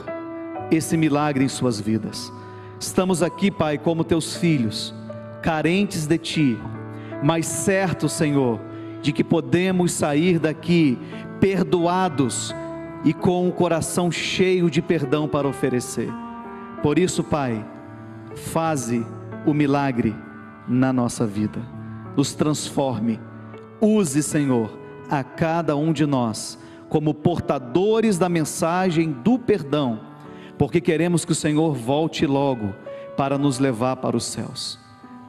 esse 0.72 0.96
milagre 0.96 1.44
em 1.44 1.48
suas 1.48 1.80
vidas. 1.80 2.32
Estamos 2.80 3.22
aqui, 3.22 3.52
Pai, 3.52 3.78
como 3.78 4.04
teus 4.04 4.36
filhos, 4.36 4.94
carentes 5.44 6.08
de 6.08 6.18
Ti, 6.18 6.58
mas 7.22 7.46
certos, 7.46 8.14
Senhor, 8.14 8.60
de 9.02 9.12
que 9.12 9.24
podemos 9.24 9.92
sair 9.92 10.40
daqui 10.40 10.98
perdoados 11.40 12.56
e 13.04 13.14
com 13.14 13.48
o 13.48 13.52
coração 13.52 14.12
cheio 14.12 14.70
de 14.70 14.82
perdão 14.82 15.28
para 15.28 15.48
oferecer. 15.48 16.10
Por 16.82 16.98
isso, 16.98 17.24
Pai, 17.24 17.64
faze 18.36 19.06
o 19.46 19.54
milagre 19.54 20.16
na 20.68 20.94
nossa 20.94 21.28
vida, 21.28 21.60
nos 22.16 22.34
transforme 22.34 23.20
Use, 23.82 24.22
Senhor, 24.22 24.78
a 25.10 25.24
cada 25.24 25.76
um 25.76 25.92
de 25.92 26.06
nós 26.06 26.58
como 26.88 27.14
portadores 27.14 28.18
da 28.18 28.30
mensagem 28.30 29.12
do 29.12 29.40
perdão, 29.40 30.02
porque 30.58 30.80
queremos 30.80 31.26
que 31.26 31.32
o 31.32 31.36
Senhor 31.36 31.74
volte 31.74 32.28
logo 32.28 32.76
para 33.18 33.38
nos 33.38 33.60
levar 33.60 33.96
para 33.96 34.16
os 34.16 34.26
céus. 34.26 34.78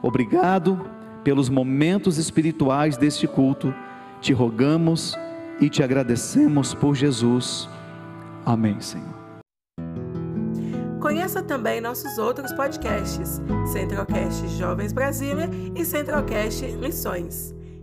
Obrigado 0.01 0.85
pelos 1.23 1.49
momentos 1.49 2.17
espirituais 2.17 2.97
deste 2.97 3.27
culto. 3.27 3.73
Te 4.21 4.33
rogamos 4.33 5.17
e 5.59 5.69
te 5.69 5.81
agradecemos 5.81 6.73
por 6.73 6.95
Jesus. 6.95 7.67
Amém, 8.45 8.79
Senhor. 8.79 9.23
Conheça 10.99 11.41
também 11.41 11.81
nossos 11.81 12.17
outros 12.17 12.51
podcasts: 12.53 13.41
Centrocast 13.71 14.47
Jovens 14.57 14.93
Brasília 14.93 15.49
e 15.73 15.83
Centrocast 15.83 16.61
Missões. 16.73 17.55